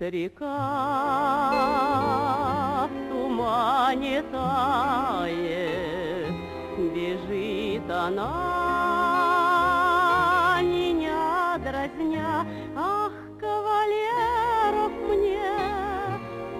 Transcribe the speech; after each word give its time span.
река 0.00 0.46
в 2.86 2.90
тумане 3.10 4.22
тает, 4.32 6.32
бежит 6.94 7.90
она, 7.90 8.30
меня 10.62 11.58
дразня, 11.58 12.46
ах, 12.76 13.12
кавалеров 13.38 14.92
мне 15.08 15.52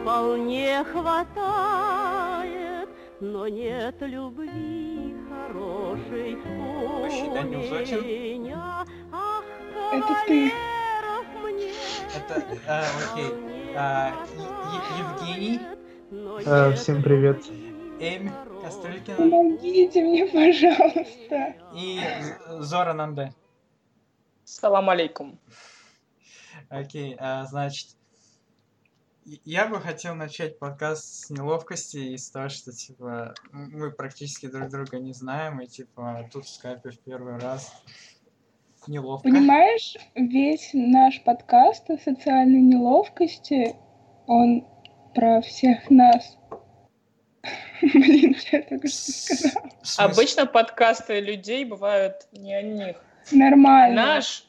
вполне 0.03 0.85
хватает, 0.93 2.89
но 3.21 3.49
нет 3.49 3.97
любви 4.01 5.15
хорошей 5.29 6.37
у 6.37 6.39
меня. 8.03 8.85
Ах, 9.13 9.45
Это 9.93 10.15
ты. 10.27 10.53
А, 12.71 12.85
окей. 13.13 13.33
А, 13.77 14.13
Евгений, 14.99 15.61
А, 16.47 16.73
всем 16.73 17.03
привет. 17.03 17.45
Эми 17.99 18.33
Кастрюлькина 18.63 19.17
Помогите 19.17 20.03
мне, 20.03 20.27
пожалуйста. 20.27 21.57
и 21.75 22.01
Зора 22.61 22.93
Намде. 22.93 23.35
Салам 24.45 24.89
алейкум. 24.89 25.41
Окей, 26.69 27.17
а, 27.19 27.45
значит, 27.47 27.97
я 29.45 29.67
бы 29.67 29.81
хотел 29.81 30.15
начать 30.15 30.59
подкаст 30.61 31.27
с 31.27 31.31
неловкости 31.31 31.97
и 31.97 32.17
с 32.17 32.31
того, 32.31 32.49
что, 32.49 32.71
типа, 32.71 33.35
мы 33.51 33.91
практически 33.91 34.47
друг 34.47 34.71
друга 34.71 35.01
не 35.01 35.13
знаем, 35.13 35.61
и, 35.61 35.67
типа, 35.67 36.29
тут 36.33 36.45
в 36.45 36.49
скайпе 36.49 36.91
в 36.91 37.01
первый 37.01 37.39
раз 37.39 37.73
неловко. 38.91 39.29
Понимаешь, 39.29 39.97
весь 40.15 40.71
наш 40.75 41.23
подкаст 41.23 41.89
о 41.91 41.99
социальной 41.99 42.61
неловкости, 42.61 43.77
он 44.27 44.67
про 45.15 45.41
всех 45.41 45.89
нас. 45.91 46.37
Блин, 47.83 48.37
я 48.53 48.63
только 48.63 48.89
что 48.89 49.13
сказала? 49.13 49.71
Обычно 49.99 50.47
подкасты 50.47 51.21
людей 51.21 51.65
бывают 51.65 52.29
не 52.33 52.55
о 52.55 52.63
них. 52.63 52.97
Нормально. 53.33 54.07
Наш 54.07 54.47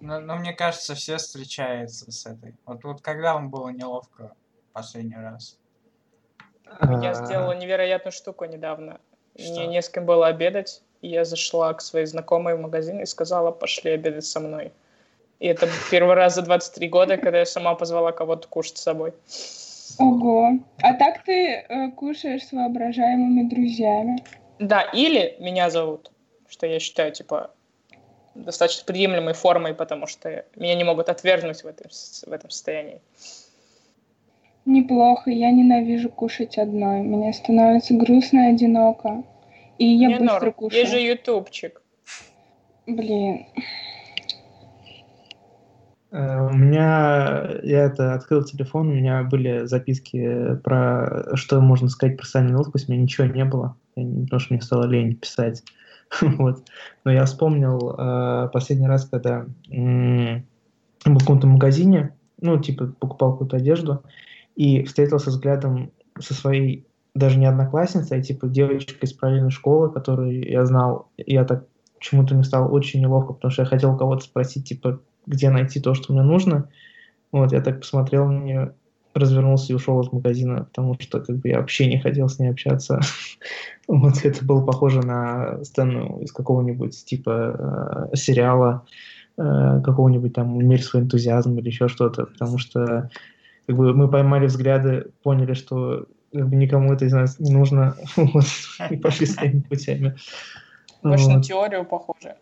Но, 0.00 0.20
но 0.20 0.36
мне 0.36 0.52
кажется, 0.52 0.94
все 0.94 1.16
встречаются 1.16 2.12
с 2.12 2.26
этой. 2.26 2.54
Вот, 2.66 2.84
вот 2.84 3.00
когда 3.00 3.34
вам 3.34 3.50
было 3.50 3.70
неловко 3.70 4.34
последний 4.72 5.16
раз? 5.16 5.58
я 6.80 7.14
сделала 7.14 7.52
невероятную 7.52 8.12
штуку 8.12 8.44
недавно. 8.44 9.00
Что? 9.36 9.52
Мне 9.52 9.66
не 9.66 9.82
с 9.82 9.88
кем 9.88 10.06
было 10.06 10.28
обедать, 10.28 10.82
и 11.04 11.08
я 11.08 11.24
зашла 11.26 11.74
к 11.74 11.82
своей 11.82 12.06
знакомой 12.06 12.56
в 12.56 12.60
магазин 12.60 12.98
и 13.00 13.04
сказала, 13.06 13.50
пошли 13.50 13.90
обедать 13.90 14.24
со 14.24 14.40
мной. 14.40 14.72
И 15.38 15.46
это 15.46 15.68
первый 15.90 16.14
раз 16.14 16.34
за 16.34 16.42
23 16.42 16.88
года, 16.88 17.18
когда 17.18 17.40
я 17.40 17.46
сама 17.46 17.74
позвала 17.74 18.12
кого-то 18.12 18.48
кушать 18.48 18.78
с 18.78 18.82
собой. 18.82 19.12
Ого. 19.98 20.52
А 20.80 20.94
так 20.94 21.22
ты 21.24 21.66
э, 21.68 21.90
кушаешь 21.90 22.46
с 22.46 22.52
воображаемыми 22.52 23.50
друзьями. 23.50 24.24
Да, 24.58 24.80
или 24.80 25.36
меня 25.40 25.68
зовут, 25.68 26.10
что 26.48 26.66
я 26.66 26.78
считаю, 26.78 27.12
типа, 27.12 27.50
достаточно 28.34 28.84
приемлемой 28.86 29.34
формой, 29.34 29.74
потому 29.74 30.06
что 30.06 30.46
меня 30.56 30.74
не 30.74 30.84
могут 30.84 31.10
отвергнуть 31.10 31.64
в 31.64 31.66
этом, 31.66 31.90
в 31.90 32.32
этом 32.32 32.48
состоянии. 32.48 33.02
Неплохо, 34.64 35.30
я 35.30 35.50
ненавижу 35.50 36.08
кушать 36.08 36.56
одной. 36.56 37.02
Мне 37.02 37.30
становится 37.34 37.92
грустно 37.92 38.48
и 38.48 38.52
одиноко. 38.54 39.22
И 39.78 39.86
я 39.86 40.08
Мне 40.08 40.18
быстро 40.20 40.40
норм. 40.40 40.52
кушаю. 40.54 40.80
Есть 40.80 40.92
же 40.92 41.00
ютубчик. 41.00 41.82
Блин. 42.86 43.46
э, 46.10 46.46
У 46.46 46.52
меня, 46.54 47.50
я 47.62 47.84
это 47.84 48.14
открыл 48.14 48.44
телефон, 48.44 48.88
у 48.88 48.94
меня 48.94 49.22
были 49.24 49.64
записки 49.66 50.56
про 50.62 51.34
что 51.36 51.60
можно 51.60 51.88
сказать 51.88 52.16
про 52.16 52.24
социальную 52.26 52.54
неловкость, 52.54 52.88
у 52.88 52.92
меня 52.92 53.02
ничего 53.02 53.26
не 53.26 53.44
было, 53.44 53.76
Я 53.96 54.04
не- 54.04 54.24
потому 54.24 54.40
что 54.40 54.54
мне 54.54 54.62
стало 54.62 54.84
лень 54.86 55.16
писать. 55.16 55.62
Вот. 56.20 56.68
Но 57.04 57.10
я 57.12 57.24
вспомнил 57.24 57.96
э, 57.98 58.48
последний 58.52 58.86
раз, 58.86 59.06
когда 59.08 59.46
м, 59.70 60.46
был 61.04 61.14
в 61.16 61.18
каком-то 61.20 61.46
магазине, 61.48 62.14
ну, 62.40 62.60
типа, 62.60 62.88
покупал 63.00 63.32
какую-то 63.32 63.56
одежду, 63.56 64.04
и 64.54 64.84
встретился 64.84 65.30
взглядом 65.30 65.90
со 66.20 66.34
своей 66.34 66.86
даже 67.14 67.38
не 67.38 67.46
одноклассницей, 67.46 68.18
а 68.18 68.22
типа 68.22 68.48
девочкой 68.48 68.98
из 69.02 69.12
параллельной 69.12 69.50
школы, 69.50 69.90
которую 69.90 70.48
я 70.48 70.64
знал. 70.66 71.08
Я 71.16 71.44
так 71.44 71.66
почему-то 71.98 72.34
мне 72.34 72.44
стало 72.44 72.68
очень 72.68 73.00
неловко, 73.00 73.32
потому 73.32 73.50
что 73.50 73.62
я 73.62 73.66
хотел 73.66 73.96
кого-то 73.96 74.24
спросить, 74.24 74.68
типа, 74.68 75.00
где 75.26 75.50
найти 75.50 75.80
то, 75.80 75.94
что 75.94 76.12
мне 76.12 76.22
нужно. 76.22 76.68
Вот, 77.32 77.52
я 77.52 77.60
так 77.60 77.80
посмотрел 77.80 78.26
на 78.26 78.38
нее, 78.40 78.74
развернулся 79.14 79.72
и 79.72 79.76
ушел 79.76 80.00
из 80.00 80.12
магазина, 80.12 80.64
потому 80.64 80.96
что 81.00 81.20
как 81.20 81.36
бы 81.36 81.48
я 81.48 81.60
вообще 81.60 81.86
не 81.86 81.98
хотел 81.98 82.28
с 82.28 82.38
ней 82.38 82.48
общаться. 82.48 83.00
Вот, 83.86 84.24
это 84.24 84.42
было 84.42 84.64
похоже 84.64 85.02
на 85.02 85.62
сцену 85.62 86.18
из 86.20 86.32
какого-нибудь 86.32 87.04
типа 87.04 88.08
э, 88.10 88.16
сериала, 88.16 88.86
э, 89.36 89.82
какого-нибудь 89.84 90.32
там 90.32 90.56
«Умерь 90.56 90.82
свой 90.82 91.02
энтузиазм» 91.02 91.58
или 91.58 91.66
еще 91.66 91.88
что-то, 91.88 92.24
потому 92.24 92.56
что 92.56 93.10
как 93.66 93.76
бы 93.76 93.92
мы 93.92 94.10
поймали 94.10 94.46
взгляды, 94.46 95.10
поняли, 95.22 95.52
что 95.52 96.06
никому 96.34 96.92
это 96.92 97.04
из 97.04 97.12
нас 97.12 97.38
не 97.38 97.52
нужно, 97.52 97.96
вот, 98.16 98.44
и 98.90 98.96
пошли 98.96 99.26
своими 99.26 99.60
путями. 99.60 100.16
Больше 101.02 101.28
на 101.28 101.42
теорию 101.42 101.84
похоже. 101.84 102.36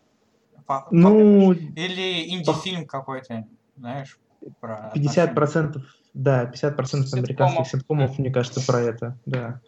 По- 0.65 0.87
Ну, 0.91 1.51
Или 1.51 2.29
инди-фильм 2.29 2.85
какой-то, 2.85 3.45
знаешь, 3.75 4.17
про... 4.59 4.91
50%, 4.95 5.81
да, 6.13 6.45
50% 6.45 7.13
американских 7.13 7.25
Ситкомов. 7.25 7.67
ситкомов, 7.67 8.19
мне 8.19 8.31
кажется, 8.31 8.65
про 8.65 8.79
это, 8.79 9.17
да. 9.25 9.59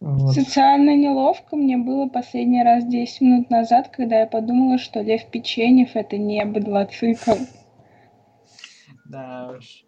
Вот. 0.00 0.34
Социально 0.34 0.94
неловко 0.96 1.56
мне 1.56 1.76
было 1.76 2.08
последний 2.08 2.62
раз 2.62 2.84
10 2.84 3.20
минут 3.20 3.50
назад, 3.50 3.88
когда 3.88 4.20
я 4.20 4.26
подумала, 4.26 4.78
что 4.78 5.00
Лев 5.00 5.28
Печенев 5.30 5.96
это 5.96 6.16
не 6.16 6.44
быдлоцикл. 6.44 7.32
Да 9.06 9.56
уж. 9.58 9.84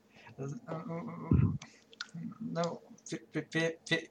Ну, 2.41 2.81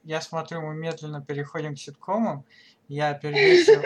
я 0.03 0.21
смотрю, 0.21 0.61
мы 0.61 0.75
медленно 0.75 1.21
переходим 1.21 1.75
к 1.75 1.79
ситкомам. 1.79 2.45
Я 2.87 3.13
перевесил... 3.13 3.81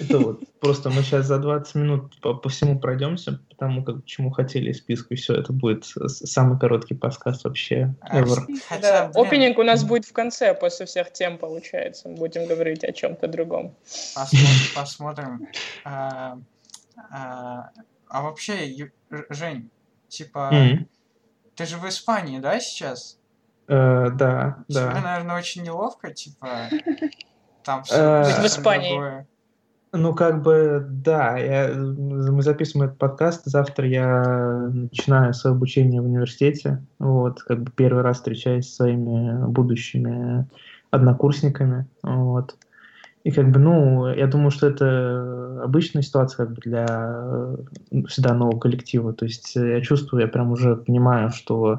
Это 0.00 0.18
вот 0.18 0.40
просто 0.60 0.90
мы 0.90 1.02
сейчас 1.02 1.26
за 1.26 1.38
20 1.38 1.74
минут 1.74 2.20
по, 2.20 2.34
по 2.34 2.48
всему 2.48 2.78
пройдемся, 2.78 3.40
потому 3.50 3.84
как 3.84 4.04
чему 4.04 4.30
хотели 4.30 4.70
из 4.70 4.78
списка, 4.78 5.14
и 5.14 5.16
все, 5.16 5.34
это 5.34 5.52
будет 5.52 5.84
самый 5.84 6.58
короткий 6.58 6.94
подкаст 6.94 7.44
вообще 7.44 7.94
А, 8.00 8.20
ever. 8.20 8.46
Хотя, 8.68 9.08
Да, 9.08 9.20
опенинг 9.20 9.58
у 9.58 9.62
нас 9.62 9.84
будет 9.84 10.06
в 10.06 10.12
конце, 10.12 10.54
после 10.54 10.86
всех 10.86 11.12
тем, 11.12 11.38
получается. 11.38 12.08
Мы 12.08 12.16
будем 12.16 12.46
говорить 12.46 12.84
о 12.84 12.92
чем-то 12.92 13.28
другом. 13.28 13.74
посмотрим. 14.14 14.48
посмотрим. 14.74 15.48
А, 15.84 16.38
а, 17.10 17.70
а 18.08 18.22
вообще, 18.22 18.90
Жень, 19.30 19.70
типа, 20.08 20.50
М. 20.52 20.88
ты 21.54 21.66
же 21.66 21.76
в 21.76 21.88
Испании, 21.88 22.38
да, 22.38 22.58
сейчас? 22.60 23.15
Э, 23.68 24.10
да, 24.10 24.58
Тебе, 24.68 24.80
да. 24.80 25.00
наверное, 25.00 25.38
очень 25.38 25.62
неловко, 25.62 26.12
типа, 26.12 26.46
там 27.64 27.82
Э, 27.90 28.24
все 28.24 28.42
в 28.42 28.46
Испании. 28.46 29.26
Ну, 29.92 30.14
как 30.14 30.42
бы, 30.42 30.84
да, 30.88 31.38
я, 31.38 31.72
мы 31.74 32.42
записываем 32.42 32.88
этот 32.88 32.98
подкаст, 32.98 33.42
завтра 33.46 33.86
я 33.88 34.68
начинаю 34.68 35.32
свое 35.32 35.54
обучение 35.54 36.02
в 36.02 36.04
университете, 36.04 36.82
вот, 36.98 37.42
как 37.42 37.62
бы 37.62 37.70
первый 37.74 38.02
раз 38.02 38.18
встречаюсь 38.18 38.68
со 38.68 38.76
своими 38.76 39.46
будущими 39.46 40.46
однокурсниками, 40.90 41.86
вот. 42.02 42.56
И 43.24 43.30
как 43.32 43.50
бы, 43.50 43.58
ну, 43.58 44.06
я 44.08 44.26
думаю, 44.26 44.50
что 44.50 44.68
это 44.68 45.62
обычная 45.64 46.02
ситуация 46.02 46.46
как 46.46 46.54
бы 46.54 46.60
для 46.60 46.86
э, 46.88 47.56
всегда 48.08 48.34
нового 48.34 48.60
коллектива. 48.60 49.12
То 49.12 49.24
есть 49.24 49.56
э, 49.56 49.78
я 49.78 49.80
чувствую, 49.80 50.20
я 50.20 50.28
прям 50.28 50.52
уже 50.52 50.76
понимаю, 50.76 51.30
что 51.30 51.72
э, 51.72 51.76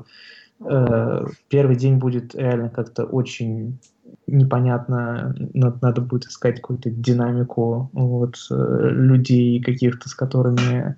первый 0.60 1.76
день 1.76 1.98
будет 1.98 2.34
реально 2.36 2.70
как-то 2.70 3.06
очень 3.06 3.80
непонятно, 4.28 5.36
надо, 5.54 5.78
надо 5.82 6.02
будет 6.02 6.26
искать 6.26 6.58
какую-то 6.58 6.90
динамику 6.90 7.90
вот, 7.94 8.36
э, 8.52 8.90
людей 8.92 9.62
каких-то, 9.62 10.10
с 10.10 10.16
которыми 10.16 10.96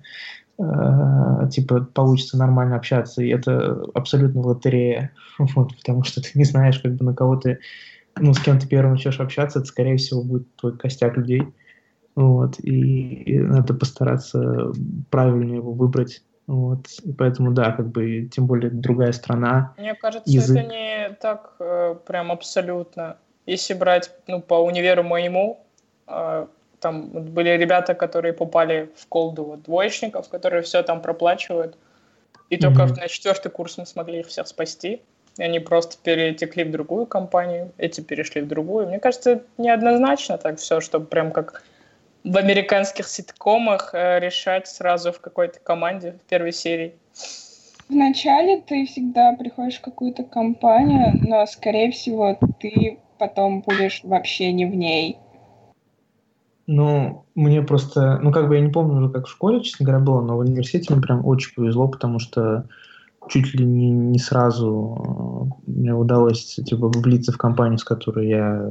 э, 0.58 1.48
типа 1.50 1.82
получится 1.92 2.36
нормально 2.36 2.76
общаться, 2.76 3.22
и 3.22 3.28
это 3.28 3.82
абсолютно 3.94 4.40
лотерея, 4.42 5.12
вот, 5.38 5.76
потому 5.76 6.04
что 6.04 6.20
ты 6.20 6.30
не 6.34 6.44
знаешь, 6.44 6.78
как 6.80 6.96
бы 6.96 7.04
на 7.04 7.14
кого 7.14 7.36
ты, 7.36 7.58
ну, 8.18 8.34
с 8.34 8.40
кем 8.40 8.58
ты 8.58 8.66
первым 8.66 8.92
начнешь 8.92 9.20
общаться, 9.20 9.60
это, 9.60 9.68
скорее 9.68 9.96
всего, 9.96 10.22
будет 10.22 10.54
твой 10.56 10.76
костяк 10.76 11.16
людей, 11.16 11.42
вот, 12.16 12.58
и, 12.60 13.22
и 13.22 13.38
надо 13.38 13.74
постараться 13.74 14.72
правильно 15.10 15.54
его 15.54 15.72
выбрать, 15.72 16.22
вот, 16.50 16.88
и 17.04 17.12
поэтому, 17.12 17.52
да, 17.52 17.70
как 17.70 17.90
бы, 17.90 18.28
тем 18.32 18.46
более 18.46 18.70
другая 18.70 19.12
страна, 19.12 19.72
Мне 19.78 19.94
кажется, 19.94 20.28
Язык. 20.28 20.56
это 20.58 20.68
не 20.68 21.10
так 21.20 21.54
э, 21.60 21.94
прям 22.04 22.32
абсолютно. 22.32 23.18
Если 23.46 23.72
брать 23.72 24.10
ну, 24.26 24.40
по 24.40 24.54
универу 24.54 25.04
моему, 25.04 25.64
э, 26.08 26.46
там 26.80 27.08
были 27.08 27.50
ребята, 27.50 27.94
которые 27.94 28.32
попали 28.32 28.90
в 28.96 29.06
колду 29.06 29.44
вот, 29.44 29.62
двоечников, 29.62 30.28
которые 30.28 30.62
все 30.62 30.82
там 30.82 31.02
проплачивают. 31.02 31.76
И 32.48 32.56
только 32.56 32.86
Мгм. 32.86 32.94
на 32.94 33.06
четвертый 33.06 33.50
курс 33.50 33.78
мы 33.78 33.86
смогли 33.86 34.18
их 34.18 34.26
всех 34.26 34.48
спасти. 34.48 35.02
И 35.38 35.42
они 35.44 35.60
просто 35.60 35.98
перетекли 36.02 36.64
в 36.64 36.72
другую 36.72 37.06
компанию, 37.06 37.70
эти 37.78 38.00
перешли 38.00 38.40
в 38.40 38.48
другую. 38.48 38.88
Мне 38.88 38.98
кажется, 38.98 39.30
это 39.30 39.44
неоднозначно 39.56 40.36
так 40.36 40.58
все, 40.58 40.80
чтобы 40.80 41.06
прям 41.06 41.30
как 41.30 41.62
в 42.24 42.36
американских 42.36 43.06
ситкомах 43.06 43.90
э, 43.94 44.20
решать 44.20 44.68
сразу 44.68 45.12
в 45.12 45.20
какой-то 45.20 45.58
команде 45.60 46.12
в 46.12 46.28
первой 46.28 46.52
серии. 46.52 46.94
Вначале 47.88 48.60
ты 48.60 48.86
всегда 48.86 49.32
приходишь 49.32 49.78
в 49.78 49.82
какую-то 49.82 50.22
компанию, 50.22 51.12
но, 51.26 51.44
скорее 51.46 51.90
всего, 51.90 52.38
ты 52.60 52.98
потом 53.18 53.62
будешь 53.62 54.02
вообще 54.04 54.52
не 54.52 54.66
в 54.66 54.74
ней. 54.76 55.18
Ну, 56.66 57.24
мне 57.34 57.62
просто, 57.62 58.20
ну, 58.22 58.30
как 58.30 58.48
бы 58.48 58.54
я 58.54 58.60
не 58.60 58.70
помню 58.70 58.98
уже, 58.98 59.10
как 59.10 59.26
в 59.26 59.30
школе, 59.30 59.60
честно 59.60 59.86
говоря, 59.86 60.04
было, 60.04 60.20
но 60.20 60.36
в 60.36 60.40
университете 60.40 60.94
мне 60.94 61.02
прям 61.02 61.26
очень 61.26 61.52
повезло, 61.52 61.88
потому 61.88 62.20
что 62.20 62.68
чуть 63.28 63.52
ли 63.54 63.64
не, 63.64 63.90
не 63.90 64.18
сразу 64.20 65.50
э, 65.66 65.70
мне 65.70 65.92
удалось, 65.92 66.60
типа, 66.64 66.88
влиться 66.88 67.32
в 67.32 67.38
компанию, 67.38 67.78
с 67.78 67.84
которой 67.84 68.28
я, 68.28 68.70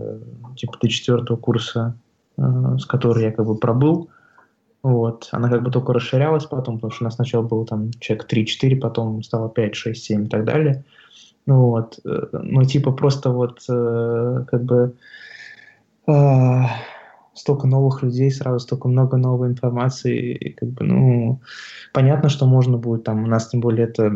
типа, 0.56 0.78
до 0.82 0.88
четвертого 0.88 1.36
курса, 1.36 1.98
с 2.78 2.86
которой 2.86 3.26
я, 3.26 3.32
как 3.32 3.46
бы, 3.46 3.58
пробыл. 3.58 4.10
Вот. 4.82 5.28
Она 5.32 5.50
как 5.50 5.64
бы 5.64 5.72
только 5.72 5.94
расширялась 5.94 6.46
потом, 6.46 6.76
потому 6.76 6.92
что 6.92 7.04
у 7.04 7.08
нас 7.08 7.16
сначала 7.16 7.44
было 7.44 7.66
там 7.66 7.92
человек 8.00 8.28
3-4, 8.32 8.76
потом 8.78 9.24
стало 9.24 9.50
5, 9.50 9.76
6, 9.76 10.04
7 10.04 10.26
и 10.26 10.30
так 10.30 10.46
далее. 10.46 10.86
Ну 11.46 11.70
Вот. 11.70 12.00
Э, 12.06 12.28
Ну, 12.32 12.64
типа, 12.64 12.92
просто 12.92 13.32
вот, 13.32 13.62
э, 13.70 14.46
как 14.48 14.64
бы, 14.64 14.96
э, 16.08 16.62
столько 17.34 17.68
новых 17.68 18.04
людей, 18.04 18.32
сразу 18.32 18.60
столько 18.60 18.88
много 18.88 19.18
новой 19.18 19.50
информации, 19.50 20.34
и 20.34 20.54
как 20.54 20.70
бы, 20.70 20.86
ну, 20.86 21.42
понятно, 21.94 22.30
что 22.30 22.46
можно 22.46 22.78
будет 22.78 23.04
там, 23.04 23.24
у 23.24 23.28
нас 23.28 23.50
тем 23.50 23.62
более 23.62 23.88
это 23.88 24.12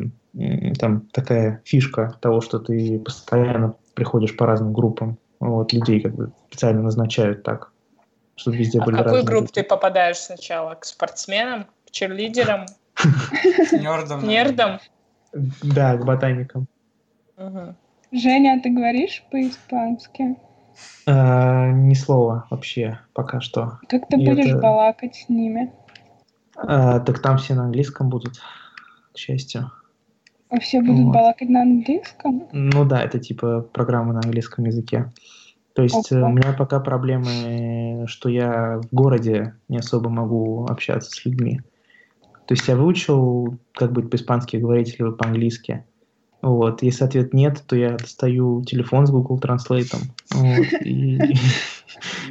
там 0.80 1.02
такая 1.12 1.62
фишка 1.66 2.16
того, 2.22 2.42
что 2.42 2.60
ты 2.60 3.00
постоянно 3.00 3.76
приходишь 3.96 4.36
по 4.36 4.46
разным 4.46 4.74
группам, 4.74 5.18
вот, 5.40 5.74
людей 5.74 6.02
как 6.02 6.16
бы 6.16 6.32
специально 6.50 6.82
назначают 6.82 7.44
так, 7.44 7.73
чтобы 8.36 8.58
везде 8.58 8.80
А 8.80 8.84
в 8.84 8.86
были 8.86 8.96
какую 8.98 9.16
разные 9.16 9.26
группу 9.28 9.44
люди. 9.46 9.54
ты 9.54 9.64
попадаешь 9.64 10.18
сначала? 10.18 10.76
К 10.76 10.86
спортсменам, 10.86 11.66
к 11.88 11.92
черлидерам, 11.92 12.66
Нердом. 13.72 14.22
к 14.22 14.24
нердам? 14.24 14.80
Да, 15.64 15.98
к 15.98 16.06
ботаникам. 16.06 16.68
Женя, 18.12 18.62
ты 18.62 18.70
говоришь 18.70 19.24
по-испански? 19.32 20.36
А, 21.08 21.70
ни 21.72 21.94
слова 21.94 22.46
вообще 22.50 23.00
пока 23.14 23.42
что. 23.42 23.80
Как 23.90 24.08
ты 24.08 24.18
будешь 24.18 24.54
балакать 24.54 25.16
с 25.16 25.30
ними? 25.30 25.72
А, 26.56 27.00
так 27.00 27.20
там 27.22 27.38
все 27.38 27.56
на 27.56 27.64
английском 27.64 28.10
будут, 28.10 28.40
к 29.14 29.18
счастью. 29.18 29.72
А 30.50 30.60
Все 30.60 30.82
будут 30.82 31.06
Вот. 31.06 31.14
балакать 31.16 31.50
на 31.50 31.62
английском? 31.64 32.48
Ну 32.52 32.86
да, 32.86 33.04
это 33.04 33.18
типа 33.20 33.62
программа 33.62 34.14
на 34.14 34.20
английском 34.20 34.66
языке. 34.66 35.12
То 35.74 35.82
есть 35.82 36.12
э, 36.12 36.18
Ого. 36.18 36.28
у 36.28 36.32
меня 36.32 36.54
пока 36.54 36.80
проблемы, 36.80 38.06
что 38.08 38.30
я 38.30 38.80
в 38.80 38.96
городе 38.96 39.56
не 39.68 39.78
особо 39.78 40.10
могу 40.10 40.66
общаться 40.66 41.10
с 41.10 41.26
людьми. 41.26 41.62
То 42.46 42.54
есть 42.54 42.68
я 42.68 42.76
выучил, 42.76 43.58
как 43.74 43.92
быть 43.92 44.10
по-испански 44.10 44.58
говорить 44.58 44.96
или 45.00 45.12
по-английски. 45.12 45.86
Вот. 46.42 46.84
Если 46.84 47.06
ответ 47.06 47.34
нет, 47.34 47.64
то 47.66 47.76
я 47.76 47.98
достаю 47.98 48.64
телефон 48.66 49.08
с 49.08 49.12
Google 49.12 49.40
Translate 49.40 49.96
вот, 50.32 50.82
и, 50.82 51.18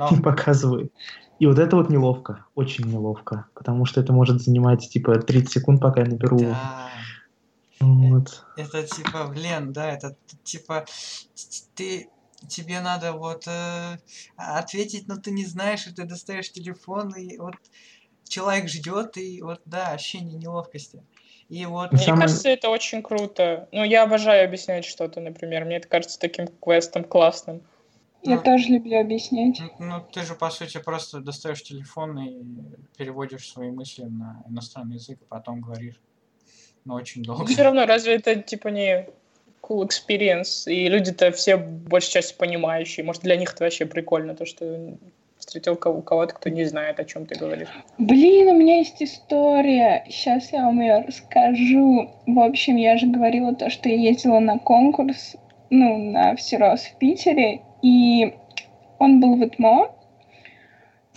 и 0.10 0.20
показываю. 0.22 0.90
И 1.38 1.46
вот 1.46 1.58
это 1.58 1.76
вот 1.76 1.90
неловко, 1.90 2.44
очень 2.54 2.84
неловко, 2.84 3.46
потому 3.54 3.84
что 3.84 4.00
это 4.00 4.12
может 4.12 4.40
занимать 4.40 4.88
типа 4.88 5.18
30 5.18 5.50
секунд, 5.50 5.80
пока 5.80 6.02
я 6.02 6.06
наберу. 6.06 6.38
да. 6.38 6.88
Вот. 7.80 8.44
Это 8.56 8.84
типа, 8.84 9.26
блин, 9.26 9.72
да, 9.72 9.90
это 9.90 10.14
типа 10.44 10.84
ты 11.74 12.08
тебе 12.48 12.80
надо 12.80 13.12
вот 13.12 13.46
э, 13.46 13.98
ответить, 14.36 15.08
но 15.08 15.16
ты 15.16 15.30
не 15.30 15.44
знаешь, 15.44 15.86
и 15.86 15.92
ты 15.92 16.04
достаешь 16.04 16.50
телефон, 16.52 17.14
и 17.14 17.38
вот 17.38 17.54
человек 18.28 18.68
ждет, 18.68 19.16
и 19.16 19.42
вот 19.42 19.60
да, 19.64 19.88
ощущение 19.88 20.38
неловкости. 20.38 21.02
И 21.48 21.66
вот 21.66 21.92
Ну, 21.92 21.98
Мне 21.98 22.06
Самое- 22.06 22.22
кажется, 22.22 22.48
это 22.48 22.70
очень 22.70 23.02
круто. 23.02 23.68
Ну, 23.72 23.84
я 23.84 24.04
обожаю 24.04 24.44
объяснять 24.46 24.84
что-то, 24.86 25.20
например. 25.20 25.64
Мне 25.66 25.76
это 25.76 25.88
кажется 25.88 26.18
таким 26.18 26.46
квестом 26.46 27.04
классным. 27.04 27.62
Я 28.22 28.36
Ну. 28.36 28.42
тоже 28.42 28.68
люблю 28.68 29.00
объяснять. 29.00 29.58
Ну, 29.60 29.86
ну, 29.86 30.00
ты 30.12 30.22
же, 30.22 30.34
по 30.34 30.48
сути, 30.48 30.78
просто 30.78 31.20
достаешь 31.20 31.62
телефон 31.62 32.18
и 32.20 32.42
переводишь 32.96 33.50
свои 33.50 33.70
мысли 33.70 34.04
на 34.04 34.42
иностранный 34.48 34.94
язык, 34.94 35.20
и 35.20 35.24
потом 35.24 35.60
говоришь. 35.60 36.00
Ну, 36.84 36.94
очень 36.94 37.22
долго. 37.22 37.46
Все 37.46 37.62
равно, 37.64 37.84
разве 37.84 38.14
это 38.14 38.34
типа 38.36 38.68
не 38.68 39.08
cool 39.62 39.86
experience? 39.86 40.70
И 40.70 40.88
люди-то 40.88 41.30
все 41.32 41.56
большей 41.56 42.12
части 42.12 42.34
понимающие. 42.36 43.04
Может, 43.04 43.22
для 43.22 43.36
них 43.36 43.54
это 43.54 43.64
вообще 43.64 43.86
прикольно, 43.86 44.34
то, 44.34 44.44
что 44.44 44.96
встретил 45.38 45.76
кого- 45.76 46.02
кого-то, 46.02 46.34
кто 46.34 46.50
не 46.50 46.64
знает, 46.64 47.00
о 47.00 47.04
чем 47.04 47.26
ты 47.26 47.34
говоришь. 47.34 47.68
Блин, 47.98 48.48
у 48.48 48.58
меня 48.58 48.78
есть 48.78 49.02
история. 49.02 50.04
Сейчас 50.08 50.52
я 50.52 50.66
вам 50.66 50.80
ее 50.80 51.04
расскажу. 51.06 52.10
В 52.26 52.38
общем, 52.38 52.76
я 52.76 52.96
же 52.96 53.06
говорила 53.06 53.54
то, 53.54 53.68
что 53.70 53.88
я 53.88 53.96
ездила 53.96 54.38
на 54.38 54.58
конкурс, 54.58 55.36
ну, 55.70 55.98
на 56.12 56.36
всерос 56.36 56.82
в 56.82 56.98
Питере, 56.98 57.60
и 57.82 58.34
он 58.98 59.20
был 59.20 59.36
в 59.36 59.44
ИТМО. 59.44 59.90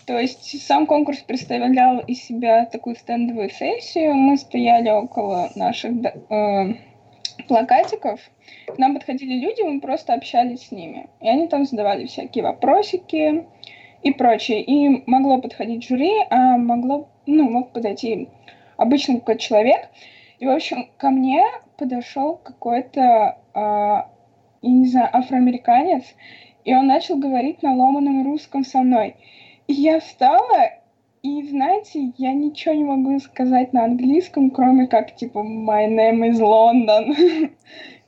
То 0.08 0.20
есть 0.20 0.62
сам 0.66 0.86
конкурс 0.86 1.20
представлял 1.20 2.00
из 2.00 2.24
себя 2.24 2.66
такую 2.66 2.96
стендовую 2.96 3.50
сессию. 3.50 4.14
Мы 4.14 4.38
стояли 4.38 4.90
около 4.90 5.50
наших 5.56 5.92
э, 6.30 6.74
плакатиков. 7.48 8.20
К 8.68 8.78
нам 8.78 8.94
подходили 8.94 9.40
люди, 9.40 9.62
мы 9.62 9.80
просто 9.80 10.14
общались 10.14 10.68
с 10.68 10.72
ними. 10.72 11.08
И 11.22 11.28
они 11.28 11.48
там 11.48 11.66
задавали 11.66 12.06
всякие 12.06 12.44
вопросики 12.44 13.46
и 14.04 14.12
прочее. 14.12 14.62
И 14.62 15.04
могло 15.06 15.42
подходить 15.42 15.88
жюри, 15.88 16.14
а 16.30 16.58
могло, 16.58 17.10
ну, 17.26 17.50
мог 17.50 17.72
подойти 17.72 18.30
обычный 18.78 19.20
какой-то 19.20 19.42
человек. 19.42 19.90
И, 20.40 20.46
в 20.46 20.50
общем, 20.50 20.90
ко 20.98 21.10
мне 21.10 21.44
подошел 21.78 22.36
какой-то, 22.36 23.38
а, 23.54 24.10
я 24.62 24.70
не 24.70 24.88
знаю, 24.88 25.10
афроамериканец, 25.14 26.04
и 26.66 26.74
он 26.74 26.88
начал 26.88 27.18
говорить 27.18 27.64
на 27.64 27.76
ломаном 27.76 28.26
русском 28.26 28.66
со 28.66 28.80
мной. 28.80 29.16
И 29.68 29.74
я 29.74 30.00
встала, 30.00 30.72
и, 31.26 31.42
знаете, 31.50 32.14
я 32.18 32.34
ничего 32.34 32.76
не 32.76 32.84
могу 32.84 33.20
сказать 33.20 33.74
на 33.74 33.86
английском, 33.86 34.52
кроме 34.52 34.86
как, 34.86 35.16
типа, 35.16 35.40
my 35.40 35.88
name 35.88 36.30
is 36.30 36.40
London. 36.40 37.52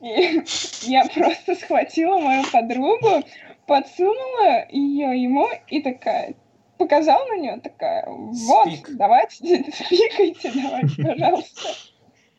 И 0.00 0.42
я 0.88 1.04
просто 1.12 1.56
схватила 1.56 2.18
мою 2.18 2.44
подругу, 2.52 3.24
подсунула 3.66 4.68
ее 4.70 5.20
ему 5.20 5.48
и 5.66 5.82
такая, 5.82 6.36
показала 6.76 7.26
на 7.26 7.38
нее, 7.38 7.56
такая, 7.60 8.06
вот, 8.06 8.68
Speak. 8.68 8.86
давайте, 8.90 9.64
спикайте, 9.72 10.52
давайте, 10.54 11.02
пожалуйста. 11.02 11.70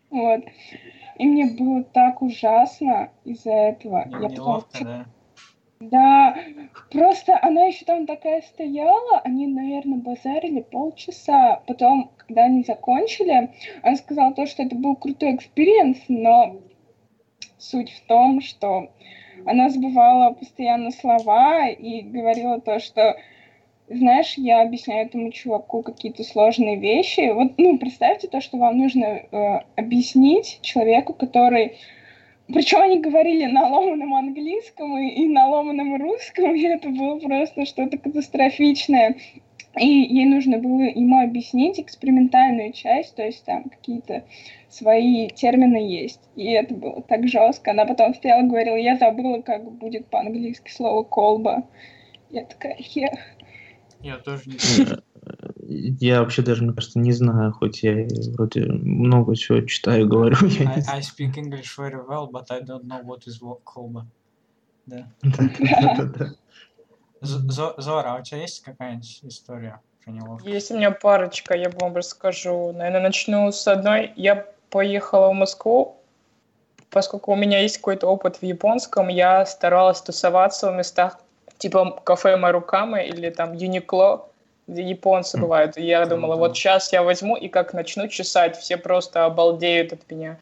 Вот. 0.09 0.45
И 1.17 1.25
мне 1.27 1.45
было 1.47 1.83
так 1.83 2.21
ужасно 2.21 3.11
из-за 3.25 3.51
этого. 3.51 4.07
Я 4.09 4.29
потом 4.29 4.63
да. 4.79 5.05
Да, 5.79 6.35
просто 6.91 7.39
она 7.41 7.63
еще 7.63 7.85
там 7.85 8.05
такая 8.05 8.41
стояла, 8.41 9.19
они, 9.23 9.47
наверное, 9.47 9.97
базарили 9.97 10.61
полчаса. 10.61 11.61
Потом, 11.67 12.11
когда 12.17 12.43
они 12.43 12.63
закончили, 12.63 13.49
она 13.81 13.95
сказала 13.95 14.33
то, 14.33 14.45
что 14.45 14.63
это 14.63 14.75
был 14.75 14.95
крутой 14.97 15.35
experience, 15.35 15.99
но 16.09 16.57
суть 17.57 17.91
в 17.91 18.05
том, 18.07 18.41
что 18.41 18.91
она 19.45 19.69
забывала 19.69 20.33
постоянно 20.33 20.91
слова 20.91 21.69
и 21.69 22.01
говорила 22.01 22.59
то, 22.59 22.79
что 22.79 23.15
знаешь, 23.87 24.35
я 24.35 24.61
объясняю 24.61 25.07
этому 25.07 25.31
чуваку 25.31 25.81
какие-то 25.81 26.23
сложные 26.23 26.75
вещи. 26.75 27.31
Вот, 27.31 27.53
ну, 27.57 27.79
представьте 27.79 28.27
то, 28.27 28.39
что 28.39 28.57
вам 28.57 28.77
нужно 28.77 29.05
э, 29.05 29.61
объяснить 29.75 30.59
человеку, 30.61 31.13
который 31.13 31.77
причем 32.51 32.81
они 32.81 32.99
говорили 32.99 33.45
на 33.45 33.67
ломаном 33.67 34.15
английском 34.15 34.97
и, 34.97 35.09
и 35.09 35.27
на 35.27 35.47
ломаном 35.47 36.01
русском, 36.01 36.55
и 36.55 36.61
это 36.63 36.89
было 36.89 37.19
просто 37.19 37.65
что-то 37.65 37.97
катастрофичное. 37.97 39.17
И 39.79 39.85
ей 39.85 40.25
нужно 40.25 40.57
было 40.57 40.81
ему 40.81 41.21
объяснить 41.21 41.79
экспериментальную 41.79 42.73
часть, 42.73 43.15
то 43.15 43.23
есть 43.23 43.45
там 43.45 43.65
какие-то 43.65 44.23
свои 44.67 45.29
термины 45.29 45.77
есть. 45.77 46.21
И 46.35 46.51
это 46.51 46.73
было 46.73 47.03
так 47.03 47.27
жестко. 47.27 47.71
Она 47.71 47.85
потом 47.85 48.15
стояла 48.15 48.41
и 48.41 48.47
говорила, 48.47 48.75
я 48.75 48.97
забыла, 48.97 49.41
как 49.41 49.71
будет 49.71 50.07
по-английски 50.07 50.71
слово 50.71 51.03
колба. 51.03 51.67
Я 52.31 52.45
такая, 52.45 52.77
ех. 52.79 53.19
Я 54.01 54.17
тоже 54.17 54.43
не 54.47 54.57
знаю. 54.57 55.03
Я 55.67 56.21
вообще 56.21 56.41
даже, 56.41 56.63
мне 56.63 56.73
кажется, 56.73 56.99
не 56.99 57.11
знаю, 57.11 57.51
хоть 57.51 57.83
я 57.83 58.07
вроде 58.33 58.65
много 58.65 59.35
чего 59.35 59.61
читаю, 59.61 60.07
говорю. 60.09 60.37
I. 60.41 60.83
I 60.87 61.01
speak 61.01 61.35
English 61.37 61.77
very 61.77 62.05
well, 62.07 62.29
but 62.31 62.45
I 62.49 62.61
don't 62.61 62.85
know 62.85 63.03
what 63.03 63.27
is 63.27 63.41
wo- 63.41 63.59
колба. 63.63 64.07
Да. 64.85 65.07
Зора, 67.21 68.13
а 68.13 68.19
у 68.19 68.23
тебя 68.23 68.41
есть 68.41 68.63
какая-нибудь 68.63 69.19
история 69.23 69.81
про 70.03 70.11
неловкость? 70.11 70.47
Есть 70.47 70.71
у 70.71 70.77
меня 70.77 70.91
парочка, 70.91 71.55
я 71.55 71.69
вам 71.69 71.95
расскажу. 71.95 72.71
Наверное, 72.71 73.01
начну 73.01 73.51
с 73.51 73.67
одной. 73.67 74.13
Я 74.15 74.47
поехала 74.69 75.29
в 75.29 75.33
Москву, 75.33 75.97
поскольку 76.89 77.33
у 77.33 77.35
меня 77.35 77.61
есть 77.61 77.77
какой-то 77.77 78.07
опыт 78.07 78.37
в 78.37 78.43
японском, 78.43 79.09
я 79.09 79.45
старалась 79.45 80.01
тусоваться 80.01 80.71
в 80.71 80.75
местах 80.75 81.19
типа 81.57 81.99
кафе 82.03 82.37
Марукамы 82.37 83.05
или 83.05 83.29
там 83.29 83.53
Юникло, 83.53 84.29
японцы 84.77 85.37
бывают. 85.37 85.77
И 85.77 85.83
я 85.83 86.05
думала, 86.05 86.35
вот 86.35 86.55
сейчас 86.55 86.93
я 86.93 87.03
возьму 87.03 87.35
и 87.35 87.47
как 87.47 87.73
начну 87.73 88.07
чесать, 88.07 88.57
все 88.57 88.77
просто 88.77 89.25
обалдеют 89.25 89.93
от 89.93 90.09
меня. 90.09 90.37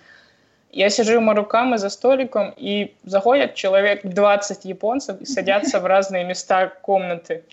Я 0.72 0.90
сижу 0.90 1.22
Марукамы 1.22 1.78
за 1.78 1.90
столиком, 1.90 2.54
и 2.58 2.94
заходят 3.04 3.56
человек 3.56 4.02
20 4.04 4.66
японцев 4.66 5.20
и 5.22 5.26
садятся 5.26 5.80
в 5.80 5.86
разные 5.94 6.24
места 6.24 6.68
комнаты. 6.68 7.44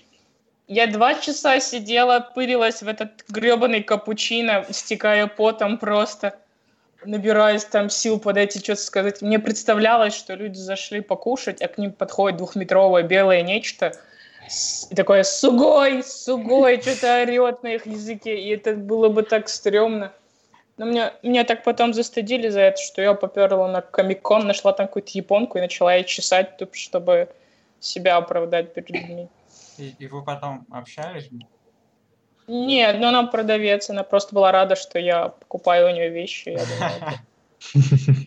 Я 0.67 0.87
два 0.87 1.13
часа 1.15 1.59
сидела, 1.59 2.19
пырилась 2.19 2.81
в 2.81 2.87
этот 2.87 3.23
гребаный 3.29 3.83
капучино, 3.83 4.65
стекая 4.71 5.27
потом 5.27 5.77
просто, 5.77 6.35
набираясь 7.05 7.65
там 7.65 7.89
сил 7.89 8.19
подойти, 8.19 8.59
что-то 8.59 8.81
сказать. 8.81 9.21
Мне 9.21 9.37
представлялось, 9.37 10.15
что 10.15 10.33
люди 10.33 10.57
зашли 10.57 11.01
покушать, 11.01 11.61
а 11.61 11.67
к 11.67 11.77
ним 11.77 11.91
подходит 11.91 12.37
двухметровое 12.37 13.03
белое 13.03 13.43
нечто, 13.43 13.93
и 14.89 14.95
такое 14.95 15.23
«сугой, 15.23 16.03
сугой», 16.03 16.81
что-то 16.81 17.21
орет 17.21 17.63
на 17.63 17.75
их 17.75 17.85
языке, 17.85 18.39
и 18.39 18.49
это 18.49 18.73
было 18.73 19.09
бы 19.09 19.23
так 19.23 19.49
стрёмно. 19.49 20.13
Но 20.77 20.85
меня, 20.85 21.13
меня 21.23 21.45
так 21.45 21.63
потом 21.63 21.93
застыдили 21.93 22.49
за 22.49 22.61
это, 22.61 22.81
что 22.81 23.01
я 23.01 23.13
поперла 23.13 23.67
на 23.69 23.81
Комикон, 23.81 24.45
нашла 24.45 24.73
там 24.73 24.87
какую-то 24.87 25.11
японку 25.13 25.57
и 25.57 25.61
начала 25.61 25.95
ей 25.95 26.03
чесать, 26.03 26.59
чтобы 26.73 27.29
себя 27.79 28.17
оправдать 28.17 28.73
перед 28.73 28.89
людьми. 28.89 29.29
И, 29.77 29.95
и 29.99 30.07
вы 30.07 30.23
потом 30.23 30.65
общались? 30.69 31.29
Нет, 32.47 32.97
ну 32.99 33.07
она 33.07 33.23
продавец, 33.23 33.89
она 33.89 34.03
просто 34.03 34.35
была 34.35 34.51
рада, 34.51 34.75
что 34.75 34.99
я 34.99 35.29
покупаю 35.29 35.87
у 35.87 35.91
нее 35.91 36.09
вещи. 36.09 36.49
Я 36.49 36.63
думаю, 36.65 37.19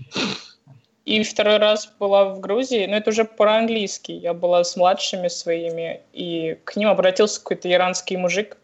И 1.08 1.22
второй 1.22 1.56
раз 1.56 1.90
была 1.98 2.26
в 2.26 2.40
Грузии, 2.40 2.84
но 2.84 2.98
это 2.98 3.08
уже 3.08 3.24
по-английски. 3.24 4.12
Я 4.12 4.34
была 4.34 4.62
с 4.62 4.76
младшими 4.76 5.28
своими, 5.28 6.02
и 6.12 6.58
к 6.64 6.76
ним 6.76 6.90
обратился 6.90 7.40
какой-то 7.40 7.72
иранский 7.72 8.18
мужик, 8.18 8.58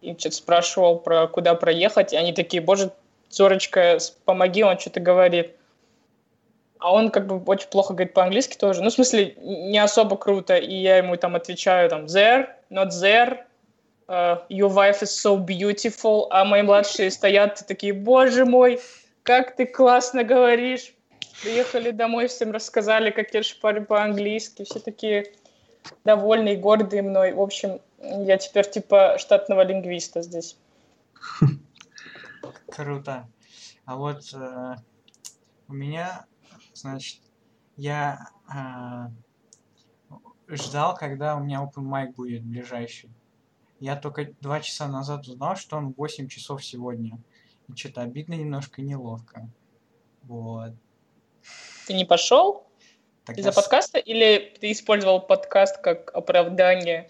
и 0.00 0.16
что-то 0.18 0.36
спрашивал 0.36 0.98
про 0.98 1.26
куда 1.26 1.54
проехать, 1.54 2.14
и 2.14 2.16
они 2.16 2.32
такие, 2.32 2.62
боже, 2.62 2.90
Зорочка, 3.28 3.98
помоги, 4.24 4.64
он 4.64 4.78
что-то 4.78 5.00
говорит 5.00 5.54
а 6.78 6.92
он 6.92 7.10
как 7.10 7.26
бы 7.26 7.38
очень 7.44 7.68
плохо 7.68 7.92
говорит 7.92 8.14
по-английски 8.14 8.56
тоже. 8.56 8.82
Ну, 8.82 8.88
в 8.88 8.94
смысле, 8.94 9.34
не 9.36 9.78
особо 9.78 10.16
круто, 10.16 10.56
и 10.56 10.74
я 10.74 10.96
ему 10.96 11.16
там 11.16 11.36
отвечаю 11.36 11.90
там 11.90 12.06
there, 12.06 12.48
not 12.70 12.88
there, 12.88 13.44
uh, 14.08 14.40
your 14.48 14.72
wife 14.72 15.02
is 15.02 15.10
so 15.10 15.36
beautiful, 15.36 16.28
а 16.30 16.46
мои 16.46 16.62
младшие 16.62 17.10
стоят 17.10 17.62
такие, 17.68 17.92
боже 17.92 18.46
мой, 18.46 18.80
как 19.22 19.54
ты 19.54 19.66
классно 19.66 20.24
говоришь. 20.24 20.94
Приехали 21.42 21.90
домой, 21.90 22.28
всем 22.28 22.52
рассказали, 22.52 23.10
как 23.10 23.34
я 23.34 23.42
шпарю 23.42 23.84
по-английски, 23.84 24.64
все 24.64 24.78
такие 24.78 25.32
довольные, 26.04 26.56
гордые 26.56 27.02
мной. 27.02 27.32
В 27.32 27.40
общем, 27.40 27.80
я 27.98 28.38
теперь 28.38 28.70
типа 28.70 29.16
штатного 29.18 29.62
лингвиста 29.62 30.22
здесь. 30.22 30.56
Круто. 32.68 33.28
А 33.84 33.96
вот 33.96 34.22
э, 34.34 34.76
у 35.68 35.72
меня 35.72 36.26
Значит, 36.74 37.20
я 37.76 38.28
э, 38.52 39.08
ждал, 40.48 40.96
когда 40.96 41.36
у 41.36 41.44
меня 41.44 41.62
open 41.62 41.84
mic 41.84 42.14
будет 42.14 42.42
ближайший. 42.42 43.10
Я 43.78 43.94
только 43.96 44.32
два 44.40 44.60
часа 44.60 44.88
назад 44.88 45.28
узнал, 45.28 45.54
что 45.56 45.76
он 45.76 45.92
8 45.96 46.28
часов 46.28 46.64
сегодня. 46.64 47.18
И 47.68 47.76
что-то 47.76 48.02
обидно 48.02 48.34
немножко, 48.34 48.82
неловко. 48.82 49.48
Вот. 50.22 50.72
Ты 51.86 51.94
не 51.94 52.04
пошел? 52.04 52.66
Из-за 53.28 53.50
я... 53.50 53.52
подкаста 53.52 53.98
или 53.98 54.56
ты 54.60 54.72
использовал 54.72 55.20
подкаст 55.20 55.78
как 55.80 56.10
оправдание? 56.12 57.08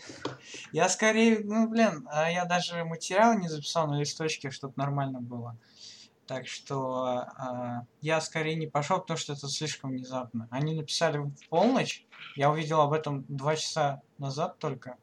Я 0.72 0.88
скорее, 0.88 1.40
ну 1.42 1.68
блин, 1.68 2.06
а 2.10 2.30
я 2.30 2.44
даже 2.44 2.84
материал 2.84 3.38
не 3.38 3.48
записал 3.48 3.86
на 3.86 3.98
листочке, 3.98 4.50
чтобы 4.50 4.74
нормально 4.76 5.20
было. 5.20 5.56
Так 6.26 6.46
что 6.46 7.24
э, 7.38 7.86
я 8.02 8.20
скорее 8.20 8.56
не 8.56 8.66
пошел, 8.66 9.00
потому 9.00 9.18
что 9.18 9.32
это 9.32 9.48
слишком 9.48 9.90
внезапно. 9.90 10.48
Они 10.50 10.74
написали 10.74 11.18
в 11.18 11.32
полночь, 11.48 12.06
я 12.36 12.50
увидел 12.50 12.80
об 12.80 12.92
этом 12.92 13.24
два 13.28 13.56
часа 13.56 14.02
назад 14.18 14.58
только. 14.58 14.96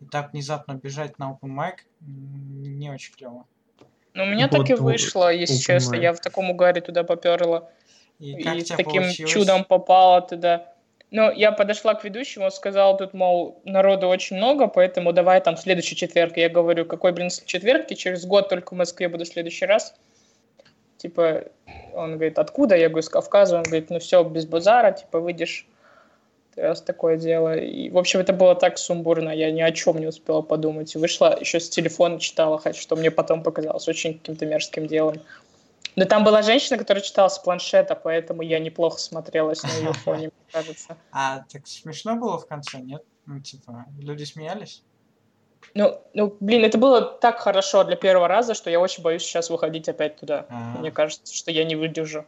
И 0.00 0.06
так 0.06 0.32
внезапно 0.32 0.74
бежать 0.74 1.18
на 1.18 1.30
open 1.30 1.54
mic 1.54 1.74
не 2.00 2.90
очень 2.90 3.14
клево. 3.14 3.46
Ну, 4.14 4.24
у 4.24 4.26
меня 4.26 4.48
вот, 4.48 4.58
так 4.58 4.70
и 4.70 4.74
вышло, 4.74 5.32
если 5.32 5.56
честно. 5.56 5.96
Я 5.96 6.12
в 6.12 6.20
таком 6.20 6.50
угаре 6.50 6.80
туда 6.80 7.04
поперла. 7.04 7.68
И, 8.20 8.32
и 8.32 8.60
с 8.64 8.68
таким 8.68 9.02
получилось? 9.02 9.32
чудом 9.32 9.64
попала 9.64 10.22
туда. 10.22 10.72
Но 11.10 11.30
я 11.30 11.52
подошла 11.52 11.94
к 11.94 12.02
ведущему, 12.02 12.46
он 12.46 12.50
сказал, 12.50 12.96
тут, 12.96 13.14
мол, 13.14 13.60
народу 13.64 14.08
очень 14.08 14.36
много, 14.36 14.66
поэтому 14.66 15.12
давай 15.12 15.40
там 15.40 15.54
в 15.54 15.60
следующий 15.60 15.94
четверг. 15.94 16.36
Я 16.36 16.48
говорю, 16.48 16.86
какой, 16.86 17.12
блин, 17.12 17.30
четверг, 17.46 17.90
и 17.90 17.96
через 17.96 18.24
год 18.24 18.48
только 18.48 18.74
в 18.74 18.76
Москве 18.76 19.08
буду 19.08 19.24
в 19.24 19.28
следующий 19.28 19.66
раз 19.66 19.94
типа, 21.04 21.44
он 21.92 22.14
говорит, 22.14 22.38
откуда? 22.38 22.76
Я 22.76 22.88
говорю, 22.88 23.02
с 23.02 23.10
Кавказа. 23.10 23.58
Он 23.58 23.62
говорит, 23.62 23.90
ну 23.90 23.98
все, 23.98 24.24
без 24.24 24.46
базара, 24.46 24.92
типа, 24.92 25.20
выйдешь. 25.20 25.66
Раз 26.56 26.80
такое 26.80 27.18
дело. 27.18 27.56
И, 27.56 27.90
в 27.90 27.98
общем, 27.98 28.20
это 28.20 28.32
было 28.32 28.54
так 28.54 28.78
сумбурно, 28.78 29.30
я 29.30 29.50
ни 29.50 29.60
о 29.60 29.72
чем 29.72 29.98
не 29.98 30.06
успела 30.06 30.40
подумать. 30.40 30.94
Вышла, 30.94 31.36
еще 31.38 31.60
с 31.60 31.68
телефона 31.68 32.20
читала, 32.20 32.62
что 32.72 32.96
мне 32.96 33.10
потом 33.10 33.42
показалось 33.42 33.88
очень 33.88 34.14
каким-то 34.14 34.46
мерзким 34.46 34.86
делом. 34.86 35.16
Но 35.96 36.04
там 36.06 36.24
была 36.24 36.42
женщина, 36.42 36.78
которая 36.78 37.02
читала 37.02 37.28
с 37.28 37.38
планшета, 37.38 37.94
поэтому 37.94 38.42
я 38.42 38.58
неплохо 38.58 38.98
смотрелась 38.98 39.62
на 39.62 39.68
ее 39.68 39.92
фоне, 39.92 40.22
мне 40.22 40.52
кажется. 40.52 40.96
А 41.12 41.44
так 41.50 41.66
смешно 41.66 42.16
было 42.16 42.38
в 42.38 42.46
конце, 42.46 42.78
нет? 42.78 43.02
Ну, 43.26 43.40
типа, 43.40 43.86
люди 43.98 44.24
смеялись? 44.24 44.82
Ну, 45.74 46.00
ну, 46.12 46.36
блин, 46.40 46.64
это 46.64 46.78
было 46.78 47.00
так 47.00 47.38
хорошо 47.38 47.84
для 47.84 47.96
первого 47.96 48.28
раза, 48.28 48.54
что 48.54 48.70
я 48.70 48.78
очень 48.80 49.02
боюсь 49.02 49.22
сейчас 49.22 49.50
выходить 49.50 49.88
опять 49.88 50.16
туда. 50.16 50.46
А-а-а. 50.48 50.78
Мне 50.78 50.90
кажется, 50.90 51.34
что 51.34 51.50
я 51.50 51.64
не 51.64 51.74
выдержу. 51.74 52.26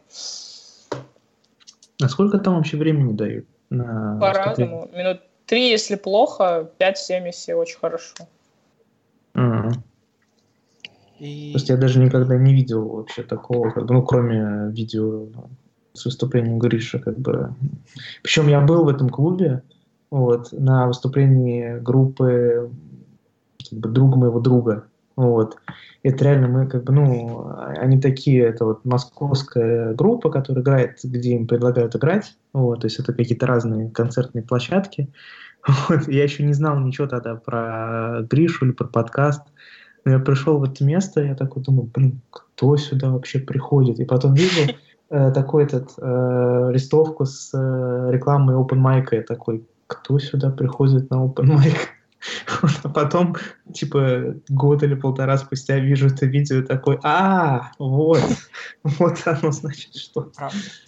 А 2.01 2.09
сколько 2.09 2.39
там 2.39 2.55
вообще 2.55 2.77
времени 2.77 3.13
дают? 3.13 3.45
На 3.69 4.17
По-разному. 4.19 4.89
Минут 4.93 5.21
три, 5.45 5.69
если 5.69 5.95
плохо, 5.95 6.69
пять-семь, 6.77 7.25
если 7.27 7.53
очень 7.53 7.79
хорошо. 7.79 8.15
И... 11.19 11.53
То 11.53 11.73
я 11.73 11.77
даже 11.77 11.99
никогда 11.99 12.37
не 12.37 12.53
видел 12.53 12.87
вообще 12.87 13.23
такого, 13.23 13.71
как 13.71 13.85
бы, 13.85 13.93
ну, 13.93 14.03
кроме 14.03 14.71
видео 14.71 15.27
с 15.93 16.05
выступлением 16.05 16.59
Гриша, 16.59 16.99
как 16.99 17.17
бы. 17.17 17.55
Причем 18.21 18.47
я 18.47 18.61
был 18.61 18.85
в 18.85 18.89
этом 18.89 19.09
клубе, 19.09 19.63
вот, 20.11 20.51
на 20.51 20.87
выступлении 20.87 21.79
группы 21.79 22.69
как 23.69 23.79
бы 23.79 23.89
друг 23.89 24.15
моего 24.15 24.39
друга. 24.39 24.85
Вот. 25.15 25.57
Это 26.03 26.23
реально 26.23 26.47
мы 26.47 26.67
как 26.67 26.83
бы, 26.83 26.93
ну, 26.93 27.51
они 27.77 27.99
такие, 27.99 28.43
это 28.43 28.65
вот 28.65 28.85
московская 28.85 29.93
группа, 29.95 30.29
которая 30.29 30.63
играет, 30.63 30.99
где 31.03 31.31
им 31.35 31.47
предлагают 31.47 31.95
играть. 31.95 32.37
Вот, 32.53 32.81
то 32.81 32.87
есть 32.87 32.99
это 32.99 33.13
какие-то 33.13 33.47
разные 33.47 33.89
концертные 33.89 34.43
площадки. 34.43 35.09
Вот. 35.89 36.07
Я 36.07 36.23
еще 36.23 36.43
не 36.43 36.53
знал 36.53 36.79
ничего 36.79 37.07
тогда 37.07 37.35
про 37.35 38.21
Гришу 38.29 38.67
или 38.67 38.71
про 38.71 38.87
подкаст. 38.87 39.41
Но 40.07 40.13
я 40.13 40.19
пришел 40.19 40.57
в 40.57 40.63
это 40.63 40.85
место, 40.85 41.21
я 41.21 41.35
такой 41.35 41.61
думаю, 41.63 41.91
блин, 41.93 42.21
кто 42.29 42.77
сюда 42.77 43.09
вообще 43.09 43.39
приходит? 43.39 43.99
И 43.99 44.05
потом 44.05 44.35
вижу 44.35 44.61
э, 45.09 45.31
такой 45.33 45.65
этот 45.65 45.89
э, 45.97 46.69
листовку 46.71 47.25
с 47.25 47.51
э, 47.53 48.09
рекламой 48.13 48.55
open 48.55 48.77
mic, 48.77 49.07
я 49.11 49.21
такой, 49.23 49.65
кто 49.87 50.17
сюда 50.17 50.49
приходит 50.49 51.09
на 51.09 51.15
open 51.15 51.57
mic? 51.57 51.75
А 52.83 52.89
потом, 52.89 53.35
типа, 53.73 54.35
год 54.47 54.81
или 54.81 54.95
полтора 54.95 55.37
спустя 55.37 55.77
вижу 55.77 56.07
это 56.07 56.25
видео 56.25 56.63
такой, 56.63 56.99
а, 57.03 57.71
вот, 57.77 58.23
вот 58.83 59.17
оно 59.25 59.51
значит 59.51 59.93
что. 59.93 60.31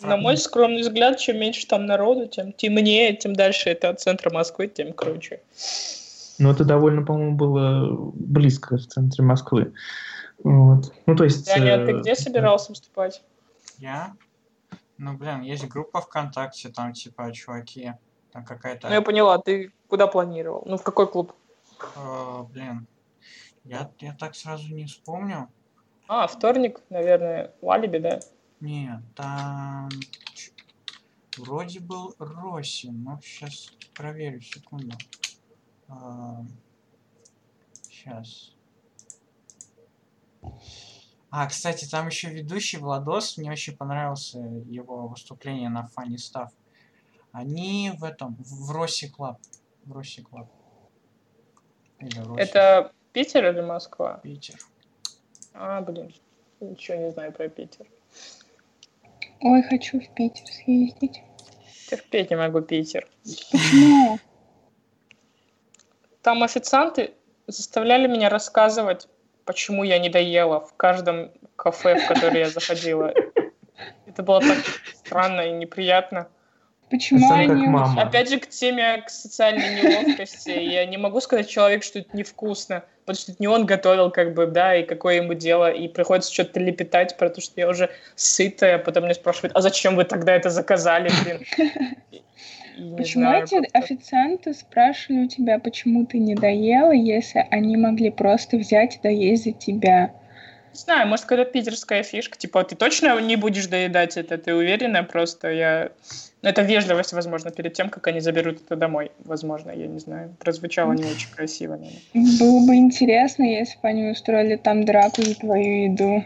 На 0.01 0.15
мой 0.15 0.37
скромный 0.37 0.81
взгляд, 0.81 1.19
чем 1.19 1.39
меньше 1.39 1.67
там 1.67 1.85
народу, 1.85 2.27
тем 2.27 2.53
темнее, 2.53 3.17
тем 3.17 3.35
дальше 3.35 3.69
это 3.69 3.89
от 3.89 3.99
центра 3.99 4.33
Москвы, 4.33 4.67
тем 4.67 4.93
круче. 4.93 5.41
Ну, 6.39 6.49
это 6.49 6.63
довольно, 6.63 7.05
по-моему, 7.05 7.35
было 7.35 8.11
близко 8.13 8.77
в 8.77 8.87
центре 8.87 9.23
Москвы. 9.23 9.73
Вот. 10.43 10.93
Ну, 11.05 11.15
то 11.15 11.25
есть... 11.25 11.45
Даня, 11.45 11.83
а 11.83 11.85
ты 11.85 11.99
где 11.99 12.15
собирался 12.15 12.71
выступать? 12.71 13.23
Я? 13.77 14.15
Ну, 14.97 15.17
блин, 15.17 15.41
есть 15.41 15.67
группа 15.67 16.01
ВКонтакте, 16.01 16.69
там, 16.69 16.93
типа, 16.93 17.31
чуваки, 17.33 17.93
там 18.31 18.45
какая-то... 18.45 18.87
Ну, 18.87 18.93
я 18.93 19.01
поняла, 19.01 19.37
ты 19.37 19.73
куда 19.87 20.07
планировал? 20.07 20.63
Ну, 20.65 20.77
в 20.77 20.83
какой 20.83 21.07
клуб? 21.07 21.33
О, 21.95 22.47
блин, 22.51 22.87
я, 23.63 23.91
я 23.99 24.13
так 24.13 24.35
сразу 24.35 24.73
не 24.73 24.85
вспомню. 24.85 25.49
А, 26.07 26.27
вторник, 26.27 26.81
наверное, 26.89 27.53
в 27.61 27.69
Алиби, 27.69 27.97
да? 27.99 28.19
Нет, 28.59 28.99
там 29.15 29.89
вроде 31.37 31.79
был 31.79 32.15
Росси, 32.19 32.89
но 32.91 33.19
сейчас 33.23 33.71
проверю, 33.93 34.41
секунду. 34.41 34.95
Сейчас. 37.89 38.55
А, 41.31 41.47
кстати, 41.47 41.85
там 41.89 42.07
еще 42.07 42.29
ведущий 42.29 42.77
Владос, 42.77 43.37
мне 43.37 43.51
очень 43.51 43.77
понравился 43.77 44.39
его 44.39 45.07
выступление 45.07 45.69
на 45.69 45.87
Funny 45.95 46.15
Stuff. 46.15 46.49
Они 47.31 47.91
в 47.97 48.03
этом, 48.03 48.35
в 48.39 48.71
Rossi 48.71 49.07
Club. 49.07 49.37
В 49.85 49.95
Rossi 49.95 50.23
Club. 50.23 50.47
Это 52.37 52.93
Питер 53.13 53.45
или 53.51 53.61
Москва? 53.61 54.19
Питер. 54.23 54.55
А, 55.53 55.81
блин, 55.81 56.13
ничего 56.59 56.97
не 56.97 57.11
знаю 57.11 57.31
про 57.31 57.49
Питер. 57.49 57.85
Ой, 59.41 59.61
хочу 59.63 59.99
в 59.99 60.13
Питер 60.15 60.45
съездить. 60.47 61.21
Терпеть 61.89 62.29
не 62.29 62.37
могу 62.37 62.61
Питер. 62.61 63.07
Почему? 63.23 64.19
Там 66.21 66.43
официанты 66.43 67.13
заставляли 67.47 68.07
меня 68.07 68.29
рассказывать, 68.29 69.07
почему 69.45 69.83
я 69.83 69.99
не 69.99 70.09
доела 70.09 70.59
в 70.59 70.73
каждом 70.75 71.31
кафе, 71.55 71.95
в 71.99 72.07
которое 72.07 72.39
я 72.39 72.49
заходила. 72.49 73.13
Это 74.05 74.23
было 74.23 74.41
так 74.41 74.57
странно 74.93 75.41
и 75.41 75.51
неприятно. 75.51 76.27
Почему 76.89 77.27
Сам 77.27 77.39
они... 77.39 77.67
мама. 77.67 78.01
Опять 78.01 78.29
же, 78.29 78.39
к 78.39 78.49
теме 78.49 79.03
к 79.05 79.09
социальной 79.09 79.81
неловкости. 79.81 80.49
Я 80.49 80.85
не 80.85 80.97
могу 80.97 81.21
сказать 81.21 81.47
человеку, 81.47 81.83
что 81.83 81.99
это 81.99 82.17
невкусно, 82.17 82.83
потому 83.05 83.15
что 83.15 83.31
это 83.31 83.41
не 83.41 83.47
он 83.47 83.65
готовил, 83.65 84.09
как 84.09 84.33
бы, 84.33 84.47
да, 84.47 84.75
и 84.75 84.83
какое 84.83 85.17
ему 85.17 85.35
дело, 85.35 85.71
и 85.71 85.87
приходится 85.87 86.33
что-то 86.33 86.59
лепетать, 86.59 87.15
потому 87.17 87.41
что 87.41 87.53
я 87.57 87.69
уже 87.69 87.91
сытая, 88.15 88.75
а 88.75 88.79
потом 88.79 89.05
мне 89.05 89.13
спрашивают, 89.13 89.55
а 89.55 89.61
зачем 89.61 89.95
вы 89.95 90.03
тогда 90.03 90.35
это 90.35 90.49
заказали, 90.49 91.11
блин? 91.23 91.45
И- 92.79 92.95
Почему 92.95 93.23
знаю, 93.23 93.43
эти 93.43 93.55
как-то. 93.55 93.79
официанты 93.79 94.53
спрашивали 94.53 95.25
у 95.25 95.27
тебя, 95.27 95.59
почему 95.59 96.05
ты 96.05 96.17
не 96.19 96.35
доела, 96.35 96.91
если 96.91 97.45
они 97.51 97.75
могли 97.75 98.09
просто 98.09 98.57
взять 98.57 98.95
и 98.95 98.99
доесть 99.01 99.43
за 99.43 99.51
тебя? 99.51 100.13
Не 100.71 100.79
знаю, 100.79 101.07
может, 101.07 101.25
какая-то 101.25 101.51
питерская 101.51 102.03
фишка, 102.03 102.37
типа, 102.37 102.63
ты 102.63 102.75
точно 102.75 103.19
не 103.19 103.35
будешь 103.35 103.67
доедать 103.67 104.17
это, 104.17 104.37
ты 104.37 104.53
уверена? 104.53 105.03
Просто 105.03 105.51
я... 105.51 105.91
Ну, 106.41 106.49
это 106.49 106.61
вежливость, 106.61 107.11
возможно, 107.11 107.51
перед 107.51 107.73
тем, 107.73 107.89
как 107.89 108.07
они 108.07 108.21
заберут 108.21 108.61
это 108.61 108.77
домой. 108.77 109.11
Возможно, 109.25 109.71
я 109.71 109.87
не 109.87 109.99
знаю. 109.99 110.35
Прозвучало 110.39 110.93
не 110.93 111.03
очень 111.03 111.29
красиво, 111.31 111.75
наверное. 111.75 112.37
Было 112.39 112.65
бы 112.65 112.75
интересно, 112.75 113.43
если 113.43 113.77
бы 113.79 113.89
они 113.89 114.11
устроили 114.11 114.55
там 114.55 114.85
драку 114.85 115.21
за 115.21 115.35
твою 115.35 115.91
еду. 115.91 116.23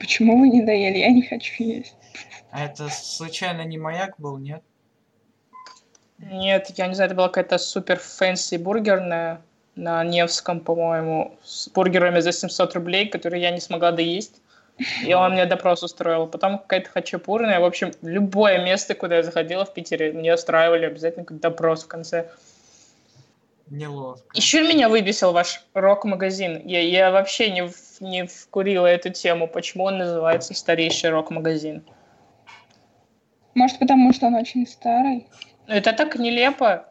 Почему 0.00 0.40
вы 0.40 0.48
не 0.48 0.62
доели? 0.62 0.98
Я 0.98 1.10
не 1.10 1.22
хочу 1.22 1.62
есть. 1.62 1.94
А 2.50 2.64
это 2.64 2.88
случайно 2.88 3.62
не 3.64 3.78
маяк 3.78 4.14
был, 4.18 4.36
нет? 4.38 4.62
Нет, 6.22 6.70
я 6.76 6.86
не 6.86 6.94
знаю, 6.94 7.08
это 7.08 7.16
была 7.16 7.28
какая-то 7.28 7.58
супер 7.58 7.98
fancy 7.98 8.56
бургерная 8.56 9.42
на 9.74 10.04
Невском, 10.04 10.60
по-моему, 10.60 11.36
с 11.42 11.68
бургерами 11.68 12.20
за 12.20 12.32
700 12.32 12.74
рублей, 12.74 13.08
которые 13.08 13.42
я 13.42 13.50
не 13.50 13.60
смогла 13.60 13.90
доесть. 13.92 14.40
И 15.04 15.12
он 15.14 15.32
мне 15.32 15.46
допрос 15.46 15.82
устроил. 15.82 16.26
Потом 16.26 16.58
какая-то 16.58 16.90
хачапурная. 16.90 17.60
В 17.60 17.64
общем, 17.64 17.92
любое 18.02 18.62
место, 18.64 18.94
куда 18.94 19.16
я 19.16 19.22
заходила 19.22 19.64
в 19.64 19.74
Питере, 19.74 20.12
мне 20.12 20.34
устраивали 20.34 20.86
обязательно 20.86 21.24
какой-то 21.24 21.42
допрос 21.42 21.84
в 21.84 21.88
конце. 21.88 22.30
Неловко. 23.68 24.24
Еще 24.34 24.62
меня 24.62 24.88
выбесил 24.88 25.32
ваш 25.32 25.64
рок-магазин. 25.72 26.60
Я, 26.66 26.80
я 26.82 27.10
вообще 27.10 27.50
не, 27.50 27.66
в- 27.68 28.00
не 28.00 28.26
вкурила 28.26 28.86
эту 28.86 29.10
тему. 29.10 29.48
Почему 29.48 29.84
он 29.84 29.98
называется 29.98 30.52
старейший 30.52 31.10
рок-магазин? 31.10 31.82
Может, 33.54 33.78
потому 33.78 34.12
что 34.12 34.26
он 34.26 34.34
очень 34.34 34.66
старый? 34.66 35.26
Ну, 35.68 35.74
это 35.74 35.92
так 35.92 36.16
нелепо. 36.16 36.86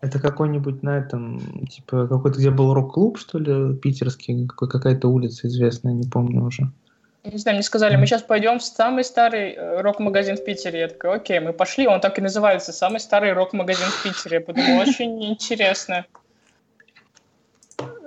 Это 0.00 0.18
какой-нибудь 0.18 0.82
на 0.82 0.98
этом, 0.98 1.66
типа, 1.66 2.08
какой-то, 2.08 2.38
где 2.38 2.50
был 2.50 2.74
рок-клуб, 2.74 3.18
что 3.18 3.38
ли, 3.38 3.76
питерский, 3.76 4.48
какая-то 4.48 5.08
улица 5.08 5.46
известная, 5.46 5.92
не 5.92 6.08
помню 6.08 6.44
уже. 6.44 6.72
Не 7.24 7.38
знаю, 7.38 7.56
мне 7.56 7.62
сказали, 7.62 7.94
мы 7.94 8.06
сейчас 8.06 8.22
пойдем 8.22 8.58
в 8.58 8.64
самый 8.64 9.04
старый 9.04 9.52
э, 9.52 9.80
рок-магазин 9.80 10.36
в 10.36 10.44
Питере. 10.44 10.80
Я 10.80 10.88
такая, 10.88 11.14
окей, 11.14 11.38
мы 11.38 11.52
пошли, 11.52 11.86
он 11.86 12.00
так 12.00 12.18
и 12.18 12.22
называется, 12.22 12.72
самый 12.72 12.98
старый 12.98 13.32
рок-магазин 13.32 13.86
в 13.86 14.02
Питере. 14.02 14.38
Я 14.38 14.40
подумала, 14.40 14.82
очень 14.82 15.24
интересно. 15.24 16.04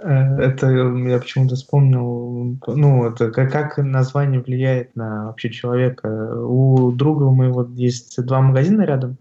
Э, 0.04 0.38
Это 0.38 0.68
я 0.70 1.18
почему-то 1.20 1.56
вспомнил, 1.56 2.58
ну, 2.68 3.10
это 3.10 3.32
как, 3.32 3.54
как 3.54 3.78
название 3.78 4.42
влияет 4.42 4.98
на 4.98 5.28
вообще 5.28 5.50
человека. 5.50 6.08
У 6.46 6.92
друга 6.92 7.32
моего 7.32 7.66
есть 7.74 8.22
два 8.22 8.42
магазина 8.42 8.82
рядом. 8.82 9.16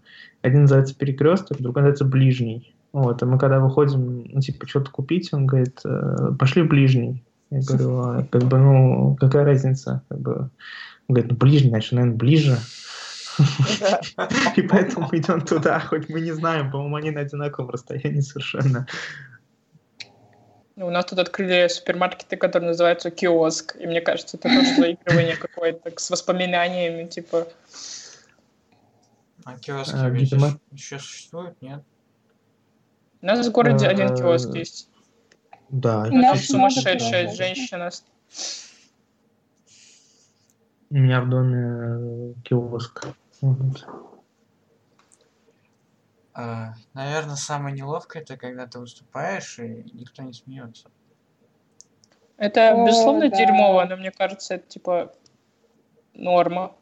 Один 0.45 0.61
называется 0.61 0.93
Перекресток, 0.93 1.57
другой 1.57 1.81
называется 1.81 2.05
Ближний. 2.05 2.75
Вот, 2.93 3.19
и 3.19 3.25
мы 3.25 3.39
когда 3.39 3.59
выходим, 3.59 4.25
ну, 4.31 4.39
типа, 4.41 4.67
что-то 4.67 4.91
купить, 4.91 5.33
он 5.33 5.47
говорит, 5.47 5.79
«Э, 5.83 6.33
пошли 6.37 6.61
в 6.61 6.67
Ближний. 6.67 7.23
Я 7.49 7.61
говорю, 7.61 7.97
а, 7.97 8.27
как 8.29 8.43
бы, 8.43 8.59
ну, 8.59 9.17
какая 9.19 9.43
разница? 9.43 10.03
Как 10.07 10.19
бы, 10.19 10.31
он 10.35 10.49
говорит, 11.09 11.31
ну, 11.31 11.35
Ближний, 11.35 11.69
значит, 11.69 11.93
наверное, 11.93 12.15
ближе. 12.15 12.57
И 14.55 14.61
поэтому 14.61 15.09
идем 15.13 15.41
туда, 15.41 15.79
хоть 15.79 16.09
мы 16.09 16.21
не 16.21 16.31
знаем, 16.31 16.69
по-моему, 16.69 16.95
они 16.95 17.09
на 17.09 17.21
одинаковом 17.21 17.71
расстоянии 17.71 18.19
совершенно. 18.19 18.85
У 20.75 20.91
нас 20.91 21.05
тут 21.05 21.17
открыли 21.17 21.67
супермаркеты, 21.69 22.37
которые 22.37 22.69
называются 22.69 23.09
киоск. 23.09 23.77
И 23.79 23.87
мне 23.87 23.99
кажется, 23.99 24.37
это 24.37 24.47
тоже 24.49 24.75
заигрывание 24.75 25.37
какое-то 25.37 25.91
с 25.95 26.11
воспоминаниями, 26.11 27.07
типа... 27.07 27.47
А 29.45 29.57
киоски 29.59 29.95
А, 29.95 30.09
ведь 30.09 30.23
видимо- 30.31 30.59
еще 30.71 30.97
существуют, 30.97 31.61
нет? 31.61 31.83
У 33.21 33.25
нас 33.27 33.47
в 33.47 33.51
городе 33.51 33.87
один 33.87 34.11
Э, 34.11 34.17
киоск 34.17 34.49
есть. 34.55 34.89
Да, 35.69 36.07
У 36.11 36.15
нас 36.15 36.45
сумасшедшая 36.45 37.33
женщина. 37.33 37.91
у 40.89 40.95
меня 40.95 41.21
в 41.21 41.29
доме 41.29 41.57
э, 41.59 42.33
киоск. 42.43 43.07
Вот. 43.41 43.87
наверное, 46.93 47.35
самое 47.35 47.75
неловкое 47.75 48.23
это 48.23 48.37
когда 48.37 48.65
ты 48.67 48.79
выступаешь 48.79 49.59
и 49.59 49.89
никто 49.93 50.23
не 50.23 50.33
смеется. 50.33 50.89
Это, 52.37 52.71
О, 52.71 52.85
безусловно, 52.85 53.29
да. 53.29 53.37
дерьмово, 53.37 53.85
но 53.85 53.95
мне 53.95 54.11
кажется, 54.11 54.55
это, 54.55 54.67
типа, 54.67 55.13
норма. 56.13 56.75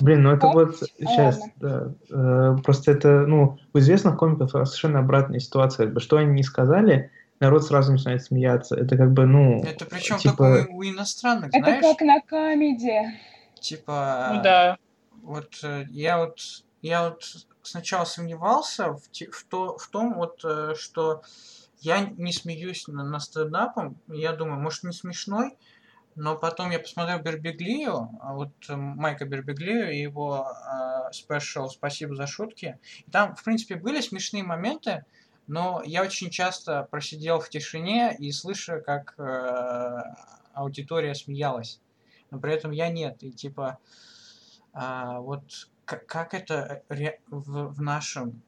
Блин, 0.00 0.22
ну 0.22 0.30
это 0.30 0.48
вот 0.48 0.76
сейчас, 0.98 1.40
да, 1.56 1.92
э, 2.10 2.56
просто 2.62 2.92
это, 2.92 3.26
ну, 3.26 3.58
у 3.72 3.78
известных 3.78 4.18
комиков 4.18 4.50
совершенно 4.50 4.98
обратная 4.98 5.40
ситуация. 5.40 5.86
Как 5.86 5.94
бы, 5.94 6.00
что 6.00 6.18
они 6.18 6.32
не 6.32 6.42
сказали, 6.42 7.10
народ 7.40 7.64
сразу 7.64 7.92
начинает 7.92 8.22
смеяться. 8.22 8.76
Это 8.76 8.96
как 8.96 9.12
бы, 9.12 9.26
ну, 9.26 9.62
Это 9.62 9.86
причем 9.86 10.18
типа, 10.18 10.36
только 10.36 10.70
у, 10.70 10.76
у 10.76 10.84
иностранных, 10.84 11.48
Это 11.52 11.64
знаешь? 11.64 11.82
как 11.82 12.00
на 12.02 12.20
камеди. 12.20 13.18
Типа, 13.58 14.32
Ну 14.34 14.42
да. 14.42 14.78
вот 15.22 15.60
э, 15.62 15.84
я 15.90 16.18
вот 16.18 16.38
я 16.82 17.10
вот 17.10 17.24
сначала 17.62 18.04
сомневался 18.04 18.92
в, 18.92 19.02
в, 19.02 19.44
то, 19.48 19.76
в 19.76 19.88
том, 19.88 20.14
вот, 20.14 20.40
э, 20.44 20.74
что 20.76 21.22
я 21.80 22.00
не 22.16 22.32
смеюсь 22.32 22.86
на, 22.88 23.04
на 23.04 23.20
стендапом. 23.20 23.96
Я 24.08 24.32
думаю, 24.32 24.60
может, 24.60 24.84
не 24.84 24.92
смешной, 24.92 25.56
но 26.16 26.36
потом 26.36 26.70
я 26.70 26.78
посмотрел 26.78 27.20
Бербеглию, 27.20 28.10
а 28.20 28.34
вот 28.34 28.50
э, 28.68 28.76
Майка 28.76 29.24
Бербеглию 29.24 29.92
и 29.92 30.00
его 30.00 30.46
э, 30.50 31.12
спешл 31.12 31.68
«Спасибо 31.68 32.14
за 32.14 32.26
шутки». 32.26 32.78
И 33.06 33.10
там, 33.10 33.36
в 33.36 33.44
принципе, 33.44 33.76
были 33.76 34.00
смешные 34.00 34.42
моменты, 34.42 35.04
но 35.46 35.82
я 35.84 36.02
очень 36.02 36.30
часто 36.30 36.86
просидел 36.90 37.40
в 37.40 37.48
тишине 37.48 38.16
и 38.18 38.32
слышу, 38.32 38.82
как 38.84 39.14
э, 39.18 40.02
аудитория 40.54 41.14
смеялась. 41.14 41.80
Но 42.30 42.38
при 42.38 42.54
этом 42.54 42.70
я 42.70 42.88
нет. 42.88 43.22
И 43.22 43.32
типа, 43.32 43.78
а, 44.72 45.18
вот 45.20 45.42
как 45.84 46.34
это 46.34 46.82
в, 46.88 47.74
в 47.74 47.82
нашем 47.82 48.42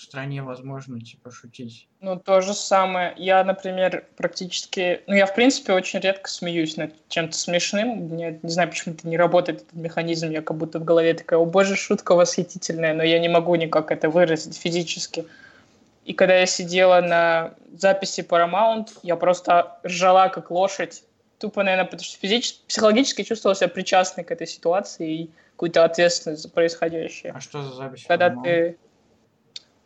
стране 0.00 0.42
возможно, 0.42 1.00
типа, 1.00 1.30
шутить? 1.30 1.88
Ну, 2.00 2.18
то 2.18 2.40
же 2.40 2.54
самое. 2.54 3.14
Я, 3.16 3.42
например, 3.44 4.06
практически... 4.16 5.02
Ну, 5.06 5.14
я, 5.14 5.26
в 5.26 5.34
принципе, 5.34 5.72
очень 5.72 6.00
редко 6.00 6.30
смеюсь 6.30 6.76
над 6.76 6.92
чем-то 7.08 7.36
смешным. 7.36 7.88
Мне, 8.08 8.38
не 8.42 8.50
знаю, 8.50 8.68
почему-то 8.68 9.08
не 9.08 9.16
работает 9.16 9.62
этот 9.62 9.74
механизм. 9.74 10.30
Я 10.30 10.42
как 10.42 10.56
будто 10.56 10.78
в 10.78 10.84
голове 10.84 11.14
такая, 11.14 11.38
о 11.38 11.44
боже, 11.44 11.76
шутка 11.76 12.14
восхитительная, 12.14 12.94
но 12.94 13.02
я 13.02 13.18
не 13.18 13.28
могу 13.28 13.54
никак 13.54 13.90
это 13.90 14.08
выразить 14.08 14.56
физически. 14.56 15.26
И 16.04 16.14
когда 16.14 16.36
я 16.36 16.46
сидела 16.46 17.00
на 17.00 17.54
записи 17.76 18.20
Paramount, 18.20 18.88
я 19.02 19.16
просто 19.16 19.78
ржала 19.84 20.28
как 20.28 20.50
лошадь. 20.50 21.02
Тупо, 21.38 21.62
наверное, 21.62 21.84
потому 21.84 22.02
что 22.02 22.18
физически, 22.18 22.60
психологически 22.66 23.22
чувствовала 23.22 23.54
себя 23.54 23.68
причастной 23.68 24.24
к 24.24 24.30
этой 24.30 24.46
ситуации 24.46 25.12
и 25.12 25.30
какую-то 25.52 25.84
ответственность 25.84 26.42
за 26.42 26.48
происходящее. 26.48 27.32
А 27.36 27.40
что 27.40 27.62
за 27.62 27.74
запись? 27.74 28.04
Когда 28.08 28.28
Paramount? 28.30 28.42
ты... 28.44 28.78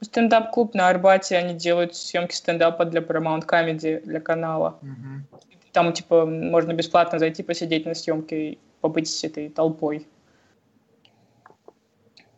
Стендап-клуб 0.02 0.74
на 0.74 0.88
Арбате, 0.88 1.36
они 1.36 1.54
делают 1.54 1.94
съемки 1.94 2.34
стендапа 2.34 2.84
для 2.84 3.00
Paramount 3.00 3.46
Comedy, 3.46 4.04
для 4.04 4.20
канала. 4.20 4.78
Мгм. 4.82 5.26
Там, 5.72 5.92
типа, 5.92 6.26
можно 6.26 6.72
бесплатно 6.72 7.18
зайти, 7.18 7.42
посидеть 7.42 7.86
на 7.86 7.94
съемке 7.94 8.50
и 8.50 8.58
побыть 8.80 9.08
с 9.08 9.24
этой 9.24 9.48
толпой. 9.48 10.06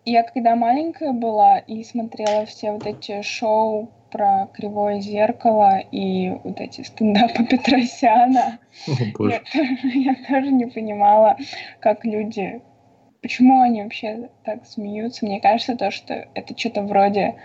я 0.05 0.23
когда 0.23 0.55
маленькая 0.55 1.13
была 1.13 1.59
и 1.59 1.83
смотрела 1.83 2.45
все 2.45 2.73
вот 2.73 2.87
эти 2.87 3.23
шоу 3.23 3.91
про 4.11 4.47
кривое 4.53 5.01
зеркало 5.01 5.79
и 5.79 6.31
вот 6.45 6.61
эти 6.61 6.83
стендапы 6.83 7.45
Петросяна, 7.51 8.59
О, 8.87 8.91
я, 8.91 9.13
боже. 9.17 9.41
тоже- 9.53 9.89
я 9.95 10.15
тоже 10.29 10.53
не 10.53 10.67
понимала, 10.67 11.37
как 11.81 12.05
люди, 12.05 12.61
почему 13.25 13.63
они 13.63 13.83
вообще 13.83 14.29
так 14.45 14.67
смеются. 14.67 15.25
Мне 15.25 15.41
кажется, 15.41 15.77
то, 15.77 15.91
что 15.91 16.13
это 16.35 16.57
что-то 16.59 16.83
вроде 16.83 17.37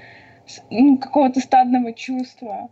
ну, 0.69 0.97
какого-то 0.97 1.39
стадного 1.39 1.93
чувства. 1.93 2.69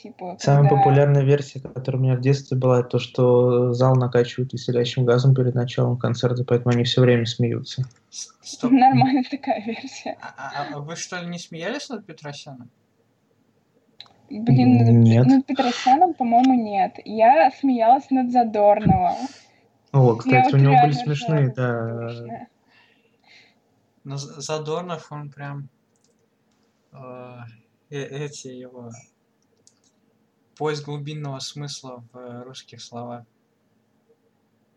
Типа, 0.00 0.36
Самая 0.38 0.68
когда- 0.68 0.76
популярная 0.76 1.22
версия, 1.24 1.58
которая 1.58 2.00
у 2.00 2.04
меня 2.04 2.14
в 2.14 2.20
детстве 2.20 2.56
была, 2.56 2.80
это 2.80 2.90
то, 2.90 2.98
что 3.00 3.72
зал 3.72 3.96
накачивают 3.96 4.52
веселящим 4.52 5.04
газом 5.04 5.34
перед 5.34 5.56
началом 5.56 5.96
концерта, 5.96 6.44
поэтому 6.44 6.74
они 6.76 6.84
все 6.84 7.00
время 7.00 7.26
смеются. 7.26 7.82
Стоп. 8.42 8.70
Нормальная 8.70 9.24
такая 9.28 9.60
версия. 9.64 10.16
А, 10.20 10.34
а- 10.36 10.74
а 10.76 10.78
вы 10.78 10.94
что 10.94 11.18
ли 11.20 11.26
не 11.26 11.38
смеялись 11.40 11.88
над 11.88 12.06
Петросяном? 12.06 12.70
Блин, 14.30 14.76
над- 14.78 14.94
Нет. 14.94 15.26
над 15.26 15.44
Петросяном, 15.46 16.14
по-моему, 16.14 16.54
нет. 16.54 16.98
Я 17.04 17.50
смеялась 17.58 18.08
над 18.10 18.30
Задорнова. 18.30 19.16
О, 19.92 20.16
кстати, 20.16 20.54
у 20.54 20.58
него 20.58 20.74
были 20.82 20.92
смешные, 20.92 21.52
да. 21.54 22.10
Но 24.04 24.16
Задорнов, 24.16 25.10
он 25.10 25.30
прям... 25.30 25.68
э, 26.92 27.38
э- 27.90 28.24
эти 28.24 28.48
его... 28.48 28.90
Поиск 30.56 30.84
глубинного 30.84 31.40
смысла 31.40 32.04
в 32.12 32.16
э, 32.16 32.42
русских 32.44 32.80
словах. 32.80 33.24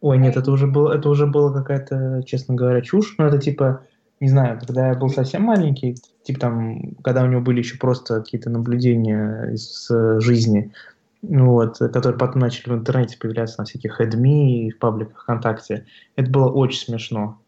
Ой, 0.01 0.17
нет, 0.17 0.35
это 0.35 0.51
уже 0.51 0.65
было, 0.65 0.93
это 0.93 1.09
уже 1.09 1.27
было 1.27 1.53
какая-то, 1.53 2.23
честно 2.25 2.55
говоря, 2.55 2.81
чушь. 2.81 3.15
Но 3.17 3.27
это 3.27 3.37
типа, 3.37 3.85
не 4.19 4.29
знаю, 4.29 4.59
когда 4.59 4.89
я 4.89 4.95
был 4.95 5.09
совсем 5.09 5.43
маленький, 5.43 5.95
типа 6.23 6.39
там, 6.39 6.95
когда 7.03 7.23
у 7.23 7.27
него 7.27 7.41
были 7.41 7.59
еще 7.59 7.77
просто 7.77 8.21
какие-то 8.21 8.49
наблюдения 8.49 9.51
из 9.53 9.89
э, 9.91 10.19
жизни, 10.19 10.71
ну 10.71 10.98
вот, 11.21 11.77
которые 11.77 12.17
потом 12.17 12.39
начали 12.39 12.71
в 12.71 12.73
интернете 12.73 13.17
появляться 13.17 13.59
на 13.59 13.65
всяких 13.65 13.99
эдми 13.99 14.67
и 14.67 14.71
в 14.71 14.79
пабликах 14.79 15.23
ВКонтакте. 15.23 15.85
Это 16.15 16.29
было 16.31 16.49
очень 16.49 16.79
смешно. 16.79 17.39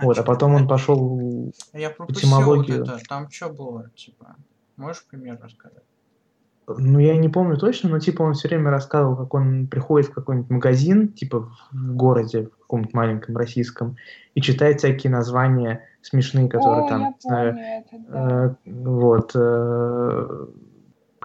Вот, 0.00 0.18
а 0.18 0.22
потом 0.22 0.54
он 0.54 0.68
пошел 0.68 1.52
Я 1.72 1.90
пропустил 1.90 2.28
вот 2.28 2.40
этимологию. 2.40 2.82
это. 2.82 2.98
Там 3.08 3.30
что 3.30 3.48
было, 3.48 3.90
типа? 3.94 4.36
Можешь 4.76 5.06
пример 5.06 5.38
рассказать? 5.42 5.82
Ну, 6.68 6.98
я 6.98 7.16
не 7.16 7.28
помню 7.28 7.56
точно, 7.56 7.88
но 7.90 8.00
типа 8.00 8.22
он 8.22 8.34
все 8.34 8.48
время 8.48 8.70
рассказывал, 8.70 9.16
как 9.16 9.32
он 9.34 9.68
приходит 9.68 10.10
в 10.10 10.14
какой-нибудь 10.14 10.50
магазин, 10.50 11.08
типа 11.12 11.48
в 11.70 11.94
городе, 11.94 12.46
в 12.46 12.58
каком-нибудь 12.62 12.92
маленьком 12.92 13.36
российском, 13.36 13.96
и 14.34 14.40
читает 14.40 14.78
всякие 14.78 15.12
названия 15.12 15.84
смешные, 16.02 16.48
которые 16.48 16.86
О, 16.86 16.88
там, 16.88 17.00
я 17.02 17.14
помню 17.22 17.62
это, 17.62 18.04
да. 18.08 18.56
э, 18.66 18.70
вот, 18.82 19.30
э, 19.36 20.46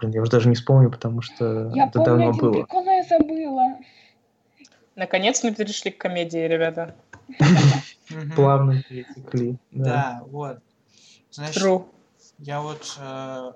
блин, 0.02 0.14
я 0.14 0.22
уже 0.22 0.30
даже 0.30 0.48
не 0.48 0.54
вспомню, 0.54 0.90
потому 0.90 1.22
что 1.22 1.70
Я 1.74 1.86
это 1.86 2.00
помню 2.00 2.04
давно 2.04 2.28
один 2.30 2.40
было. 2.40 2.52
прикол, 2.52 2.84
я 2.84 3.04
забыла. 3.04 3.78
Наконец 4.96 5.42
мы 5.42 5.54
перешли 5.54 5.90
к 5.90 5.98
комедии, 5.98 6.38
ребята. 6.38 6.94
Плавно 8.36 8.82
перетекли. 8.82 9.56
Да. 9.70 10.22
Вот. 10.26 10.58
Значит, 11.30 11.86
я 12.38 12.60
вот 12.60 12.98
э, 13.00 13.52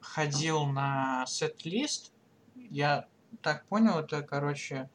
ходил 0.00 0.64
на 0.64 1.24
сет-лист. 1.26 2.12
Я 2.70 3.06
так 3.42 3.66
понял, 3.66 3.98
это, 4.00 4.22
короче, 4.22 4.88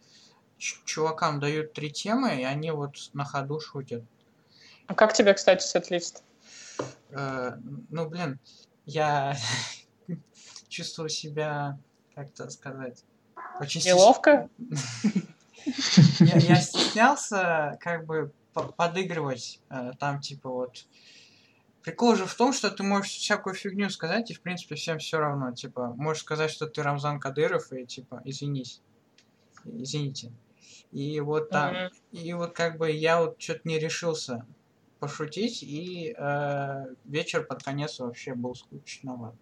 чувакам 0.57 1.39
дают 1.39 1.73
три 1.73 1.91
темы, 1.91 2.41
и 2.41 2.43
они 2.43 2.71
вот 2.71 2.95
на 3.13 3.23
ходу 3.23 3.59
шутят. 3.61 4.03
А 4.87 4.95
как 4.95 5.13
тебе, 5.13 5.33
кстати, 5.33 5.63
сет-лист? 5.63 6.23
Э, 7.11 7.53
ну, 7.89 8.09
блин, 8.09 8.39
я 8.85 9.37
чувствовал 10.75 11.09
себя, 11.09 11.79
как 12.13 12.27
это 12.29 12.49
сказать, 12.49 13.03
очень 13.59 13.81
Неловко? 13.81 14.49
я, 16.19 16.55
стеснялся 16.57 17.77
как 17.79 18.05
бы 18.05 18.31
по- 18.53 18.71
подыгрывать 18.71 19.61
э, 19.69 19.91
там 19.99 20.19
типа 20.19 20.49
вот. 20.49 20.85
Прикол 21.81 22.15
же 22.15 22.25
в 22.25 22.33
том 22.33 22.51
что 22.51 22.71
ты 22.71 22.83
можешь 22.83 23.11
всякую 23.11 23.53
фигню 23.53 23.89
сказать 23.89 24.31
и 24.31 24.33
в 24.33 24.41
принципе 24.41 24.75
всем 24.75 24.99
все 24.99 25.19
равно. 25.19 25.53
Типа 25.53 25.93
можешь 25.95 26.23
сказать 26.23 26.51
что 26.51 26.67
ты 26.67 26.83
Рамзан 26.83 27.19
Кадыров 27.19 27.71
и 27.71 27.85
типа 27.85 28.21
извинись. 28.25 28.81
Извините. 29.63 30.31
И 30.91 31.19
вот 31.19 31.49
там. 31.49 31.73
Мгм. 31.73 31.91
и 32.11 32.33
вот 32.33 32.53
как 32.53 32.77
бы 32.77 32.91
я 32.91 33.21
вот 33.21 33.41
что-то 33.41 33.61
не 33.63 33.79
решился 33.79 34.45
пошутить 34.99 35.63
и 35.63 36.15
э, 36.17 36.85
вечер 37.05 37.45
под 37.45 37.63
конец 37.63 37.99
вообще 37.99 38.33
был 38.33 38.55
скучноват 38.55 39.35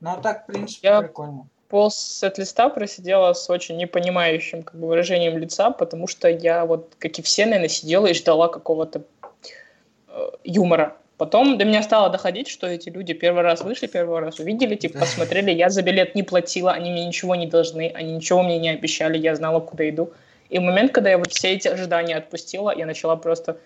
но 0.00 0.20
так 0.20 0.44
в 0.44 0.46
принципе 0.46 0.88
Я- 0.88 1.02
прикольно 1.02 1.46
Пол 1.68 1.90
сет-листа 1.90 2.70
просидела 2.70 3.34
с 3.34 3.50
очень 3.50 3.76
непонимающим 3.76 4.62
как 4.62 4.80
бы, 4.80 4.88
выражением 4.88 5.36
лица, 5.36 5.70
потому 5.70 6.06
что 6.06 6.26
я 6.28 6.64
вот, 6.64 6.94
как 6.98 7.18
и 7.18 7.22
все, 7.22 7.44
наверное, 7.44 7.68
сидела 7.68 8.06
и 8.06 8.14
ждала 8.14 8.48
какого-то 8.48 9.02
э, 10.08 10.28
юмора. 10.44 10.96
Потом 11.18 11.58
до 11.58 11.64
меня 11.66 11.82
стало 11.82 12.08
доходить, 12.08 12.48
что 12.48 12.66
эти 12.66 12.88
люди 12.88 13.12
первый 13.12 13.42
раз 13.42 13.60
вышли, 13.62 13.86
первый 13.86 14.20
раз 14.20 14.38
увидели, 14.38 14.76
типа 14.76 15.00
посмотрели, 15.00 15.50
я 15.50 15.68
за 15.68 15.82
билет 15.82 16.14
не 16.14 16.22
платила, 16.22 16.72
они 16.72 16.90
мне 16.90 17.06
ничего 17.06 17.34
не 17.34 17.46
должны, 17.46 17.92
они 17.94 18.12
ничего 18.12 18.42
мне 18.42 18.58
не 18.58 18.70
обещали, 18.70 19.18
я 19.18 19.34
знала, 19.34 19.60
куда 19.60 19.88
иду. 19.90 20.12
И 20.48 20.58
в 20.58 20.62
момент, 20.62 20.92
когда 20.92 21.10
я 21.10 21.18
вот 21.18 21.32
все 21.32 21.48
эти 21.48 21.68
ожидания 21.68 22.16
отпустила, 22.16 22.74
я 22.74 22.86
начала 22.86 23.16
просто 23.16 23.58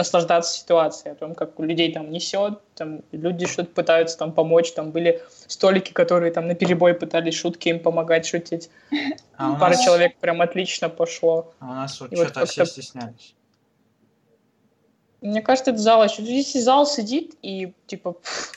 наслаждаться 0.00 0.58
ситуацией, 0.58 1.12
о 1.12 1.14
том, 1.14 1.34
как 1.34 1.58
у 1.58 1.62
людей 1.62 1.92
там 1.92 2.10
несет, 2.10 2.60
там 2.74 3.02
люди 3.12 3.46
что-то 3.46 3.70
пытаются 3.70 4.16
там 4.18 4.32
помочь, 4.32 4.72
там 4.72 4.90
были 4.90 5.22
столики, 5.46 5.92
которые 5.92 6.32
там 6.32 6.46
на 6.48 6.54
перебой 6.54 6.94
пытались 6.94 7.34
шутки 7.34 7.68
им 7.68 7.80
помогать 7.80 8.26
шутить. 8.26 8.70
а 9.36 9.54
Пара 9.58 9.72
нас, 9.74 9.84
человек 9.84 10.16
прям 10.18 10.40
отлично 10.40 10.88
пошло. 10.88 11.52
а 11.60 11.64
у 11.64 11.74
нас 11.74 12.00
вот 12.00 12.12
И 12.12 12.16
вот 12.16 12.28
что-то 12.28 12.46
все 12.46 12.64
стеснялись 12.64 13.34
Мне 15.20 15.42
кажется, 15.42 15.72
это 15.72 15.80
зал 15.80 16.02
еще. 16.02 16.22
Если 16.22 16.60
зал 16.60 16.86
сидит 16.86 17.36
и 17.42 17.74
типа, 17.86 18.12
пф, 18.12 18.52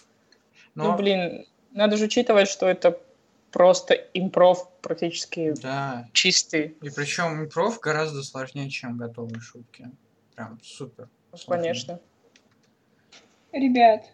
Но- 0.76 0.92
ну 0.92 0.98
блин, 0.98 1.46
надо 1.72 1.98
же 1.98 2.06
учитывать, 2.06 2.48
что 2.48 2.68
это 2.68 3.00
просто 3.52 3.94
импров 3.94 4.70
практически 4.82 5.54
Да, 5.62 6.08
чистый. 6.14 6.76
и 6.82 6.90
причем 6.90 7.44
импров 7.44 7.80
гораздо 7.82 8.24
сложнее, 8.24 8.70
чем 8.70 8.98
готовые 8.98 9.42
шутки. 9.42 9.92
Прям 10.36 10.60
супер. 10.64 11.10
Конечно. 11.48 12.00
Ребят, 13.52 14.06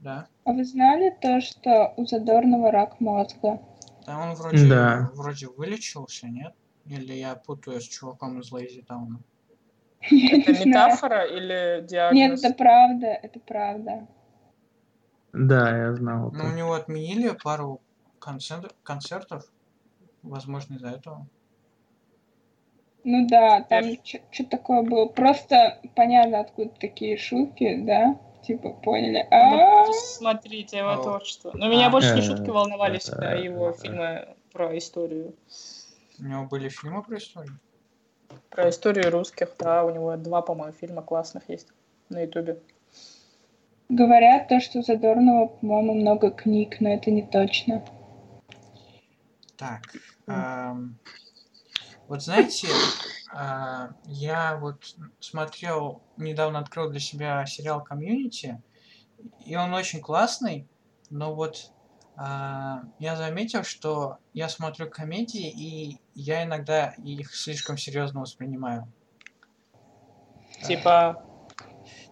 Да. 0.00 0.26
а 0.44 0.52
вы 0.52 0.64
знали 0.64 1.14
то, 1.20 1.40
что 1.40 1.92
у 1.96 2.06
Задорнова 2.06 2.70
рак 2.70 3.00
мозга? 3.00 3.60
Да 4.06 4.18
он 4.18 4.34
вроде, 4.34 4.68
Да. 4.68 5.10
вроде 5.14 5.46
вылечился, 5.48 6.26
нет? 6.28 6.54
Или 6.86 7.12
я 7.14 7.34
путаю 7.34 7.80
с 7.80 7.84
чуваком 7.84 8.40
из 8.40 8.50
Лейзи 8.50 8.82
Тауна? 8.82 9.20
Это 10.00 10.52
метафора 10.64 11.24
или 11.26 11.86
диагноз? 11.86 12.14
Нет, 12.18 12.38
это 12.44 12.54
правда, 12.56 13.06
это 13.06 13.40
правда. 13.40 14.06
Да, 15.32 15.76
я 15.76 15.94
знал. 15.94 16.32
Ну, 16.32 16.44
у 16.44 16.52
него 16.56 16.72
отменили 16.72 17.36
пару 17.42 17.80
концерт- 18.18 18.74
концертов. 18.82 19.44
Возможно, 20.22 20.74
из-за 20.74 20.88
этого. 20.88 21.26
Ну 23.04 23.26
да, 23.26 23.62
там 23.62 23.84
что-то 24.04 24.44
такое 24.50 24.82
было. 24.82 25.06
Просто 25.06 25.80
понятно, 25.94 26.40
откуда 26.40 26.70
такие 26.78 27.16
шутки, 27.16 27.76
да? 27.82 28.18
Типа, 28.42 28.70
поняли. 28.70 29.26
А, 29.30 29.86
Ну, 29.86 29.92
Смотрите, 29.92 30.78
его 30.78 31.02
творчество. 31.02 31.52
Но 31.54 31.68
меня 31.68 31.86
А. 31.86 31.90
больше 31.90 32.14
не 32.14 32.20
Э, 32.20 32.22
шутки 32.22 32.50
волновали 32.50 32.98
всегда, 32.98 33.32
а 33.32 33.34
его 33.36 33.72
фильмы 33.72 34.28
про 34.52 34.76
историю. 34.76 35.34
У 36.18 36.24
него 36.24 36.44
были 36.44 36.68
фильмы 36.68 37.02
про 37.02 37.18
историю. 37.18 37.58
Про 38.50 38.70
историю 38.70 39.10
русских, 39.10 39.48
да, 39.58 39.84
у 39.84 39.90
него 39.90 40.16
два, 40.16 40.42
по-моему, 40.42 40.72
фильма 40.72 41.02
классных 41.02 41.48
есть 41.48 41.68
на 42.08 42.22
ютубе. 42.22 42.60
Говорят 43.88 44.48
то, 44.48 44.60
что 44.60 44.82
Задорнова, 44.82 45.46
по-моему, 45.46 45.94
много 45.94 46.30
книг, 46.30 46.80
но 46.80 46.90
это 46.94 47.10
не 47.10 47.22
точно. 47.22 47.84
Так. 49.56 49.82
М. 50.28 50.98
вот 52.10 52.22
знаете, 52.22 52.66
а, 53.32 53.90
я 54.04 54.56
вот 54.56 54.82
смотрел, 55.20 56.02
недавно 56.16 56.58
открыл 56.58 56.90
для 56.90 56.98
себя 56.98 57.46
сериал 57.46 57.84
«Комьюнити», 57.84 58.60
и 59.46 59.54
он 59.54 59.72
очень 59.72 60.00
классный, 60.00 60.66
но 61.08 61.32
вот 61.36 61.70
а, 62.16 62.82
я 62.98 63.14
заметил, 63.14 63.62
что 63.62 64.18
я 64.32 64.48
смотрю 64.48 64.90
комедии, 64.90 65.50
и 65.50 65.98
я 66.14 66.42
иногда 66.42 66.94
их 66.98 67.32
слишком 67.32 67.78
серьезно 67.78 68.22
воспринимаю. 68.22 68.92
Типа, 70.66 71.24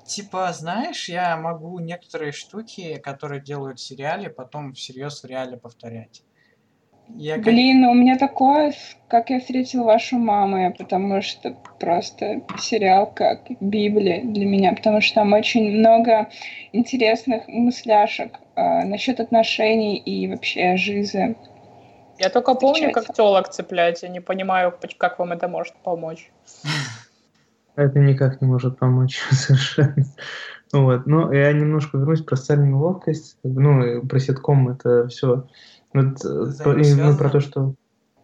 Типа, 0.07 0.53
знаешь, 0.53 1.09
я 1.09 1.37
могу 1.37 1.81
некоторые 1.81 2.31
штуки, 2.31 2.99
которые 2.99 3.43
делают 3.43 3.81
в 3.81 3.83
сериале, 3.83 4.31
потом 4.31 4.75
всерьез 4.75 5.23
в 5.23 5.27
реале 5.27 5.57
повторять. 5.57 6.23
Я 7.17 7.39
Блин, 7.39 7.85
у 7.85 7.95
меня 7.95 8.19
такое, 8.19 8.73
как 9.09 9.31
я 9.31 9.41
встретил 9.41 9.85
вашу 9.85 10.19
маму, 10.19 10.75
потому 10.79 11.23
что 11.23 11.57
просто 11.81 12.43
сериал 12.59 13.11
как 13.13 13.41
Библия 13.61 14.23
для 14.23 14.45
меня, 14.45 14.73
потому 14.75 15.01
что 15.01 15.17
там 15.17 15.33
очень 15.33 15.79
много 15.79 16.29
интересных 16.73 17.49
мысляшек 17.49 18.39
э, 18.57 18.85
насчет 18.85 19.21
отношений 19.21 19.97
и 19.97 20.29
вообще 20.29 20.77
жизни. 20.77 21.37
Я 22.19 22.31
только 22.31 22.55
помню, 22.55 22.91
как 22.93 23.15
телок 23.15 23.49
цеплять. 23.49 24.03
Я 24.03 24.09
не 24.09 24.21
понимаю, 24.21 24.75
как 24.99 25.19
вам 25.19 25.33
это 25.33 25.49
может 25.49 25.75
помочь. 25.83 26.31
Это 27.77 28.01
никак 28.01 28.41
не 28.41 28.49
может 28.49 28.77
помочь 28.77 29.21
совершенно. 29.31 30.05
Вот. 30.73 31.07
Но 31.07 31.33
я 31.33 31.53
немножко 31.53 31.97
вернусь 31.97 32.23
про 32.23 32.35
социальную. 32.35 32.95
Как 32.95 33.15
бы, 33.45 33.61
Ну, 33.61 34.07
про 34.07 34.19
ситком 34.19 34.69
это 34.69 35.07
все. 35.07 35.47
Вот, 35.93 36.21
про- 36.63 36.81
и, 36.81 36.95
ну, 36.95 37.17
про 37.17 37.31
то, 37.31 37.41
что 37.41 37.75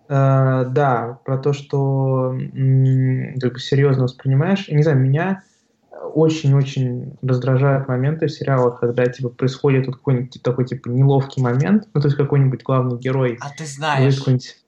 э, 0.08 0.64
да, 0.70 1.18
про 1.24 1.38
то, 1.38 1.52
что 1.52 2.36
как 3.40 3.52
бы 3.52 3.58
серьезно 3.58 4.04
воспринимаешь. 4.04 4.68
Я 4.68 4.76
не 4.76 4.82
знаю, 4.82 4.98
меня 4.98 5.42
очень-очень 6.14 7.16
раздражают 7.22 7.88
моменты 7.88 8.26
в 8.26 8.32
сериалах, 8.32 8.80
когда 8.80 9.06
типа 9.06 9.30
происходит 9.30 9.86
вот 9.86 9.96
какой-нибудь 9.96 10.42
такой 10.42 10.66
типа 10.66 10.88
неловкий 10.88 11.42
момент, 11.42 11.88
ну 11.94 12.00
то 12.00 12.08
есть 12.08 12.16
какой-нибудь 12.16 12.62
главный 12.62 12.98
герой 12.98 13.38
А 13.40 13.48
ты 13.56 13.64
знаешь, 13.64 14.18
какую-нибудь 14.18 14.64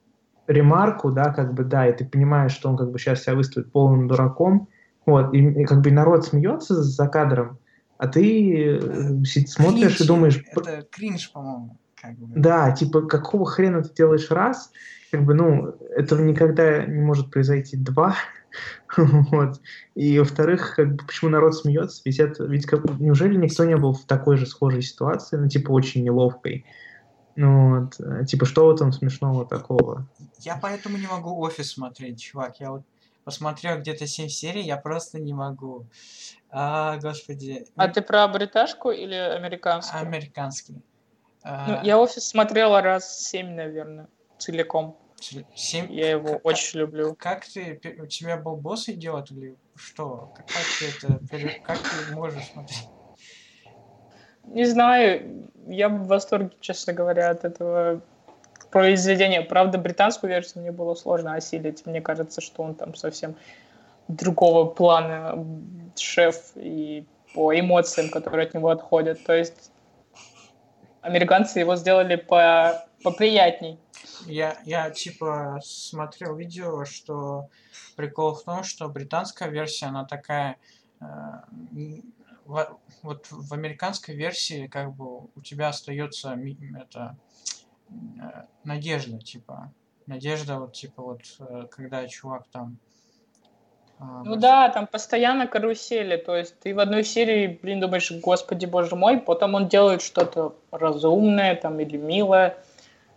ремарку, 0.47 1.11
да, 1.11 1.33
как 1.33 1.53
бы, 1.53 1.63
да, 1.63 1.87
и 1.87 1.95
ты 1.95 2.05
понимаешь, 2.05 2.53
что 2.53 2.69
он 2.69 2.77
как 2.77 2.91
бы 2.91 2.99
сейчас 2.99 3.23
себя 3.23 3.35
выставит 3.35 3.71
полным 3.71 4.07
дураком, 4.07 4.69
вот, 5.05 5.33
и, 5.33 5.39
и 5.39 5.65
как 5.65 5.81
бы 5.81 5.91
народ 5.91 6.25
смеется 6.25 6.81
за 6.81 7.07
кадром, 7.07 7.59
а 7.97 8.07
ты 8.07 8.77
э, 8.77 9.23
си- 9.25 9.45
смотришь 9.45 9.97
кринж, 9.97 10.01
и 10.01 10.07
думаешь, 10.07 10.43
Это 10.51 10.85
кринж, 10.89 11.31
по-моему. 11.33 11.77
Как 11.99 12.15
бы. 12.17 12.27
да, 12.39 12.71
типа, 12.71 13.01
какого 13.01 13.45
хрена 13.45 13.83
ты 13.83 13.93
делаешь 13.93 14.29
раз, 14.29 14.71
как 15.11 15.23
бы, 15.25 15.33
ну, 15.33 15.75
этого 15.95 16.21
никогда 16.21 16.85
не 16.85 17.01
может 17.01 17.31
произойти 17.31 17.75
два, 17.75 18.15
вот, 18.97 19.59
и 19.95 20.19
во-вторых, 20.19 20.75
как 20.75 20.95
бы, 20.95 21.05
почему 21.05 21.31
народ 21.31 21.55
смеется, 21.55 22.01
ведь 22.05 22.19
это, 22.19 22.43
ведь 22.43 22.65
как, 22.65 22.85
неужели 22.99 23.35
никто 23.35 23.65
не 23.65 23.77
был 23.77 23.93
в 23.93 24.05
такой 24.05 24.37
же 24.37 24.45
схожей 24.45 24.81
ситуации, 24.81 25.37
ну, 25.37 25.47
типа, 25.47 25.71
очень 25.71 26.03
неловкой, 26.03 26.65
ну, 27.37 27.81
вот, 27.81 27.99
э, 27.99 28.25
типа, 28.25 28.45
что 28.45 28.65
в 28.65 28.73
этом 28.73 28.91
смешного 28.91 29.45
такого? 29.45 30.07
Я 30.39 30.57
поэтому 30.59 30.97
не 30.97 31.05
могу 31.05 31.39
офис 31.39 31.71
смотреть, 31.71 32.19
чувак. 32.19 32.59
Я 32.59 32.71
вот 32.71 32.81
посмотрел 33.23 33.77
где-то 33.77 34.07
7 34.07 34.27
серий, 34.27 34.63
я 34.63 34.75
просто 34.75 35.19
не 35.19 35.35
могу. 35.35 35.85
А, 36.49 36.97
господи. 36.97 37.67
А 37.75 37.89
ты 37.89 38.01
про 38.01 38.27
бриташку 38.27 38.89
или 38.89 39.13
американскую? 39.13 40.01
Американский. 40.01 40.81
А, 41.49 41.65
Ну, 41.67 41.79
я 41.83 41.97
офис 41.97 42.27
смотрела 42.27 42.81
раз 42.81 43.19
семь, 43.19 43.53
наверное, 43.55 44.07
целиком. 44.37 44.97
семь- 45.55 45.91
Я 45.91 46.11
его 46.11 46.33
как- 46.33 46.45
очень 46.45 46.79
люблю. 46.79 47.15
Как 47.17 47.45
ты, 47.45 47.79
у 47.99 48.05
тебя 48.05 48.35
был 48.37 48.57
босс 48.57 48.89
идиот 48.89 49.31
или 49.31 49.55
что? 49.75 50.29
Как 50.35 50.45
ты 50.79 50.87
это, 51.07 51.19
как 51.63 51.77
ты 51.79 52.13
можешь 52.13 52.43
смотреть? 52.51 52.89
Не 54.43 54.65
знаю, 54.65 55.49
я 55.67 55.87
в 55.89 56.05
восторге, 56.07 56.51
честно 56.59 56.93
говоря, 56.93 57.29
от 57.29 57.45
этого 57.45 58.01
произведения. 58.69 59.41
Правда, 59.41 59.77
британскую 59.77 60.29
версию 60.29 60.63
мне 60.63 60.71
было 60.71 60.95
сложно 60.95 61.33
осилить. 61.35 61.85
Мне 61.85 62.01
кажется, 62.01 62.41
что 62.41 62.63
он 62.63 62.75
там 62.75 62.93
совсем 62.95 63.35
другого 64.09 64.65
плана 64.69 65.45
шеф 65.97 66.51
и 66.55 67.05
по 67.33 67.57
эмоциям, 67.57 68.09
которые 68.09 68.47
от 68.47 68.53
него 68.53 68.69
отходят. 68.69 69.23
То 69.23 69.33
есть 69.33 69.71
американцы 71.01 71.59
его 71.59 71.75
сделали 71.75 72.15
по 72.15 72.85
поприятней. 73.03 73.79
Я, 74.25 74.57
я 74.65 74.89
типа 74.89 75.59
смотрел 75.63 76.35
видео, 76.35 76.85
что 76.85 77.49
прикол 77.95 78.35
в 78.35 78.43
том, 78.43 78.63
что 78.63 78.89
британская 78.89 79.49
версия, 79.49 79.87
она 79.87 80.05
такая... 80.05 80.57
э, 80.99 81.05
во- 82.45 82.79
вот 83.03 83.27
в 83.29 83.53
американской 83.53 84.15
версии 84.15 84.67
как 84.67 84.93
бы 84.95 85.25
у 85.35 85.41
тебя 85.43 85.67
остается 85.69 86.39
это 86.77 87.17
э, 87.89 88.45
надежда, 88.63 89.19
типа. 89.19 89.71
Надежда, 90.07 90.59
вот 90.59 90.73
типа 90.73 91.03
вот, 91.03 91.21
э, 91.39 91.67
когда 91.69 92.07
чувак 92.07 92.47
там... 92.51 92.77
э, 93.99 94.03
Ну 94.25 94.35
да, 94.35 94.69
там 94.69 94.87
постоянно 94.87 95.47
карусели, 95.47 96.17
то 96.17 96.35
есть 96.35 96.59
ты 96.59 96.73
в 96.73 96.79
одной 96.79 97.03
серии, 97.03 97.59
блин, 97.61 97.79
думаешь, 97.79 98.11
господи, 98.11 98.65
боже 98.65 98.95
мой, 98.95 99.19
потом 99.19 99.55
он 99.55 99.67
делает 99.67 100.01
что-то 100.01 100.55
разумное 100.71 101.55
там 101.55 101.79
или 101.79 101.97
милое, 101.97 102.57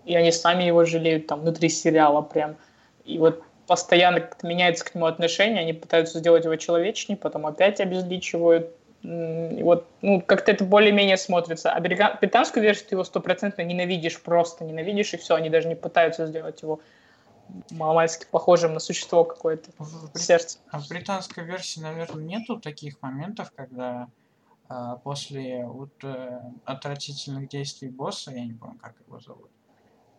и 0.05 0.15
они 0.15 0.33
сами 0.33 0.65
его 0.65 0.85
жалеют 0.85 1.27
там 1.27 1.41
внутри 1.41 1.69
сериала 1.69 2.23
прям. 2.23 2.57
И 3.05 3.19
вот 3.19 3.43
постоянно 3.67 4.21
как-то 4.21 4.47
меняется 4.49 4.85
к 4.85 4.95
нему 4.95 5.07
отношение, 5.07 5.61
они 5.61 5.73
пытаются 5.73 6.19
сделать 6.19 6.45
его 6.45 6.57
человечней, 6.57 7.17
потом 7.17 7.47
опять 7.47 7.81
обезличивают. 7.81 8.71
И 9.03 9.61
вот 9.63 9.87
ну, 10.03 10.21
как-то 10.21 10.51
это 10.51 10.65
более-менее 10.65 11.17
смотрится. 11.17 11.73
А 11.73 11.81
британскую 11.81 12.63
версию 12.63 12.89
ты 12.89 12.95
его 12.97 13.05
стопроцентно 13.05 13.63
ненавидишь, 13.63 14.21
просто 14.21 14.65
ненавидишь, 14.65 15.15
и 15.15 15.17
все, 15.17 15.37
они 15.37 15.51
даже 15.51 15.69
не 15.69 15.77
пытаются 15.77 16.27
сделать 16.27 16.61
его 16.63 16.81
маломальски 17.71 18.27
похожим 18.31 18.75
на 18.75 18.81
существо 18.81 19.25
какое-то 19.25 19.71
в- 19.79 20.13
в 20.13 20.19
сердце. 20.19 20.59
А 20.71 20.81
в 20.81 20.89
британской 20.89 21.45
версии, 21.45 21.81
наверное, 21.81 22.25
нету 22.25 22.61
таких 22.61 23.01
моментов, 23.03 23.53
когда 23.55 24.09
а, 24.69 24.97
после 24.97 25.67
вот 25.67 25.91
э, 26.05 26.41
отвратительных 26.65 27.49
действий 27.49 27.89
босса, 27.89 28.31
я 28.31 28.45
не 28.45 28.53
помню, 28.53 28.79
как 28.79 28.95
его 29.05 29.19
зовут, 29.19 29.51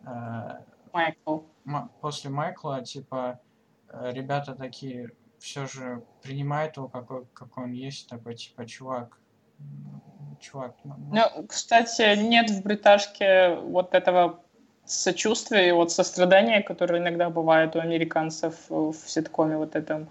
а, 0.04 0.60
Майкл. 0.92 1.38
Ма- 1.64 1.88
после 2.00 2.28
Майкла, 2.28 2.82
типа, 2.84 3.40
э, 3.88 4.12
ребята 4.12 4.54
такие 4.54 5.10
все 5.38 5.66
же 5.66 6.04
принимают 6.20 6.76
его, 6.76 6.88
какой, 6.88 7.24
какой 7.32 7.64
он 7.64 7.72
есть, 7.72 8.08
такой, 8.08 8.34
типа, 8.34 8.66
чувак, 8.66 9.18
м, 9.58 10.36
чувак, 10.38 10.74
ну, 10.84 10.96
ну, 10.98 11.14
Ну, 11.36 11.46
кстати, 11.46 12.14
нет 12.16 12.50
в 12.50 12.62
бриташке 12.62 13.56
вот 13.56 13.94
этого 13.94 14.41
сочувствия 14.84 15.68
и 15.68 15.72
вот 15.72 15.92
сострадания, 15.92 16.62
которое 16.62 17.00
иногда 17.00 17.30
бывает 17.30 17.76
у 17.76 17.80
американцев 17.80 18.54
в 18.68 18.94
ситкоме 18.94 19.56
вот 19.56 19.76
этом. 19.76 20.08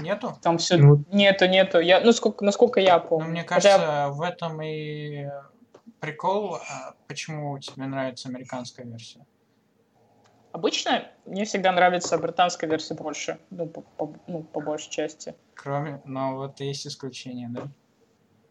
нету? 0.00 0.36
Там 0.42 0.58
все 0.58 0.76
Ну, 0.76 1.04
нету, 1.10 1.46
нету. 1.46 1.78
Я, 1.80 2.00
ну, 2.00 2.12
сколько, 2.12 2.44
насколько 2.44 2.80
я 2.80 2.98
Но 2.98 3.06
помню. 3.08 3.30
мне 3.30 3.44
Хотя 3.44 3.78
кажется, 3.78 4.08
в 4.10 4.22
этом 4.22 4.62
и 4.62 5.26
прикол, 6.00 6.56
а, 6.56 6.94
почему 7.08 7.58
тебе 7.58 7.86
нравится 7.86 8.28
американская 8.28 8.86
версия. 8.86 9.24
обычно 10.52 11.04
мне 11.26 11.44
всегда 11.44 11.72
нравится 11.72 12.16
британская 12.18 12.66
версия 12.66 12.94
больше, 12.94 13.38
ну, 13.50 13.66
по, 13.66 13.82
по- 13.82 14.14
ну, 14.26 14.42
по 14.42 14.60
большей 14.60 14.90
части. 14.90 15.34
Кроме, 15.54 16.00
но 16.04 16.36
вот 16.36 16.60
есть 16.60 16.86
исключения, 16.86 17.48
да? 17.50 17.68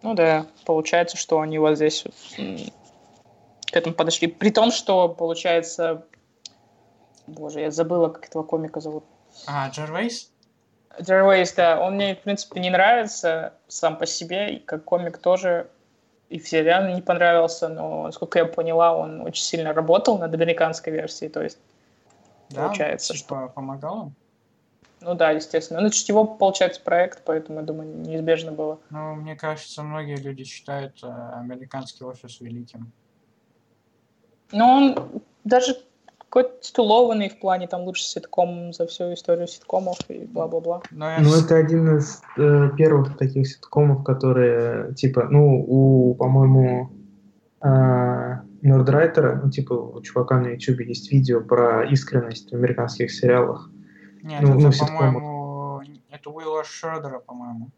Ну 0.04 0.13
да, 0.13 0.45
получается, 0.65 1.17
что 1.17 1.39
они 1.39 1.58
вот 1.58 1.78
здесь 1.78 2.06
к 3.75 3.77
этому 3.77 3.93
подошли. 3.93 4.29
При 4.29 4.51
том, 4.51 4.71
что 4.71 5.09
получается... 5.09 6.05
Боже, 7.27 7.59
я 7.59 7.71
забыла, 7.71 8.07
как 8.07 8.25
этого 8.25 8.43
комика 8.43 8.79
зовут. 8.79 9.03
А, 9.47 9.67
Джервейс? 9.69 10.31
Джервейс, 11.01 11.51
да, 11.53 11.81
он 11.81 11.95
мне, 11.95 12.15
в 12.15 12.21
принципе, 12.21 12.61
не 12.61 12.69
нравится 12.69 13.53
сам 13.67 13.97
по 13.97 14.05
себе, 14.05 14.55
и 14.55 14.59
как 14.59 14.85
комик 14.85 15.17
тоже, 15.17 15.67
и 16.29 16.39
в 16.39 16.47
сериале 16.47 16.93
не 16.93 17.01
понравился, 17.01 17.67
но, 17.67 18.03
насколько 18.03 18.39
я 18.39 18.45
поняла, 18.45 18.95
он 18.95 19.19
очень 19.19 19.43
сильно 19.43 19.73
работал 19.73 20.17
над 20.19 20.33
американской 20.33 20.93
версией, 20.93 21.29
то 21.29 21.43
есть, 21.43 21.57
Да, 22.51 22.67
Получается, 22.67 23.13
типа, 23.13 23.51
помогал 23.53 23.97
он? 23.97 24.13
ну 25.01 25.15
да, 25.15 25.31
естественно. 25.31 25.81
Ну, 25.81 25.91
ж 25.91 25.95
его, 26.07 26.23
получается, 26.25 26.79
проект, 26.79 27.23
поэтому, 27.25 27.59
я 27.59 27.65
думаю, 27.65 27.89
неизбежно 27.89 28.53
было. 28.53 28.79
Ну, 28.89 29.15
мне 29.15 29.35
кажется, 29.35 29.83
многие 29.83 30.15
люди 30.15 30.45
считают 30.45 31.03
э, 31.03 31.07
американский 31.33 32.05
офис 32.05 32.39
великим. 32.39 32.93
Но 34.51 34.69
он 34.71 35.21
даже 35.43 35.75
какой-то 36.17 36.51
стулованный 36.62 37.29
в 37.29 37.39
плане, 37.39 37.67
там, 37.67 37.84
лучший 37.84 38.05
ситком 38.05 38.73
за 38.73 38.86
всю 38.88 39.13
историю 39.13 39.47
ситкомов 39.47 39.97
и 40.10 40.25
бла-бла-бла. 40.25 40.81
Но 40.91 41.10
я 41.10 41.19
Ну, 41.21 41.29
с- 41.29 41.45
это 41.45 41.55
один 41.55 41.97
из 41.97 42.21
э, 42.38 42.69
первых 42.77 43.17
таких 43.17 43.47
ситкомов, 43.47 44.03
которые, 44.03 44.93
типа, 44.95 45.27
ну, 45.29 45.63
у, 45.67 46.15
по-моему, 46.15 46.89
э, 47.62 48.36
Нордрайтера, 48.62 49.39
ну, 49.43 49.49
типа, 49.49 49.73
у 49.73 50.01
чувака 50.01 50.39
на 50.39 50.47
YouTube 50.47 50.81
есть 50.81 51.12
видео 51.12 51.39
про 51.41 51.86
искренность 51.86 52.51
в 52.51 52.55
американских 52.55 53.12
сериалах. 53.12 53.69
Нет, 54.23 54.41
ну, 54.41 54.58
это, 54.58 54.67
ну, 54.67 54.71
по-моему, 54.88 55.81
это 56.10 56.29
Уилла 56.31 56.63
Шредера, 56.63 57.19
по-моему. 57.19 57.69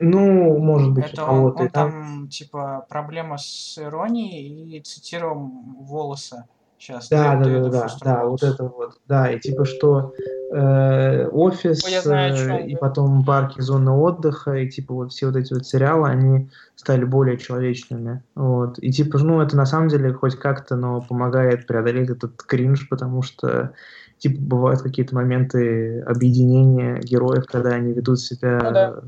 Ну, 0.00 0.58
может 0.58 0.92
быть, 0.92 1.04
у 1.04 1.08
Это 1.08 1.22
он, 1.22 1.28
кого-то 1.28 1.58
он 1.58 1.66
и 1.66 1.68
там. 1.70 1.90
там, 1.90 2.28
типа, 2.28 2.86
проблема 2.88 3.36
с 3.38 3.78
иронией 3.78 4.78
и 4.78 4.82
цитировал 4.82 5.38
волосы. 5.38 6.44
Сейчас. 6.76 7.08
Да, 7.08 7.36
да, 7.36 7.44
да, 7.44 7.70
да, 7.70 7.96
да, 8.02 8.24
вот 8.26 8.42
это 8.42 8.64
вот, 8.64 8.98
да, 9.06 9.30
и 9.30 9.40
типа 9.40 9.64
что 9.64 10.12
э, 10.52 11.26
офис, 11.28 11.82
Ой, 11.84 12.02
знаю, 12.02 12.34
э, 12.34 12.36
чём 12.36 12.68
и 12.68 12.76
потом 12.76 13.24
парки, 13.24 13.60
зоны 13.60 13.92
отдыха, 13.92 14.54
и 14.54 14.68
типа 14.68 14.92
вот 14.92 15.12
все 15.12 15.26
вот 15.26 15.36
эти 15.36 15.54
вот 15.54 15.64
сериалы, 15.66 16.08
они 16.08 16.50
стали 16.74 17.04
более 17.04 17.38
человечными. 17.38 18.22
Вот. 18.34 18.78
И 18.80 18.92
типа, 18.92 19.18
ну, 19.18 19.40
это 19.40 19.56
на 19.56 19.64
самом 19.64 19.88
деле 19.88 20.12
хоть 20.12 20.36
как-то, 20.36 20.76
но 20.76 21.00
помогает 21.00 21.66
преодолеть 21.66 22.10
этот 22.10 22.42
кринж, 22.42 22.88
потому 22.90 23.22
что 23.22 23.72
типа 24.18 24.40
бывают 24.42 24.82
какие-то 24.82 25.14
моменты 25.14 26.00
объединения 26.00 27.00
героев, 27.00 27.46
когда 27.46 27.70
они 27.70 27.92
ведут 27.92 28.20
себя 28.20 28.60
Ну 28.62 28.72
да. 28.72 29.02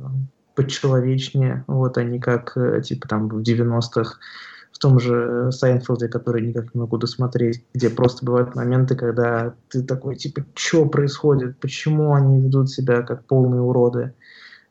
Почеловечнее, 0.56 1.64
вот 1.68 1.98
они 1.98 2.18
как 2.18 2.56
э, 2.56 2.80
типа 2.82 3.06
там 3.06 3.28
в 3.28 3.42
90-х 3.42 4.16
в 4.72 4.78
том 4.78 5.00
же 5.00 5.50
Сайнфилде, 5.52 6.08
который 6.08 6.42
никак 6.46 6.74
не 6.74 6.80
могу 6.80 6.98
досмотреть, 6.98 7.64
где 7.72 7.88
просто 7.88 8.26
бывают 8.26 8.54
моменты, 8.54 8.94
когда 8.94 9.54
ты 9.70 9.82
такой, 9.82 10.16
типа, 10.16 10.44
что 10.54 10.84
происходит, 10.84 11.58
почему 11.60 12.12
они 12.12 12.42
ведут 12.42 12.68
себя 12.70 13.00
как 13.00 13.24
полные 13.24 13.62
уроды. 13.62 14.12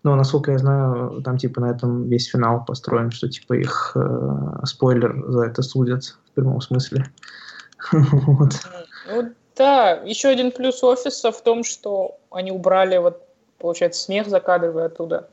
Но, 0.03 0.15
насколько 0.15 0.51
я 0.51 0.59
знаю, 0.59 1.23
там, 1.23 1.39
типа, 1.39 1.59
на 1.61 1.71
этом 1.71 2.07
весь 2.07 2.27
финал 2.27 2.63
построен, 2.65 3.09
что, 3.09 3.27
типа, 3.27 3.53
их, 3.53 3.93
э, 3.95 4.65
спойлер, 4.65 5.23
за 5.27 5.45
это 5.45 5.63
судят, 5.63 6.03
в 6.03 6.31
прямом 6.35 6.61
смысле. 6.61 7.05
Вот. 7.91 8.53
Ну 9.07 9.33
да, 9.55 9.91
еще 10.05 10.29
один 10.29 10.51
плюс 10.51 10.83
офиса 10.83 11.31
в 11.31 11.41
том, 11.41 11.63
что 11.63 12.17
они 12.31 12.51
убрали, 12.51 12.97
вот, 12.97 13.23
получается, 13.59 14.03
смех 14.03 14.27
закадровый 14.27 14.85
оттуда 14.85 15.29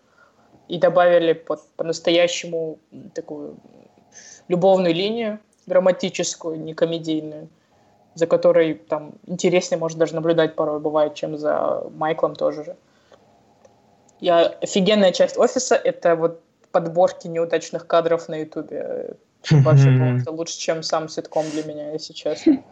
и 0.69 0.79
добавили 0.79 1.33
под, 1.33 1.61
по-настоящему 1.77 2.79
такую 3.15 3.57
любовную 4.49 4.95
линию, 4.95 5.39
драматическую, 5.67 6.61
не 6.61 6.75
комедийную, 6.75 7.49
за 8.15 8.27
которой 8.27 8.75
там 8.75 9.13
интереснее, 9.27 9.79
может, 9.79 9.99
даже 9.99 10.15
наблюдать 10.15 10.55
порой 10.55 10.81
бывает, 10.81 11.15
чем 11.15 11.37
за 11.39 11.85
Майклом 11.97 12.35
тоже 12.35 12.65
же. 12.65 12.77
Я, 14.21 14.47
офигенная 14.47 15.13
часть 15.13 15.37
офиса— 15.37 15.75
это 15.85 16.15
вот 16.15 16.41
подборки 16.71 17.29
неудачных 17.29 17.87
кадров 17.87 18.29
на 18.29 18.37
Ютубе. 18.41 19.17
Вообще 19.51 19.97
просто 19.97 20.31
лучше, 20.31 20.59
чем 20.59 20.83
сам 20.83 21.09
ситком 21.09 21.45
для 21.51 21.65
меня, 21.65 21.93
если 21.93 22.13
честно. 22.13 22.63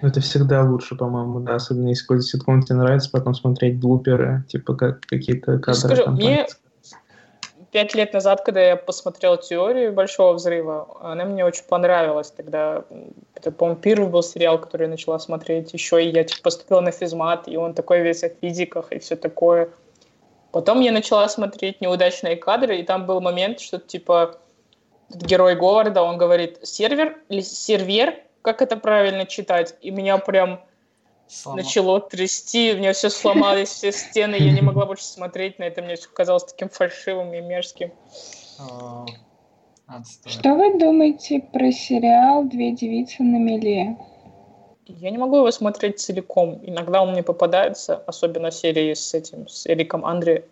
Это 0.00 0.20
всегда 0.20 0.62
лучше, 0.62 0.96
по-моему, 0.96 1.40
да, 1.40 1.56
особенно 1.56 1.88
если 1.88 2.02
какой-то 2.02 2.22
ситком 2.22 2.62
тебе 2.62 2.76
нравится, 2.76 3.10
потом 3.10 3.34
смотреть 3.34 3.78
блуперы, 3.78 4.44
типа 4.48 4.74
как 4.74 5.00
какие-то 5.02 5.58
кадры. 5.58 5.74
скажу, 5.74 6.04
там, 6.04 6.14
мне-. 6.14 6.46
Пять 7.76 7.94
лет 7.94 8.14
назад, 8.14 8.40
когда 8.40 8.62
я 8.68 8.76
посмотрел 8.76 9.36
теорию 9.36 9.92
Большого 9.92 10.32
взрыва, 10.32 10.96
она 11.02 11.26
мне 11.26 11.44
очень 11.44 11.64
понравилась. 11.64 12.30
Тогда, 12.30 12.84
это, 13.34 13.52
по-моему, 13.52 13.78
первый 13.78 14.08
был 14.08 14.22
сериал, 14.22 14.58
который 14.58 14.84
я 14.84 14.88
начала 14.88 15.18
смотреть. 15.18 15.74
Еще 15.74 16.02
и 16.02 16.08
я 16.08 16.24
типа, 16.24 16.44
поступила 16.44 16.80
на 16.80 16.90
физмат, 16.90 17.46
и 17.46 17.58
он 17.58 17.74
такой 17.74 18.00
весь 18.00 18.24
о 18.24 18.30
физиках 18.30 18.92
и 18.92 18.98
все 18.98 19.14
такое. 19.14 19.68
Потом 20.52 20.80
я 20.80 20.90
начала 20.90 21.28
смотреть 21.28 21.82
неудачные 21.82 22.36
кадры, 22.36 22.78
и 22.78 22.82
там 22.82 23.04
был 23.04 23.20
момент, 23.20 23.60
что 23.60 23.76
типа 23.76 24.38
герой 25.10 25.54
Говарда, 25.54 26.00
он 26.00 26.16
говорит 26.16 26.66
сервер 26.66 27.18
или 27.28 27.42
сервер, 27.42 28.14
как 28.40 28.62
это 28.62 28.78
правильно 28.78 29.26
читать, 29.26 29.74
и 29.82 29.90
меня 29.90 30.16
прям 30.16 30.62
Слома- 31.28 31.56
начало 31.56 32.00
трясти, 32.00 32.72
у 32.72 32.76
меня 32.76 32.92
все 32.92 33.10
сломались, 33.10 33.70
все 33.70 33.92
стены, 33.92 34.36
я 34.36 34.52
не 34.52 34.60
могла 34.60 34.86
больше 34.86 35.04
смотреть 35.04 35.58
на 35.58 35.64
это, 35.64 35.82
мне 35.82 35.96
все 35.96 36.08
казалось 36.08 36.44
таким 36.44 36.68
фальшивым 36.68 37.34
и 37.34 37.40
мерзким. 37.40 37.92
Что 40.24 40.54
вы 40.54 40.78
думаете 40.78 41.40
про 41.40 41.70
сериал 41.72 42.44
«Две 42.44 42.72
девицы 42.72 43.22
на 43.22 43.36
мели»? 43.36 43.96
Я 44.86 45.10
не 45.10 45.18
могу 45.18 45.38
его 45.38 45.50
смотреть 45.50 45.98
целиком. 45.98 46.60
Иногда 46.62 47.02
он 47.02 47.12
мне 47.12 47.22
попадается, 47.22 47.96
особенно 48.06 48.52
серии 48.52 48.94
с 48.94 49.14
этим, 49.14 49.48
с 49.48 49.66
Эриком 49.66 50.06
Андре 50.06 50.46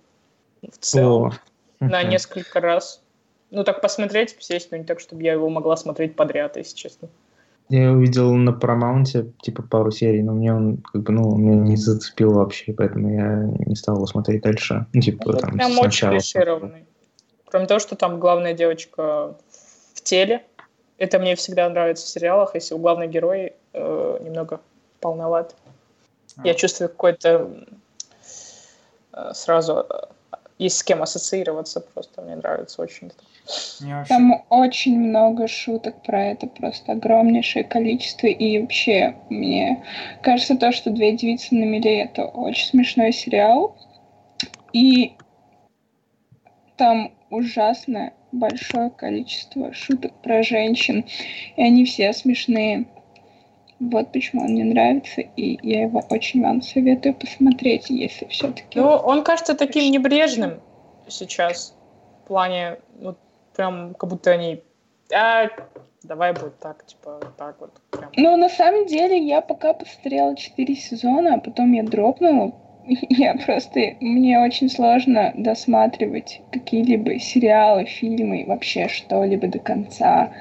в 0.63 0.79
целом, 0.79 1.33
О, 1.81 1.85
на 1.85 2.03
несколько 2.03 2.61
раз. 2.61 3.01
Ну, 3.51 3.63
так 3.63 3.81
посмотреть, 3.81 4.37
сесть, 4.41 4.73
но 4.73 4.77
не 4.77 4.85
так, 4.85 4.99
чтобы 4.99 5.23
я 5.23 5.33
его 5.33 5.49
могла 5.49 5.77
смотреть 5.77 6.17
подряд, 6.17 6.57
если 6.57 6.77
честно. 6.77 7.09
Я 7.71 7.93
увидел 7.93 8.33
на 8.35 8.51
Paramount, 8.51 9.33
типа, 9.41 9.63
пару 9.63 9.91
серий, 9.91 10.23
но 10.23 10.33
мне 10.33 10.55
он, 10.55 10.79
как 10.79 11.03
бы, 11.03 11.13
ну, 11.13 11.35
меня 11.37 11.55
не 11.55 11.77
зацепил 11.77 12.33
вообще, 12.33 12.73
поэтому 12.75 13.11
я 13.11 13.43
не 13.67 13.75
стал 13.75 13.97
его 13.97 14.07
смотреть 14.07 14.43
дальше. 14.43 14.87
Ну, 14.93 15.01
типа, 15.01 15.31
Он 15.31 15.39
там, 15.39 15.53
прям 15.53 15.71
очень 15.73 15.81
сначала. 15.81 16.13
клишированный. 16.13 16.85
Кроме 17.47 17.67
того, 17.67 17.81
что 17.81 17.97
там 17.97 18.21
главная 18.21 18.53
девочка 18.53 19.37
в 19.95 20.03
теле. 20.03 20.45
Это 20.99 21.19
мне 21.19 21.35
всегда 21.37 21.69
нравится 21.69 22.05
в 22.05 22.09
сериалах, 22.09 22.55
если 22.55 22.75
у 22.75 22.79
главной 22.79 23.09
герои 23.09 23.55
э, 23.73 24.19
немного 24.23 24.61
полноват. 25.01 25.57
Я 26.45 26.53
А, 26.53 26.55
чувствую 26.55 26.89
какой-то 26.89 27.65
э, 29.13 29.33
сразу 29.35 29.87
э, 29.89 30.07
есть 30.59 30.79
с 30.79 30.85
кем 30.85 31.03
ассоциироваться 31.03 31.81
просто. 31.81 32.23
Мне 32.23 32.37
нравится 32.37 32.83
очень 32.83 33.11
вообще... 33.81 34.09
Там 34.09 34.45
очень 34.51 34.99
много 34.99 35.49
шуток 35.49 36.03
про 36.03 36.27
это, 36.27 36.47
просто 36.47 36.93
огромнейшее 36.93 37.65
количество. 37.65 38.27
И 38.27 38.61
вообще, 38.61 39.17
мне 39.31 39.85
кажется, 40.23 40.57
то, 40.57 40.73
что 40.73 40.91
«Две 40.91 41.13
девицы 41.17 41.55
на 41.55 41.65
мели»— 41.65 41.97
это 42.05 42.25
очень 42.25 42.67
смешной 42.67 43.13
сериал. 43.13 43.77
И 44.73 45.17
там 46.77 47.13
ужасно 47.31 48.13
большое 48.33 48.91
количество 48.91 49.73
шуток 49.73 50.13
про 50.23 50.43
женщин. 50.43 51.05
И 51.57 51.63
они 51.63 51.85
все 51.85 52.13
смешные. 52.13 52.87
Вот 53.81 54.13
почему 54.13 54.43
он 54.43 54.53
мне 54.53 54.65
нравится, 54.65 55.21
и 55.21 55.59
я 55.67 55.83
его 55.83 56.03
очень 56.09 56.43
вам 56.43 56.63
советую 56.63 57.15
посмотреть, 57.15 57.91
если 57.91 58.27
все-таки... 58.27 58.79
Ну, 58.79 58.87
он 58.87 59.25
кажется 59.25 59.55
таким 59.55 59.91
небрежным 59.91 60.61
сейчас. 61.09 61.77
В 62.23 62.29
плане, 62.29 62.79
вот 63.01 63.19
прям 63.57 63.95
как 63.95 64.11
будто 64.11 64.31
они... 64.31 64.63
А, 65.13 65.49
давай 66.03 66.33
будет 66.33 66.59
так, 66.61 66.87
типа, 66.87 67.21
так 67.37 67.57
вот. 67.61 67.73
Прям. 67.91 68.11
Ну, 68.17 68.37
на 68.37 68.49
самом 68.49 68.87
деле, 68.87 69.19
я 69.19 69.41
пока 69.41 69.75
посмотрела 69.75 70.37
4 70.37 70.75
сезона, 70.77 71.35
а 71.35 71.41
потом 71.41 71.73
я 71.73 71.83
дропнула. 71.83 72.53
Я 73.09 73.35
просто... 73.35 73.97
Мне 74.01 74.39
очень 74.41 74.69
сложно 74.69 75.33
досматривать 75.37 76.43
какие-либо 76.53 77.19
сериалы, 77.19 77.87
фильмы, 77.87 78.45
вообще 78.47 78.89
что-либо 78.89 79.47
до 79.49 79.59
конца. 79.59 80.33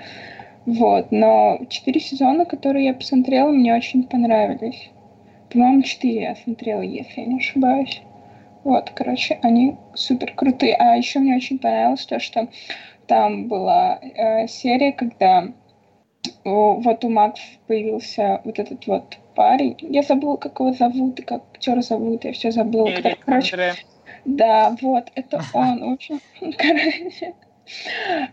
Вот, 0.66 1.12
но 1.12 1.60
4 1.70 2.00
сезона, 2.00 2.46
которые 2.46 2.86
я 2.86 2.94
посмотрела, 2.94 3.50
мне 3.52 3.76
очень 3.76 4.04
понравились. 4.08 4.90
По-моему, 5.52 5.82
4 5.84 6.22
я 6.22 6.36
смотрела, 6.36 6.82
если 6.82 7.22
я 7.22 7.28
не 7.28 7.38
ошибаюсь. 7.38 8.02
Вот, 8.64 8.90
короче, 8.92 9.40
они 9.42 9.76
супер 9.94 10.34
крутые. 10.34 10.76
А 10.76 10.96
еще 10.96 11.20
мне 11.20 11.36
очень 11.36 11.60
понравилось 11.60 12.06
то, 12.06 12.20
что 12.20 12.48
там 13.08 13.50
была 13.50 14.00
э, 14.02 14.48
серия, 14.48 14.94
когда 14.94 15.50
у- 16.46 16.80
вот 16.82 17.04
у 17.04 17.10
Макс 17.10 17.42
появился 17.68 18.42
вот 18.46 18.58
этот 18.60 18.88
вот 18.88 19.18
парень. 19.36 19.76
Я 19.82 20.02
забыла, 20.02 20.38
как 20.38 20.60
его 20.60 20.72
зовут 20.72 21.20
и 21.20 21.24
как 21.24 21.44
актера 21.54 21.82
зовут. 21.82 22.24
Я 22.24 22.32
все 22.32 22.52
забыла. 22.52 22.88
Эрик 22.88 23.20
Короче, 23.26 23.56
Андре. 23.56 23.74
да, 24.24 24.76
вот, 24.82 25.12
это 25.16 25.44
он. 25.54 25.90
В 25.90 25.94
общем, 25.94 26.20
короче, 26.40 27.34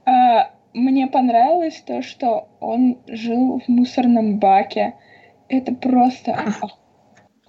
а, 0.05 0.51
мне 0.73 1.07
понравилось 1.07 1.83
то, 1.87 2.03
что 2.03 2.49
он 2.61 2.99
жил 3.07 3.61
в 3.61 3.69
мусорном 3.69 4.39
баке. 4.39 4.95
Это 5.49 5.75
просто 5.75 6.55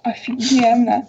офигенно. 0.04 1.08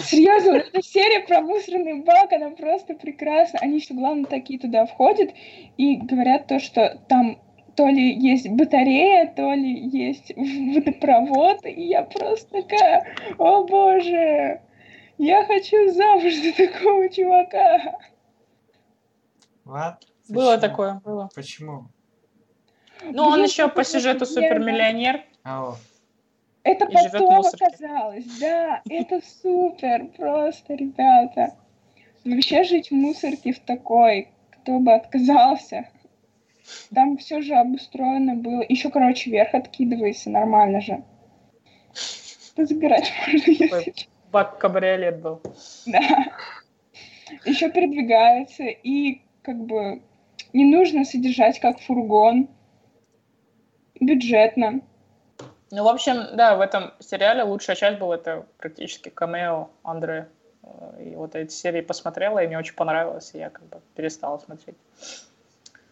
Серьезно, 0.00 0.52
вот 0.52 0.68
эта 0.68 0.82
серия 0.82 1.20
про 1.26 1.40
мусорный 1.40 2.02
бак, 2.02 2.32
она 2.32 2.50
просто 2.50 2.94
прекрасна. 2.94 3.58
Они 3.60 3.80
все, 3.80 3.94
главное, 3.94 4.26
такие 4.26 4.58
туда 4.58 4.86
входят 4.86 5.30
и 5.76 5.96
говорят 5.96 6.46
то, 6.46 6.60
что 6.60 6.98
там 7.08 7.38
то 7.74 7.86
ли 7.86 8.14
есть 8.14 8.48
батарея, 8.48 9.32
то 9.34 9.52
ли 9.52 9.88
есть 9.88 10.32
водопровод, 10.36 11.64
и 11.64 11.82
я 11.84 12.02
просто 12.02 12.62
такая, 12.62 13.06
о 13.38 13.64
боже, 13.64 14.60
я 15.18 15.44
хочу 15.44 15.90
замуж 15.90 16.34
за 16.34 16.52
такого 16.52 17.08
чувака. 17.08 17.98
What? 19.64 20.11
Было 20.28 20.56
Почему? 20.56 20.60
такое, 20.60 21.00
было. 21.04 21.30
Почему? 21.34 21.88
Ну, 23.04 23.24
он 23.24 23.42
еще 23.42 23.68
по 23.68 23.84
сюжету 23.84 24.26
супермиллионер. 24.26 25.24
Ау. 25.42 25.76
Это 26.62 26.84
И 26.84 26.92
потом 26.92 27.40
оказалось, 27.40 28.24
да, 28.38 28.82
это 28.88 29.20
супер, 29.42 30.06
просто, 30.16 30.74
ребята. 30.74 31.56
Вообще 32.24 32.62
жить 32.62 32.90
в 32.90 32.94
мусорке 32.94 33.52
в 33.52 33.58
такой, 33.58 34.28
кто 34.52 34.78
бы 34.78 34.92
отказался. 34.92 35.88
Там 36.94 37.18
все 37.18 37.42
же 37.42 37.54
обустроено 37.54 38.36
было. 38.36 38.64
Еще, 38.68 38.90
короче, 38.90 39.30
вверх 39.30 39.54
откидывается, 39.54 40.30
нормально 40.30 40.80
же. 40.80 41.02
Забирать 42.56 43.12
можно, 43.26 43.50
если. 43.50 43.94
Бак 44.30 44.58
кабриолет 44.58 45.20
был. 45.20 45.42
Да. 45.86 46.00
Еще 47.44 47.70
передвигается, 47.70 48.64
и 48.64 49.22
как 49.42 49.56
бы 49.64 50.00
не 50.52 50.64
нужно 50.64 51.04
содержать 51.04 51.58
как 51.60 51.80
фургон. 51.80 52.48
Бюджетно. 54.00 54.80
Ну, 55.70 55.84
в 55.84 55.88
общем, 55.88 56.36
да, 56.36 56.56
в 56.56 56.60
этом 56.60 56.92
сериале 57.00 57.44
лучшая 57.44 57.76
часть 57.76 57.98
была 57.98 58.16
это 58.16 58.46
практически 58.58 59.08
камео 59.08 59.70
Андре. 59.82 60.28
Э, 60.62 61.02
и 61.02 61.14
вот 61.14 61.34
эти 61.34 61.52
серии 61.52 61.80
посмотрела, 61.80 62.40
и 62.40 62.46
мне 62.46 62.58
очень 62.58 62.74
понравилось, 62.74 63.30
и 63.34 63.38
я 63.38 63.48
как 63.48 63.66
бы 63.68 63.80
перестала 63.94 64.38
смотреть. 64.38 64.76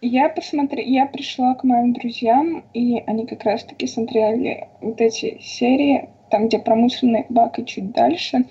Я 0.03 0.29
посмотрела, 0.29 0.87
я 0.87 1.07
пришла 1.07 1.55
к 1.55 1.65
моим 1.65 1.93
друзьям, 1.93 2.65
и 2.75 3.03
они 3.07 3.27
как 3.27 3.45
раз-таки 3.45 3.87
смотрели 3.87 4.69
вот 4.81 5.01
эти 5.01 5.39
серии, 5.41 6.11
там, 6.31 6.49
где 6.49 6.59
промышленный 6.59 7.27
бак 7.29 7.59
и 7.59 7.67
чуть 7.67 7.93
дальше. 7.93 8.47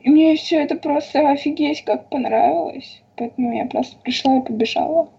И 0.00 0.10
мне 0.10 0.36
все 0.36 0.62
это 0.62 0.76
просто 0.76 1.30
офигеть 1.30 1.84
как 1.84 2.08
понравилось. 2.08 3.02
Поэтому 3.16 3.56
я 3.56 3.66
просто 3.66 3.96
пришла 3.98 4.38
и 4.38 4.42
побежала 4.42 5.10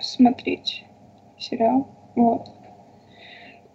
смотреть 0.00 0.84
сериал. 1.38 1.88
Вот. 2.14 2.48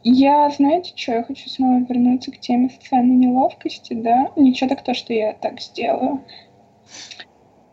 Я, 0.04 0.50
знаете, 0.50 0.94
что, 0.96 1.12
я 1.14 1.24
хочу 1.24 1.50
снова 1.50 1.80
вернуться 1.80 2.32
к 2.32 2.40
теме 2.40 2.70
социальной 2.70 3.16
неловкости, 3.16 3.94
да? 3.94 4.32
Ничего 4.38 4.70
так 4.70 4.84
то, 4.84 4.94
что 4.94 5.14
я 5.14 5.34
так 5.34 5.60
сделаю. 5.60 6.24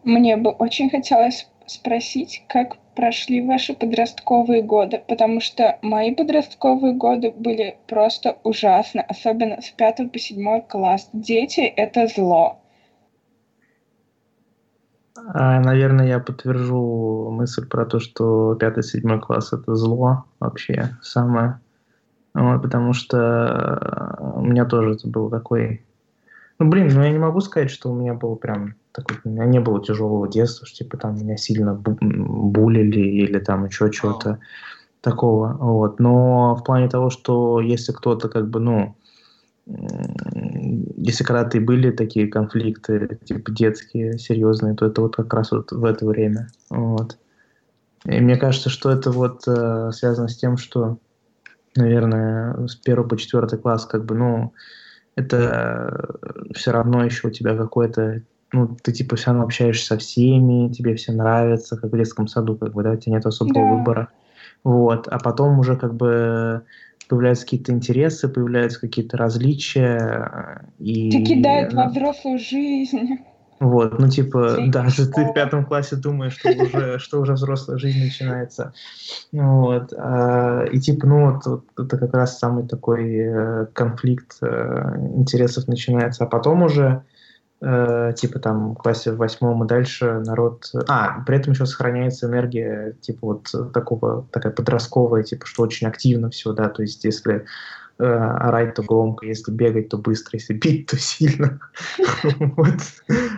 Мне 0.03 0.37
бы 0.37 0.51
очень 0.51 0.91
хотелось 0.91 1.49
спросить, 1.67 2.43
как 2.49 2.79
прошли 2.95 3.43
ваши 3.43 3.75
подростковые 3.75 4.63
годы, 4.63 5.03
потому 5.07 5.41
что 5.41 5.79
мои 5.83 6.15
подростковые 6.15 6.95
годы 6.95 7.31
были 7.31 7.77
просто 7.87 8.39
ужасно, 8.43 9.03
особенно 9.03 9.61
с 9.61 9.71
5 9.71 10.11
по 10.11 10.19
7 10.19 10.63
класс. 10.63 11.09
Дети— 11.13 11.61
это 11.77 12.07
зло. 12.09 12.59
А, 15.35 15.61
наверное, 15.61 16.07
я 16.07 16.19
подтвержу 16.19 17.31
мысль 17.31 17.67
про 17.67 17.87
то, 17.87 17.99
что 18.01 18.57
5-7 18.61 19.21
класс— 19.21 19.53
это 19.53 19.75
зло 19.75 20.25
вообще 20.41 20.97
самое. 21.03 21.61
Вот, 22.35 22.63
потому 22.63 22.93
что 22.93 24.19
э, 24.21 24.23
у 24.37 24.43
меня 24.43 24.67
тоже 24.67 24.93
это 24.93 25.09
был 25.09 25.31
такой... 25.31 25.85
Ну, 26.59 26.69
блин, 26.69 26.91
ну 26.93 27.03
я 27.03 27.11
не 27.11 27.19
могу 27.19 27.41
сказать, 27.41 27.71
что 27.71 27.91
у 27.91 27.95
меня 27.95 28.13
был 28.13 28.37
прям 28.37 28.75
такой... 28.93 29.17
У 29.25 29.31
меня 29.31 29.47
не 29.47 29.59
было 29.59 29.83
тяжелого 29.83 30.29
детства, 30.29 30.67
что 30.67 30.85
типа 30.85 30.99
там 30.99 31.17
меня 31.17 31.39
сильно 31.39 31.71
бу- 31.71 31.99
булили 31.99 33.01
или 33.01 33.39
там 33.39 33.65
еще 33.65 33.91
чего-то 33.91 34.39
такого. 35.01 35.57
Вот. 35.59 35.99
Но 35.99 36.55
в 36.57 36.63
плане 36.63 36.89
того, 36.89 37.09
что 37.09 37.61
если 37.61 37.93
кто-то 37.93 38.29
как 38.29 38.51
бы, 38.51 38.61
ну, 38.61 38.97
если 39.67 41.25
когда-то 41.25 41.59
и 41.59 41.61
были 41.61 41.91
такие 41.91 42.29
конфликты, 42.29 43.19
типа 43.25 43.51
детские, 43.51 44.19
серьезные, 44.19 44.75
то 44.75 44.87
это 44.87 45.01
вот 45.03 45.17
как 45.17 45.33
раз 45.35 45.51
вот 45.51 45.73
в 45.73 45.85
это 45.85 46.07
время. 46.07 46.49
Вот. 46.71 47.19
И 48.05 48.21
мне 48.21 48.37
кажется, 48.37 48.71
что 48.71 48.91
это 48.91 49.11
вот 49.11 49.43
э, 49.49 49.91
связано 49.93 50.29
с 50.29 50.37
тем, 50.37 50.57
что 50.57 50.99
наверное, 51.77 52.67
с 52.67 52.77
первого 52.77 53.09
по 53.09 53.17
четвертый 53.17 53.59
класс, 53.59 53.87
как 53.87 54.05
бы, 54.05 54.15
ну, 54.15 54.53
это 55.15 56.17
все 56.55 56.73
равно 56.73 57.05
еще 57.05 57.29
у 57.29 57.31
тебя 57.31 57.57
какой-то, 57.57 58.23
ну, 58.53 58.77
ты 58.83 58.93
типа 58.93 59.17
все 59.17 59.27
равно 59.29 59.45
общаешься 59.45 59.87
со 59.87 59.99
всеми, 59.99 60.73
тебе 60.73 60.95
все 60.97 61.13
нравится, 61.13 61.77
как 61.77 61.93
в 61.93 61.97
детском 61.97 62.29
саду, 62.29 62.57
как 62.57 62.73
бы, 62.73 62.83
да, 62.83 62.93
у 62.93 62.97
тебя 62.97 63.17
нет 63.17 63.27
особого 63.27 63.55
да. 63.55 63.75
выбора. 63.75 64.09
Вот, 64.65 65.09
а 65.09 65.19
потом 65.19 65.59
уже 65.59 65.77
как 65.77 65.95
бы 65.95 66.63
появляются 67.09 67.45
какие-то 67.45 67.73
интересы, 67.73 68.29
появляются 68.29 68.81
какие-то 68.81 69.17
различия. 69.17 70.63
И... 70.79 71.11
Ты 71.11 71.23
кидают 71.23 71.73
во 71.73 71.89
взрослую 71.89 72.39
жизнь. 72.39 73.19
Вот, 73.59 73.99
ну 73.99 74.09
типа, 74.09 74.59
даже 74.69 75.07
ты 75.11 75.25
в 75.25 75.33
пятом 75.33 75.65
классе 75.65 75.97
думаешь, 75.97 76.37
что 76.37 76.51
уже, 76.51 76.99
что 76.99 77.21
уже 77.21 77.33
взрослая 77.33 77.79
жизнь 77.79 78.05
начинается. 78.05 78.75
Вот, 79.33 79.95
а, 79.97 80.65
и 80.65 80.79
типа, 80.79 81.07
ну 81.07 81.31
вот, 81.31 81.47
вот 81.47 81.65
это 81.79 81.97
как 81.97 82.13
раз 82.13 82.39
самый 82.39 82.69
такой 82.69 83.15
э, 83.15 83.67
конфликт 83.73 84.37
э, 84.43 85.11
интересов 85.15 85.69
начинается, 85.69 86.25
а 86.25 86.27
потом 86.27 86.65
уже 86.65 87.03
э, 87.61 88.13
типа 88.17 88.39
там 88.39 88.75
в 88.75 88.79
классе 88.79 89.13
в 89.13 89.17
восьмом 89.17 89.65
и 89.65 89.67
дальше 89.67 90.23
народ... 90.25 90.71
А, 90.89 91.23
при 91.27 91.37
этом 91.37 91.53
еще 91.53 91.67
сохраняется 91.67 92.27
энергия 92.27 92.93
типа 93.01 93.19
вот 93.23 93.73
такого, 93.73 94.27
такая 94.33 94.53
подростковая, 94.53 95.23
типа, 95.23 95.47
что 95.47 95.63
очень 95.63 95.87
активно 95.87 96.31
все, 96.31 96.53
да, 96.53 96.69
то 96.69 96.83
есть 96.83 97.05
если 97.05 97.47
орать, 97.99 98.75
то 98.75 98.83
громко, 98.83 99.27
если 99.27 99.53
бегать, 99.53 99.89
то 99.89 99.99
быстро, 99.99 100.39
если 100.39 100.55
бить, 100.55 100.87
то 100.87 100.97
сильно. 100.97 101.61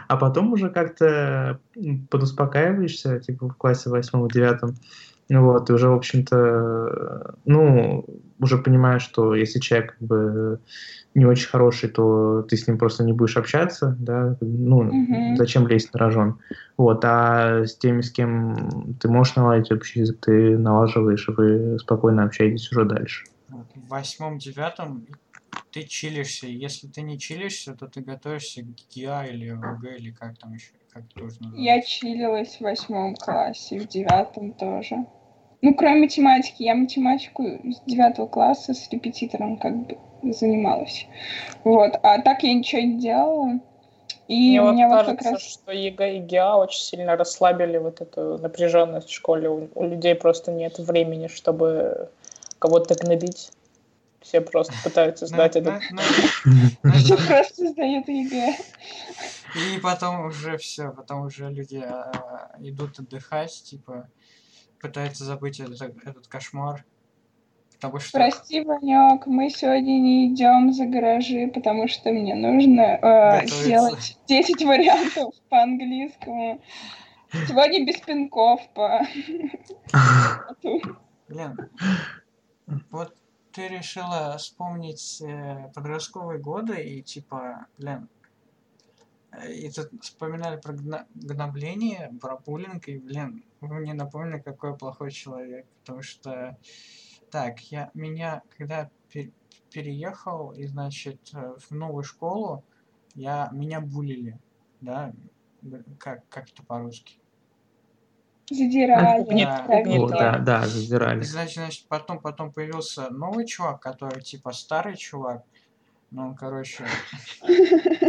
А 0.09 0.16
потом 0.16 0.52
уже 0.52 0.70
как-то 0.70 1.61
подуспокаиваешься, 2.11 3.20
типа 3.20 3.48
в 3.50 3.56
классе 3.56 3.90
восьмом, 3.90 4.28
девятом, 4.28 4.74
вот, 5.28 5.68
и 5.68 5.72
уже, 5.74 5.88
в 5.88 5.94
общем-то, 5.94 7.34
ну, 7.44 8.04
уже 8.40 8.56
понимаешь, 8.56 9.02
что 9.02 9.34
если 9.34 9.59
человек 9.59 9.96
как 9.98 10.09
бы 10.09 10.61
не 11.14 11.26
очень 11.26 11.48
хороший, 11.48 11.90
то 11.90 12.42
ты 12.48 12.56
с 12.56 12.66
ним 12.66 12.78
просто 12.78 13.04
не 13.04 13.12
будешь 13.12 13.36
общаться, 13.36 13.94
да, 14.00 14.38
ну, 14.40 14.84
mm-hmm. 14.84 15.36
зачем 15.36 15.68
лезть 15.68 15.92
на 15.92 16.00
рожон, 16.00 16.38
вот, 16.78 17.04
а 17.04 17.66
с 17.66 17.76
теми, 17.76 18.00
с 18.00 18.11
кем 18.11 18.96
ты 19.00 19.09
можешь 19.09 19.36
наладить 19.36 19.70
общий 19.70 20.00
язык, 20.00 20.18
ты 20.20 20.56
налаживаешь, 20.56 21.28
и 21.28 21.32
вы 21.32 21.78
спокойно 21.78 22.24
общаетесь 22.24 22.70
уже 22.72 22.86
дальше 22.86 23.24
в 23.49 23.88
восьмом-девятом 23.88 25.07
ты 25.72 25.84
чилишься. 25.84 26.46
Если 26.46 26.86
ты 26.88 27.03
не 27.03 27.18
чилишься, 27.18 27.74
то 27.74 27.86
ты 27.86 28.01
готовишься 28.01 28.62
к 28.62 28.94
ГИА 28.94 29.24
или 29.24 29.49
ОГЭ, 29.51 29.96
или 29.96 30.11
как 30.11 30.38
там 30.38 30.55
еще, 30.55 30.72
как 30.92 31.09
тоже 31.09 31.36
Я 31.57 31.80
чилилась 31.82 32.57
в 32.57 32.61
восьмом 32.62 33.14
классе, 33.14 33.78
в 33.78 33.88
девятом 33.88 34.53
тоже. 34.53 35.07
Ну, 35.61 35.74
кроме 35.74 36.03
математики. 36.03 36.62
Я 36.62 36.74
математику 36.74 37.44
с 37.44 37.80
девятого 37.86 38.26
класса 38.26 38.74
с 38.74 38.88
репетитором 38.90 39.57
как 39.57 39.86
бы 39.86 39.99
занималась. 40.22 41.07
Вот. 41.64 41.94
А 42.03 42.20
так 42.22 42.42
я 42.42 42.55
ничего 42.55 42.82
не 42.82 43.01
делала. 43.01 43.61
И 44.28 44.61
Мне 44.61 44.61
вот 44.61 44.76
кажется, 44.76 45.11
вот 45.11 45.18
как 45.18 45.32
раз... 45.32 45.42
что 45.42 45.72
ЕГЭ 45.72 46.16
и 46.16 46.20
ГИА 46.20 46.57
очень 46.57 46.80
сильно 46.80 47.16
расслабили 47.16 47.78
вот 47.78 48.03
эту 48.03 48.38
напряженность 48.38 49.09
в 49.09 49.14
школе. 49.14 49.49
У, 49.49 49.68
у 49.74 49.84
людей 49.84 50.14
просто 50.14 50.53
нет 50.53 50.78
времени, 50.78 51.28
чтобы 51.28 52.11
кого-то 52.59 52.94
гнобить. 52.94 53.50
Все 54.20 54.40
просто 54.40 54.74
пытаются 54.82 55.26
сдать 55.26 55.56
этот... 55.56 55.80
Все 55.82 57.16
просто 57.26 57.68
сдают 57.68 58.09
ЕГЭ. 58.09 58.56
И 59.54 59.80
потом 59.80 60.26
уже 60.26 60.59
все, 60.59 60.90
потом 60.90 61.26
уже 61.26 61.48
люди 61.50 61.76
а, 61.76 62.50
идут 62.59 62.98
отдыхать, 62.98 63.62
типа, 63.64 64.09
пытаются 64.80 65.24
забыть 65.24 65.61
этот, 65.61 65.80
этот 65.80 66.26
кошмар. 66.26 66.84
Потому 67.74 68.00
что... 68.00 68.18
Прости, 68.18 68.61
Ванек, 68.61 69.26
мы 69.26 69.50
сегодня 69.50 70.00
не 70.00 70.34
идем 70.34 70.72
за 70.72 70.86
гаражи, 70.86 71.50
потому 71.54 71.86
что 71.86 72.11
мне 72.11 72.34
нужно 72.34 72.98
э, 73.00 73.46
сделать 73.46 74.18
10 74.26 74.62
вариантов 74.64 75.32
по-английскому. 75.48 76.61
Сегодня 77.46 77.86
без 77.86 78.00
пинков 78.00 78.61
по... 78.74 79.06
Блин, 81.28 81.56
вот 82.90 83.16
ты 83.52 83.68
решила 83.68 84.36
вспомнить 84.38 85.20
э, 85.22 85.70
подростковые 85.74 86.38
годы 86.38 86.80
и 86.82 87.02
типа, 87.02 87.66
блин, 87.78 88.08
э, 89.32 89.52
и 89.52 89.70
тут 89.70 89.90
вспоминали 90.02 90.60
про 90.60 90.74
гна- 90.74 91.06
гнобление, 91.14 92.12
про 92.20 92.36
буллинг, 92.38 92.88
и, 92.88 92.98
блин, 92.98 93.42
вы 93.60 93.80
мне 93.80 93.94
напомнили, 93.94 94.40
какой 94.40 94.76
плохой 94.76 95.10
человек, 95.10 95.66
потому 95.80 96.02
что, 96.02 96.56
так, 97.30 97.60
я, 97.70 97.90
меня, 97.94 98.42
когда 98.56 98.90
пер- 99.12 99.32
переехал, 99.72 100.52
и, 100.52 100.66
значит, 100.66 101.20
э, 101.34 101.54
в 101.58 101.70
новую 101.70 102.04
школу, 102.04 102.64
я, 103.14 103.48
меня 103.52 103.80
булили, 103.80 104.38
да, 104.80 105.12
как, 105.98 106.28
как 106.28 106.48
это 106.50 106.62
по-русски? 106.64 107.18
Задирали. 108.51 109.44
Да, 109.44 110.09
да, 110.09 110.38
да, 110.38 110.66
задирали. 110.66 111.22
Значит, 111.22 111.55
значит, 111.55 111.88
потом, 111.88 112.20
потом 112.20 112.53
появился 112.53 113.11
новый 113.11 113.46
чувак, 113.46 113.80
который 113.80 114.22
типа 114.22 114.53
старый 114.53 114.96
чувак. 114.96 115.44
Ну, 116.11 116.28
он, 116.28 116.34
короче, 116.36 116.86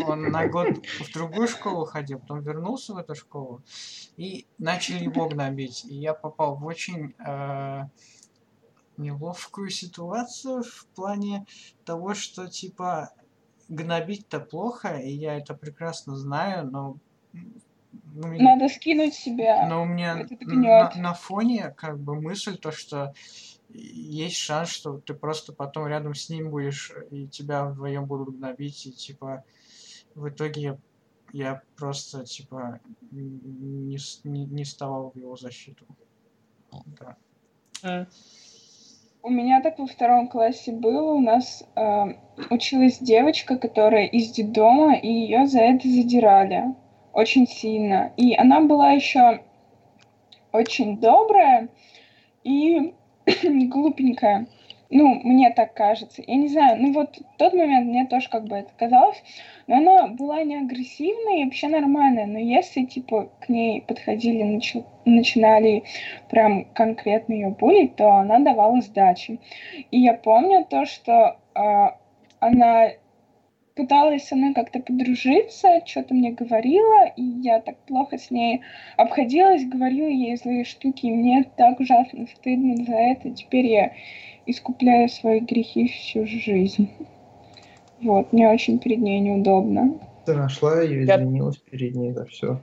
он 0.07 0.31
на 0.31 0.47
год 0.47 0.77
в 1.01 1.13
другую 1.13 1.49
школу 1.49 1.85
ходил, 1.85 2.19
потом 2.19 2.39
вернулся 2.41 2.93
в 2.93 2.97
эту 2.97 3.13
школу 3.13 3.61
и 4.15 4.47
начали 4.57 5.03
его 5.03 5.27
гнобить. 5.27 5.83
И 5.83 5.95
я 5.95 6.13
попал 6.13 6.55
в 6.55 6.65
очень 6.65 7.13
э, 7.19 7.83
неловкую 8.95 9.69
ситуацию 9.69 10.63
в 10.63 10.85
плане 10.95 11.45
того, 11.83 12.13
что 12.13 12.47
типа 12.47 13.11
гнобить-то 13.67 14.39
плохо, 14.39 14.95
и 14.95 15.11
я 15.11 15.37
это 15.37 15.53
прекрасно 15.53 16.15
знаю, 16.15 16.69
но 16.71 16.97
ну, 18.13 18.41
Надо 18.41 18.69
скинуть 18.69 19.13
себя. 19.13 19.67
Но 19.67 19.83
у 19.83 19.85
меня 19.85 20.25
на, 20.41 20.91
на 20.95 21.13
фоне 21.13 21.73
как 21.75 21.99
бы 21.99 22.19
мысль 22.19 22.57
то, 22.57 22.71
что 22.71 23.13
есть 23.73 24.37
шанс, 24.37 24.69
что 24.69 24.99
ты 24.99 25.13
просто 25.13 25.53
потом 25.53 25.87
рядом 25.87 26.15
с 26.15 26.29
ним 26.29 26.49
будешь, 26.49 26.91
и 27.11 27.27
тебя 27.27 27.65
вдвоем 27.65 28.05
будут 28.05 28.37
гнобить, 28.37 28.85
и 28.85 28.91
типа 28.91 29.43
в 30.15 30.29
итоге 30.29 30.79
я, 31.33 31.61
просто 31.77 32.25
типа 32.25 32.79
не, 33.11 33.97
не, 34.23 34.45
не 34.45 34.63
вставал 34.63 35.11
в 35.11 35.17
его 35.17 35.35
защиту. 35.35 35.85
Да. 36.99 38.07
У 39.21 39.29
меня 39.29 39.61
так 39.61 39.77
во 39.79 39.85
втором 39.85 40.29
классе 40.29 40.71
было. 40.71 41.11
У 41.11 41.19
нас 41.19 41.63
э, 41.75 42.05
училась 42.49 42.99
девочка, 42.99 43.57
которая 43.57 44.05
из 44.05 44.31
детдома, 44.31 44.95
и 44.95 45.07
ее 45.07 45.45
за 45.45 45.59
это 45.59 45.87
задирали 45.87 46.73
очень 47.19 47.47
сильно. 47.47 48.13
И 48.15 48.33
она 48.33 48.61
была 48.61 48.91
еще 48.91 49.41
очень 50.51 50.97
добрая 50.97 51.67
и 52.43 52.93
глупенькая. 53.43 54.47
Ну, 54.91 55.21
мне 55.23 55.51
так 55.51 55.75
кажется. 55.75 56.23
Я 56.25 56.35
не 56.35 56.47
знаю, 56.47 56.81
ну 56.81 56.93
вот 56.93 57.17
в 57.17 57.37
тот 57.37 57.53
момент 57.53 57.87
мне 57.87 58.07
тоже 58.07 58.27
как 58.27 58.45
бы 58.45 58.55
это 58.55 58.71
казалось, 58.75 59.21
но 59.67 59.75
она 59.75 60.07
была 60.07 60.41
не 60.43 60.55
агрессивная 60.55 61.41
и 61.41 61.45
вообще 61.45 61.67
нормальная. 61.67 62.25
Но 62.25 62.39
если, 62.39 62.85
типа, 62.85 63.29
к 63.39 63.49
ней 63.49 63.81
подходили, 63.81 64.41
начи 64.41 64.83
начинали 65.05 65.83
прям 66.29 66.65
конкретно 66.73 67.33
ее 67.33 67.49
булить, 67.49 67.97
то 67.97 68.09
она 68.13 68.39
давала 68.39 68.81
сдачи. 68.81 69.39
И 69.91 69.99
я 69.99 70.13
помню 70.13 70.65
то, 70.67 70.85
что 70.85 71.37
э, 71.53 71.59
она 72.39 72.89
пыталась 73.75 74.27
со 74.27 74.35
мной 74.35 74.53
как-то 74.53 74.79
подружиться, 74.79 75.81
что-то 75.85 76.13
мне 76.13 76.31
говорила, 76.31 77.05
и 77.15 77.23
я 77.23 77.61
так 77.61 77.77
плохо 77.87 78.17
с 78.17 78.31
ней 78.31 78.61
обходилась, 78.97 79.65
говорила 79.65 80.07
ей 80.07 80.35
злые 80.37 80.65
штуки, 80.65 81.05
и 81.05 81.11
мне 81.11 81.45
так 81.55 81.79
ужасно 81.79 82.27
стыдно 82.27 82.83
за 82.83 82.95
это. 82.95 83.31
Теперь 83.31 83.67
я 83.67 83.93
искупляю 84.45 85.09
свои 85.09 85.39
грехи 85.39 85.87
всю 85.87 86.25
жизнь. 86.25 86.89
Вот, 88.01 88.31
мне 88.31 88.49
очень 88.49 88.79
перед 88.79 88.99
ней 88.99 89.19
неудобно. 89.19 89.99
Ты 90.25 90.33
нашла 90.33 90.81
ее, 90.81 91.03
извинилась 91.03 91.57
перед 91.57 91.95
ней 91.95 92.11
за 92.11 92.25
все. 92.25 92.61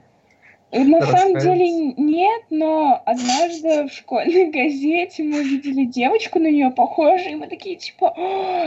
На 0.71 1.01
самом 1.01 1.37
деле 1.37 1.93
нет, 1.95 2.43
но 2.49 3.01
однажды 3.05 3.87
в 3.87 3.93
школьной 3.93 4.45
газете 4.51 5.23
мы 5.23 5.41
видели 5.43 5.85
девочку 5.85 6.39
на 6.39 6.47
нее 6.47 6.71
похожую, 6.71 7.31
и 7.31 7.35
мы 7.35 7.47
такие, 7.47 7.77
типа, 7.77 8.13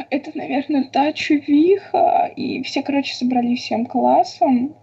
это, 0.09 0.31
наверное, 0.35 0.85
та 0.85 1.13
чувиха. 1.13 2.33
И 2.37 2.63
все, 2.63 2.83
короче, 2.83 3.15
собрались 3.15 3.61
всем 3.61 3.85
классом. 3.85 4.75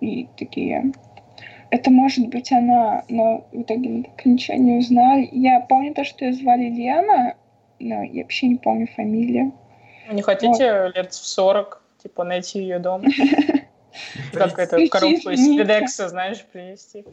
И 0.00 0.26
такие, 0.38 0.92
это 1.70 1.90
может 1.90 2.28
быть 2.28 2.50
она, 2.52 3.04
но 3.08 3.46
в 3.52 3.62
итоге 3.62 3.88
мы 3.90 4.02
так 4.04 4.24
ничего 4.24 4.56
не 4.56 4.78
узнали. 4.78 5.28
Я 5.32 5.60
помню 5.60 5.92
то, 5.92 6.04
что 6.04 6.24
ее 6.24 6.32
звали 6.32 6.70
Лена, 6.70 7.34
но 7.78 8.02
я 8.02 8.22
вообще 8.22 8.48
не 8.48 8.56
помню 8.56 8.88
фамилию. 8.96 9.52
Не 10.10 10.22
хотите 10.22 10.84
вот. 10.84 10.96
лет 10.96 11.12
в 11.12 11.26
40, 11.26 11.82
типа, 12.02 12.24
найти 12.24 12.60
ее 12.60 12.78
дом? 12.78 13.04
Как 14.32 14.58
это, 14.58 14.88
коробку 14.88 15.30
из 15.30 15.40
Федекса, 15.40 16.08
знаешь, 16.08 16.44
принести? 16.52 17.04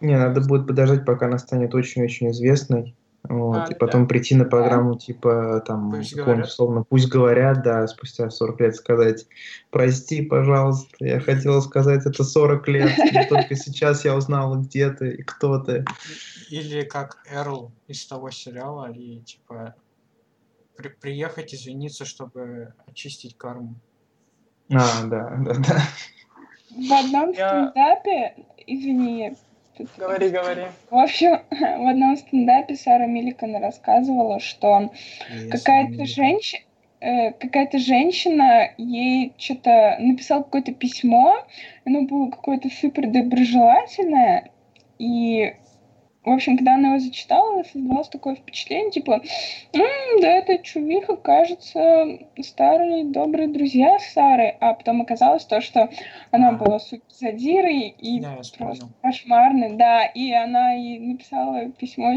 Не, 0.00 0.16
надо 0.16 0.40
будет 0.40 0.66
подождать, 0.66 1.04
пока 1.04 1.26
она 1.26 1.38
станет 1.38 1.74
очень-очень 1.74 2.30
известной. 2.30 2.94
Вот, 3.26 3.56
а, 3.56 3.72
и 3.72 3.74
потом 3.74 4.02
да. 4.02 4.08
прийти 4.08 4.34
на 4.34 4.44
программу 4.44 4.98
типа 4.98 5.64
там, 5.66 5.98
условно, 5.98 6.84
пусть 6.84 7.08
говорят, 7.08 7.62
да, 7.62 7.86
спустя 7.86 8.28
40 8.28 8.60
лет 8.60 8.76
сказать, 8.76 9.26
прости, 9.70 10.20
пожалуйста, 10.20 10.94
я 11.00 11.20
хотела 11.20 11.60
сказать 11.60 12.04
это 12.04 12.22
40 12.22 12.68
лет, 12.68 12.92
но 13.14 13.24
только 13.26 13.56
сейчас 13.56 14.04
я 14.04 14.14
узнала, 14.14 14.56
где 14.56 14.90
ты 14.90 15.12
и 15.12 15.22
кто 15.22 15.58
ты. 15.58 15.86
Или 16.50 16.82
как 16.82 17.22
Эрл 17.32 17.72
из 17.88 18.04
того 18.06 18.30
сериала, 18.30 18.92
и 18.92 19.20
типа 19.20 19.74
при 20.76 20.88
приехать 20.88 21.54
извиниться, 21.54 22.04
чтобы 22.04 22.74
очистить 22.86 23.38
карму. 23.38 23.74
А, 24.70 25.04
да, 25.04 25.36
да, 25.38 25.54
да. 25.54 25.82
В 26.76 26.92
одном 26.92 27.30
я... 27.32 27.70
стендапе, 27.70 28.34
извини, 28.66 29.32
Говори, 29.96 30.28
говори. 30.28 30.62
В 30.90 30.96
общем, 30.96 31.40
в 31.50 31.88
одном 31.88 32.16
стендапе 32.16 32.76
Сара 32.76 33.06
Миликон 33.06 33.56
рассказывала, 33.56 34.38
что 34.38 34.92
какая-то 35.50 36.06
женщина 36.06 36.62
э, 37.00 37.32
какая-то 37.32 37.78
женщина 37.78 38.70
ей 38.78 39.32
что-то 39.36 39.96
написала 39.98 40.42
какое-то 40.42 40.72
письмо, 40.72 41.44
оно 41.84 42.02
было 42.02 42.30
какое-то 42.30 42.68
супер 42.70 43.08
доброжелательное, 43.08 44.50
и 44.98 45.54
в 46.24 46.30
общем, 46.30 46.56
когда 46.56 46.74
она 46.74 46.90
его 46.94 46.98
зачитала, 46.98 47.62
создалось 47.64 48.08
такое 48.08 48.34
впечатление, 48.34 48.90
типа, 48.90 49.22
М, 49.72 50.20
да, 50.20 50.28
это 50.28 50.58
чувиха, 50.58 51.16
кажется, 51.16 52.18
старые 52.40 53.04
добрые 53.04 53.48
друзья 53.48 53.98
Сары, 53.98 54.56
а 54.60 54.74
потом 54.74 55.02
оказалось 55.02 55.44
то, 55.44 55.60
что 55.60 55.90
она 56.30 56.52
была 56.52 56.78
супер 56.78 57.04
задирой 57.10 57.88
и 57.88 58.20
Да, 58.20 58.36
просто 58.58 58.88
кошмарной, 59.02 59.76
да, 59.76 60.04
и 60.06 60.32
она 60.32 60.72
ей 60.72 60.98
написала 60.98 61.68
письмо 61.70 62.14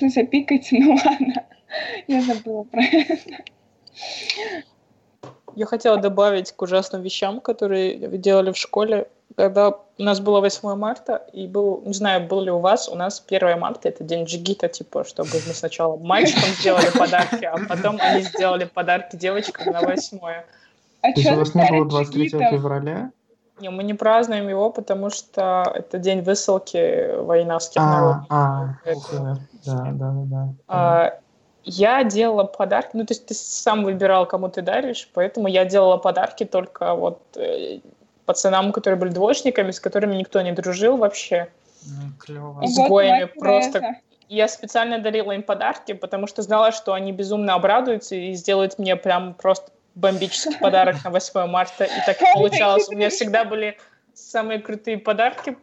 запикать, 0.00 0.68
ну 0.70 0.92
ладно, 1.04 1.46
я 2.06 2.20
забыла 2.20 2.62
про 2.62 2.82
это. 2.82 3.16
Я 5.58 5.66
хотела 5.66 5.96
добавить 5.96 6.52
к 6.52 6.62
ужасным 6.62 7.02
вещам, 7.02 7.40
которые 7.40 7.96
делали 8.18 8.52
в 8.52 8.56
школе 8.56 9.08
когда 9.36 9.70
у 9.70 10.02
нас 10.02 10.20
было 10.20 10.40
8 10.40 10.74
марта, 10.74 11.22
и 11.32 11.46
был, 11.46 11.82
не 11.84 11.92
знаю, 11.92 12.26
был 12.26 12.40
ли 12.40 12.50
у 12.50 12.58
вас, 12.58 12.88
у 12.88 12.94
нас 12.94 13.22
1 13.24 13.58
марта, 13.58 13.88
это 13.88 14.02
день 14.02 14.24
джигита, 14.24 14.68
типа, 14.68 15.04
чтобы 15.04 15.30
мы 15.46 15.54
сначала 15.54 15.96
мальчикам 15.96 16.48
сделали 16.58 16.90
подарки, 16.96 17.44
а 17.44 17.56
потом 17.68 17.98
они 18.00 18.22
сделали 18.22 18.64
подарки 18.64 19.16
девочкам 19.16 19.72
на 19.72 19.82
8 19.82 20.18
а 21.02 21.12
То 21.12 21.20
есть 21.20 21.30
у 21.30 21.34
вас 21.36 21.54
не 21.54 21.70
было 21.70 21.88
23 21.88 22.28
февраля? 22.30 23.10
Не, 23.60 23.70
мы 23.70 23.82
не 23.82 23.94
празднуем 23.94 24.48
его, 24.48 24.70
потому 24.70 25.10
что 25.10 25.72
это 25.74 25.98
день 25.98 26.22
высылки 26.22 27.16
воинавских 27.20 27.80
а, 27.80 27.90
народов. 27.90 28.26
А, 28.30 28.74
это... 28.84 29.38
да, 29.66 29.76
да, 29.76 29.92
да. 29.92 30.22
да. 30.24 30.48
А, 30.68 31.14
я 31.68 32.02
делала 32.02 32.44
подарки, 32.44 32.90
ну, 32.94 33.04
то 33.04 33.12
есть 33.12 33.26
ты 33.26 33.34
сам 33.34 33.84
выбирал, 33.84 34.26
кому 34.26 34.48
ты 34.48 34.62
даришь, 34.62 35.08
поэтому 35.12 35.48
я 35.48 35.66
делала 35.66 35.98
подарки 35.98 36.44
только 36.44 36.94
вот 36.94 37.20
э, 37.36 37.80
пацанам, 38.24 38.72
которые 38.72 38.98
были 38.98 39.10
двоечниками, 39.10 39.70
с 39.70 39.78
которыми 39.78 40.16
никто 40.16 40.40
не 40.40 40.52
дружил 40.52 40.96
вообще. 40.96 41.48
Ну, 41.84 42.12
клево. 42.18 42.64
Изгоями 42.64 43.24
просто. 43.24 43.96
Я 44.28 44.48
специально 44.48 44.98
дарила 44.98 45.32
им 45.32 45.42
подарки, 45.42 45.92
потому 45.92 46.26
что 46.26 46.42
знала, 46.42 46.72
что 46.72 46.92
они 46.94 47.12
безумно 47.12 47.54
обрадуются 47.54 48.14
и 48.14 48.32
сделают 48.34 48.78
мне 48.78 48.96
прям 48.96 49.34
просто 49.34 49.70
бомбический 49.94 50.58
подарок 50.58 50.96
на 51.04 51.10
8 51.10 51.46
марта. 51.46 51.84
И 51.84 52.06
так 52.06 52.20
и 52.22 52.24
получалось. 52.34 52.88
У 52.88 52.92
меня 52.92 53.10
всегда 53.10 53.44
были 53.44 53.76
самые 54.14 54.58
крутые 54.58 54.98
подарки, 54.98 55.56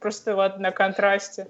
просто 0.00 0.34
вот 0.34 0.58
на 0.58 0.70
контрасте. 0.70 1.48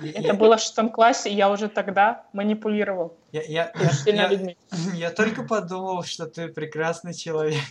Это 0.00 0.34
было 0.34 0.56
в 0.56 0.60
шестом 0.60 0.90
классе, 0.90 1.30
и 1.30 1.34
я 1.34 1.50
уже 1.50 1.68
тогда 1.68 2.24
манипулировал. 2.32 3.16
Я, 3.32 3.42
я, 3.42 3.72
я, 4.06 4.30
я, 4.30 4.54
я 4.94 5.10
только 5.10 5.42
подумал, 5.42 6.02
что 6.04 6.26
ты 6.26 6.48
прекрасный 6.48 7.14
человек. 7.14 7.62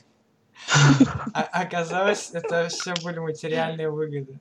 А 1.34 1.41
оказалось, 1.61 2.32
это 2.32 2.69
все 2.69 2.93
были 3.03 3.19
материальные 3.19 3.89
выгоды. 3.89 4.39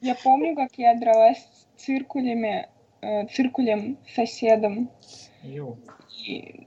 Я 0.00 0.14
помню, 0.22 0.54
как 0.56 0.70
я 0.76 0.98
дралась 0.98 1.38
с 1.38 1.82
циркулями, 1.84 2.68
э, 3.00 3.26
циркулем 3.28 3.98
соседом. 4.14 4.90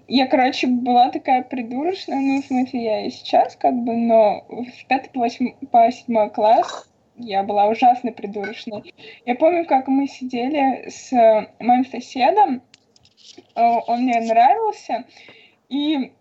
Я, 0.07 0.27
короче, 0.27 0.67
была 0.67 1.09
такая 1.09 1.41
придурочная, 1.41 2.19
ну, 2.19 2.41
в 2.41 2.45
смысле, 2.45 2.83
я 2.83 3.05
и 3.05 3.09
сейчас, 3.09 3.55
как 3.55 3.73
бы, 3.73 3.95
но 3.95 4.45
в 4.49 4.87
5 4.87 5.11
по 5.11 5.19
8, 5.19 5.51
по 5.71 5.91
7 5.91 6.29
класс 6.29 6.89
я 7.17 7.43
была 7.43 7.67
ужасно 7.67 8.11
придурочной. 8.11 8.93
Я 9.25 9.35
помню, 9.35 9.65
как 9.65 9.87
мы 9.87 10.07
сидели 10.07 10.89
с 10.89 11.11
моим 11.59 11.85
соседом, 11.85 12.61
э, 13.55 13.61
он 13.87 14.03
мне 14.03 14.19
нравился, 14.19 15.05
и 15.69 16.11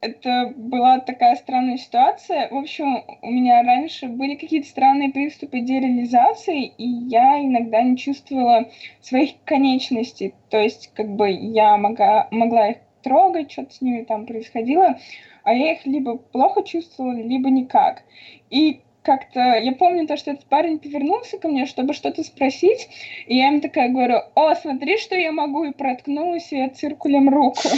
это 0.00 0.52
была 0.56 1.00
такая 1.00 1.36
странная 1.36 1.76
ситуация. 1.76 2.48
В 2.50 2.56
общем, 2.56 3.02
у 3.22 3.30
меня 3.30 3.62
раньше 3.62 4.06
были 4.06 4.36
какие-то 4.36 4.68
странные 4.68 5.10
приступы 5.10 5.60
дереализации, 5.60 6.66
и 6.66 6.88
я 7.08 7.40
иногда 7.40 7.82
не 7.82 7.96
чувствовала 7.96 8.68
своих 9.00 9.42
конечностей. 9.44 10.34
То 10.50 10.58
есть, 10.58 10.90
как 10.94 11.08
бы 11.08 11.30
я 11.30 11.76
могла, 11.76 12.28
могла 12.30 12.68
их 12.68 12.76
трогать, 13.02 13.50
что-то 13.50 13.74
с 13.74 13.80
ними 13.80 14.02
там 14.02 14.26
происходило, 14.26 14.98
а 15.42 15.52
я 15.52 15.72
их 15.72 15.84
либо 15.86 16.16
плохо 16.16 16.62
чувствовала, 16.62 17.14
либо 17.14 17.50
никак. 17.50 18.02
И 18.50 18.80
как-то, 19.02 19.40
я 19.40 19.72
помню 19.72 20.06
то, 20.06 20.16
что 20.16 20.32
этот 20.32 20.44
парень 20.46 20.78
повернулся 20.78 21.38
ко 21.38 21.48
мне, 21.48 21.66
чтобы 21.66 21.94
что-то 21.94 22.22
спросить, 22.22 22.88
и 23.26 23.36
я 23.36 23.48
ему 23.48 23.60
такая 23.60 23.88
говорю, 23.88 24.20
о, 24.34 24.54
смотри, 24.54 24.98
что 24.98 25.16
я 25.16 25.32
могу, 25.32 25.64
и 25.64 25.72
проткнула 25.72 26.38
себе 26.38 26.68
циркулем 26.68 27.28
руку. 27.30 27.68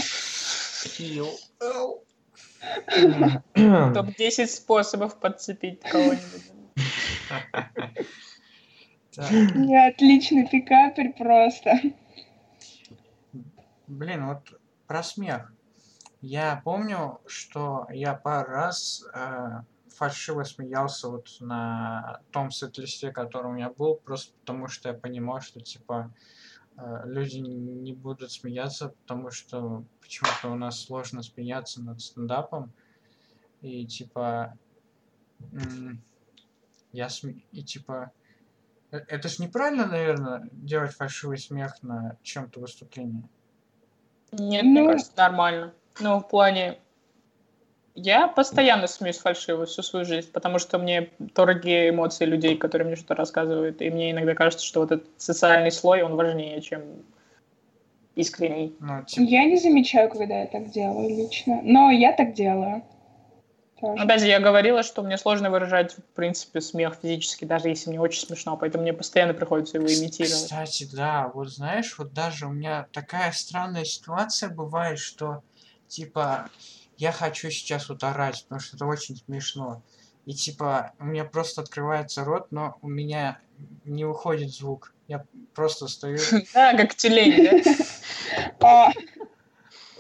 Топ-10 3.54 4.46
способов 4.46 5.18
подцепить 5.18 5.80
кого-нибудь. 5.80 6.52
Я 9.16 9.88
отличный 9.88 10.48
пикапер 10.48 11.12
просто. 11.12 11.80
Блин, 13.86 14.26
вот 14.26 14.61
про 14.86 15.02
смех. 15.02 15.52
Я 16.20 16.61
помню, 16.64 17.20
что 17.26 17.86
я 17.90 18.14
пару 18.14 18.50
раз 18.50 19.04
э, 19.14 19.62
фальшиво 19.88 20.44
смеялся 20.44 21.08
вот 21.08 21.36
на 21.40 22.20
том 22.30 22.50
сет-листе, 22.50 23.11
который 23.11 23.46
у 23.48 23.54
меня 23.54 23.70
был, 23.70 23.96
просто 23.96 24.34
потому 24.40 24.68
что 24.68 24.90
я 24.90 24.94
понимал, 24.94 25.40
что, 25.40 25.61
типа, 25.61 26.12
э, 26.14 26.39
люди 27.05 27.39
не 27.39 27.93
будут 27.93 28.33
смеяться, 28.33 28.89
потому 29.03 29.31
что 29.31 29.85
почему-то 30.01 30.51
у 30.51 30.55
нас 30.55 30.81
сложно 30.81 31.23
смеяться 31.23 31.83
над 31.83 32.01
стендапом. 32.01 32.73
И, 33.61 33.87
типа, 33.87 34.57
я 36.93 37.09
сме... 37.09 37.43
И, 37.53 37.62
типа, 37.62 38.12
э, 38.91 38.99
это 39.09 39.29
ж 39.29 39.39
неправильно, 39.39 39.87
наверное, 39.87 40.49
делать 40.53 40.93
фальшивый 40.93 41.39
смех 41.39 41.83
на 41.83 42.16
чем-то 42.23 42.61
выступлении. 42.61 43.29
Нет, 44.33 44.64
ну... 44.64 44.71
мне 44.71 44.87
кажется, 44.87 45.12
нормально. 45.16 45.75
Ну, 46.01 46.21
в 46.21 46.29
плане, 46.29 46.81
я 47.95 48.28
постоянно 48.28 48.86
смеюсь 48.86 49.18
фальшиво 49.18 49.66
всю 49.66 49.82
свою 49.82 50.05
жизнь, 50.05 50.30
потому 50.32 50.59
что 50.59 50.78
мне 50.78 51.11
дорогие 51.18 51.91
эмоции 51.91 52.24
людей, 52.24 52.57
которые 52.57 52.86
мне 52.86 52.97
что-то 52.97 53.14
рассказывают, 53.14 53.82
и 53.82 53.91
мне 53.91 54.12
иногда 54.12 54.34
кажется, 54.34 54.64
что 54.64 54.80
вот 54.80 54.93
этот 54.93 55.09
социальный 55.16 55.72
слой, 55.72 56.03
он 56.03 56.16
важнее, 56.16 56.61
чем 56.61 56.82
искренний. 58.14 58.74
Ну, 58.80 59.03
типа... 59.05 59.22
Я 59.22 59.45
не 59.45 59.59
замечаю, 59.59 60.09
когда 60.09 60.41
я 60.41 60.47
так 60.47 60.70
делаю 60.70 61.09
лично, 61.09 61.61
но 61.62 61.91
я 61.91 62.12
так 62.12 62.34
делаю. 62.34 62.82
Тоже. 63.80 64.03
Опять 64.03 64.20
же, 64.20 64.26
я 64.26 64.41
говорила, 64.41 64.82
что 64.82 65.03
мне 65.03 65.16
сложно 65.16 65.51
выражать, 65.51 65.95
в 65.95 66.03
принципе, 66.14 66.61
смех 66.61 66.99
физически, 67.01 67.47
даже 67.47 67.68
если 67.68 67.88
мне 67.88 68.01
очень 68.01 68.20
смешно, 68.20 68.57
поэтому 68.59 68.82
мне 68.82 68.93
постоянно 68.93 69.32
приходится 69.32 69.78
его 69.78 69.86
имитировать. 69.86 70.45
Кстати, 70.45 70.86
да, 70.93 71.30
вот 71.32 71.49
знаешь, 71.49 71.97
вот 71.99 72.12
даже 72.12 72.47
у 72.47 72.51
меня 72.51 72.86
такая 72.93 73.32
странная 73.32 73.84
ситуация 73.84 74.51
бывает, 74.51 74.99
что, 74.99 75.43
типа, 75.88 76.51
я 77.01 77.12
хочу 77.12 77.51
сейчас 77.51 77.88
вот 77.88 78.05
орать, 78.05 78.42
потому 78.44 78.61
что 78.61 78.76
это 78.76 78.84
очень 78.84 79.16
смешно. 79.16 79.82
И 80.26 80.34
типа, 80.34 80.92
у 80.98 81.07
меня 81.07 81.24
просто 81.24 81.62
открывается 81.62 82.24
рот, 82.24 82.48
но 82.53 82.76
у 82.82 82.88
меня 82.88 83.40
не 83.84 84.05
уходит 84.05 84.51
звук. 84.51 84.92
Я 85.09 85.24
просто 85.55 85.88
стою... 85.88 86.18
Да, 86.55 86.76
как 86.76 86.94
тюлень, 86.94 87.64
да? 88.61 88.92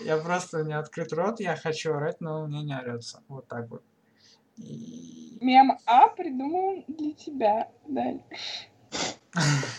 Я 0.02 0.16
просто 0.16 0.62
не 0.62 0.72
открыт 0.72 1.12
рот, 1.12 1.40
я 1.40 1.56
хочу 1.56 1.92
орать, 1.92 2.22
но 2.22 2.44
у 2.44 2.46
меня 2.46 2.62
не 2.62 2.74
орется. 2.74 3.22
Вот 3.28 3.46
так 3.48 3.68
вот. 3.68 3.82
Мем 4.56 5.78
А 5.84 6.08
придумал 6.08 6.82
для 6.88 7.12
тебя, 7.12 7.68
Даль. 7.86 8.22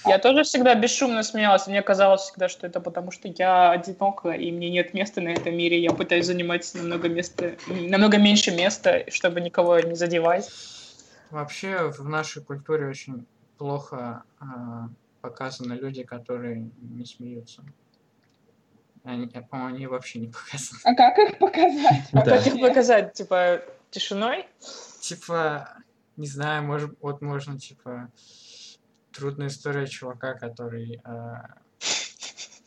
Я 0.06 0.18
тоже 0.18 0.43
всегда 0.43 0.76
бесшумно 0.76 1.24
смеялась. 1.24 1.68
Мне 1.68 1.82
казалось 1.82 2.22
всегда, 2.22 2.47
что 2.47 2.68
это 2.68 2.80
потому, 2.80 3.12
что 3.12 3.28
я 3.28 3.72
одинока, 3.72 4.32
и 4.32 4.52
мне 4.52 4.70
нет 4.70 4.93
места 4.93 5.22
на 5.22 5.30
этом 5.30 5.56
мире. 5.56 5.82
Я 5.82 5.91
пытаюсь 5.91 6.26
занимать 6.26 6.72
намного, 6.74 7.10
места, 7.10 7.58
намного 7.68 8.18
меньше 8.18 8.52
места, 8.52 9.06
чтобы 9.10 9.41
никого 9.41 9.80
не 9.80 9.95
задевать. 9.95 10.49
Вообще 11.30 11.91
в 11.91 12.08
нашей 12.08 12.43
культуре 12.43 12.88
очень 12.88 13.26
плохо 13.58 14.24
э, 14.41 14.45
показаны 15.22 15.74
люди, 15.74 16.04
которые 16.04 16.70
не 16.82 17.06
смеются. 17.06 17.64
Они, 19.04 19.28
по-моему, 19.28 19.76
они 19.76 19.88
вообще 19.88 20.20
не 20.20 20.28
показаны. 20.28 20.80
А 20.84 20.93
как 20.95 21.18
их 21.18 21.39
показать? 21.39 22.10
А 22.12 22.22
как 22.22 22.47
их 22.47 22.60
показать? 22.60 23.14
Типа 23.14 23.62
тишиной? 23.89 24.47
Типа, 24.99 25.70
не 26.18 26.28
знаю, 26.28 26.64
может, 26.64 26.95
вот 27.02 27.22
можно, 27.22 27.58
типа, 27.58 28.12
трудная 29.12 29.47
история 29.47 29.88
чувака, 29.88 30.34
который... 30.34 31.01
Э, 31.05 31.43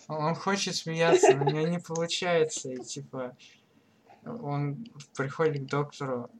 он 0.09 0.34
хочет 0.34 0.76
смеяться, 0.76 1.34
но 1.34 1.45
у 1.45 1.49
него 1.49 1.66
не 1.66 1.78
получается, 1.78 2.70
и, 2.70 2.82
типа, 2.82 3.36
он 4.24 4.84
приходит 5.16 5.62
к 5.62 5.66
доктору, 5.66 6.30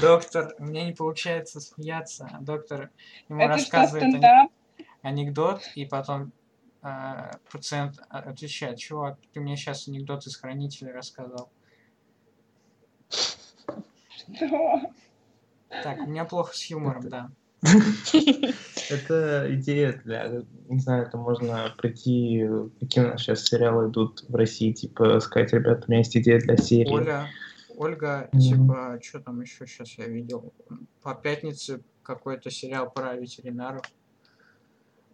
доктор, 0.00 0.54
у 0.58 0.64
меня 0.64 0.84
не 0.86 0.92
получается 0.92 1.60
смеяться, 1.60 2.28
а 2.32 2.40
доктор 2.40 2.90
ему 3.28 3.40
Это 3.40 3.54
рассказывает 3.54 4.24
ан- 4.24 4.48
анекдот, 5.02 5.62
и 5.74 5.84
потом 5.84 6.32
э, 6.82 7.30
пациент 7.50 7.98
отвечает, 8.08 8.78
чувак, 8.78 9.18
ты 9.32 9.40
мне 9.40 9.56
сейчас 9.56 9.88
анекдот 9.88 10.26
из 10.26 10.36
хранителя 10.36 10.92
рассказал. 10.94 11.50
Что? 14.34 14.80
Так, 15.68 15.98
у 15.98 16.06
меня 16.06 16.24
плохо 16.24 16.54
с 16.54 16.64
юмором, 16.66 17.08
да. 17.08 17.30
Это 18.90 19.46
идея 19.54 20.00
для, 20.04 20.42
не 20.68 20.78
знаю, 20.78 21.06
это 21.06 21.16
можно 21.16 21.74
прийти, 21.76 22.46
какие 22.78 23.04
у 23.04 23.08
нас 23.08 23.20
сейчас 23.20 23.44
сериалы 23.44 23.90
идут 23.90 24.24
в 24.28 24.34
России, 24.34 24.72
типа 24.72 25.18
сказать, 25.20 25.52
ребята, 25.52 25.84
у 25.86 25.90
меня 25.90 25.98
есть 25.98 26.16
идея 26.16 26.38
для 26.38 26.56
серии. 26.56 26.92
Оля, 26.92 27.26
Ольга, 27.76 28.28
типа, 28.32 28.98
что 29.02 29.20
там 29.20 29.40
еще 29.40 29.66
сейчас 29.66 29.98
я 29.98 30.06
видел? 30.06 30.52
По 31.02 31.14
пятнице 31.14 31.80
какой-то 32.02 32.50
сериал 32.50 32.90
про 32.90 33.14
ветеринаров. 33.14 33.82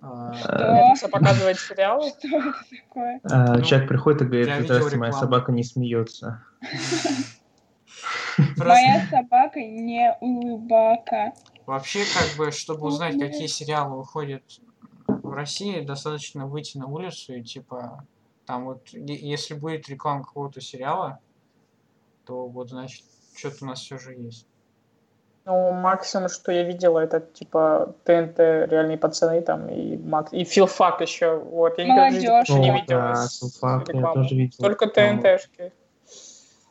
Пятница 0.01 1.09
показывает 1.09 1.59
сериал? 1.59 2.03
Что 2.03 2.29
это 2.29 2.55
такое? 2.71 3.21
А, 3.25 3.55
ну, 3.55 3.63
человек 3.63 3.89
приходит 3.89 4.23
и 4.23 4.25
говорит, 4.25 4.65
здравствуйте, 4.65 4.97
моя 4.97 5.13
собака 5.13 5.53
не 5.53 5.65
смеется. 5.65 6.43
Моя 8.57 9.07
собака 9.11 9.61
не 9.61 10.15
улыбака. 10.21 11.33
Вообще, 11.67 12.01
как 12.05 12.37
бы, 12.37 12.51
чтобы 12.51 12.87
узнать, 12.87 13.19
какие 13.19 13.47
сериалы 13.47 13.97
выходят 13.97 14.43
в 15.07 15.33
России, 15.33 15.81
достаточно 15.81 16.47
выйти 16.47 16.79
на 16.79 16.87
улицу 16.87 17.35
и, 17.35 17.43
типа, 17.43 18.05
там 18.47 18.65
вот, 18.65 18.89
если 18.89 19.55
будет 19.55 19.89
реклама 19.89 20.25
какого-то 20.25 20.61
сериала, 20.61 21.21
то 22.25 22.47
вот, 22.47 22.71
значит, 22.71 23.05
что-то 23.37 23.65
у 23.65 23.69
нас 23.69 23.81
все 23.81 23.99
же 23.99 24.15
есть. 24.15 24.47
Ну, 25.45 25.73
максимум, 25.73 26.29
что 26.29 26.53
я 26.53 26.63
видела, 26.63 27.01
это 27.01 27.19
типа 27.19 27.97
ТНТ, 28.05 28.39
реальные 28.39 28.97
пацаны 28.97 29.41
там 29.43 29.69
и 29.69 29.97
Макс 29.97 30.33
и 30.33 30.45
Филфак 30.45 31.01
еще. 31.01 31.37
Вот, 31.37 31.79
я 31.79 31.85
никогда 31.85 32.37
больше 32.37 32.55
не 32.61 32.71
видела. 32.71 33.15
Да, 33.15 33.29
Филфак 33.29 33.89
я 33.89 34.13
тоже 34.13 34.35
видел. 34.37 34.59
Только 34.61 34.87
ТНТшки. 34.87 35.73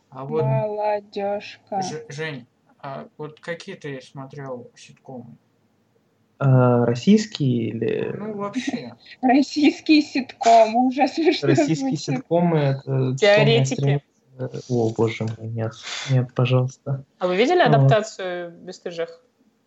А 0.10 0.24
вот... 0.24 0.44
Молодежка. 0.44 1.82
Ж, 1.82 2.06
Жень, 2.08 2.48
а 2.82 3.08
вот 3.18 3.40
какие 3.40 3.76
ты 3.76 4.02
смотрел 4.02 4.70
ситкомы? 4.76 5.38
А, 6.40 6.86
российские 6.86 7.70
или... 7.70 8.16
Ну, 8.18 8.34
вообще. 8.34 8.96
Российские 9.22 10.02
ситкомы, 10.02 10.88
уже 10.88 11.08
смешно 11.08 11.50
Российские 11.50 11.98
ситкомы— 11.98 12.58
это... 12.60 13.16
Теоретики. 13.16 14.04
О, 14.70 14.90
боже 14.90 15.26
мой, 15.26 15.50
нет. 15.50 15.74
Нет, 16.10 16.34
пожалуйста. 16.34 17.04
А 17.20 17.28
вы 17.28 17.36
видели 17.36 17.60
адаптацию 17.62 18.52
«Бестыжих»? 18.52 19.22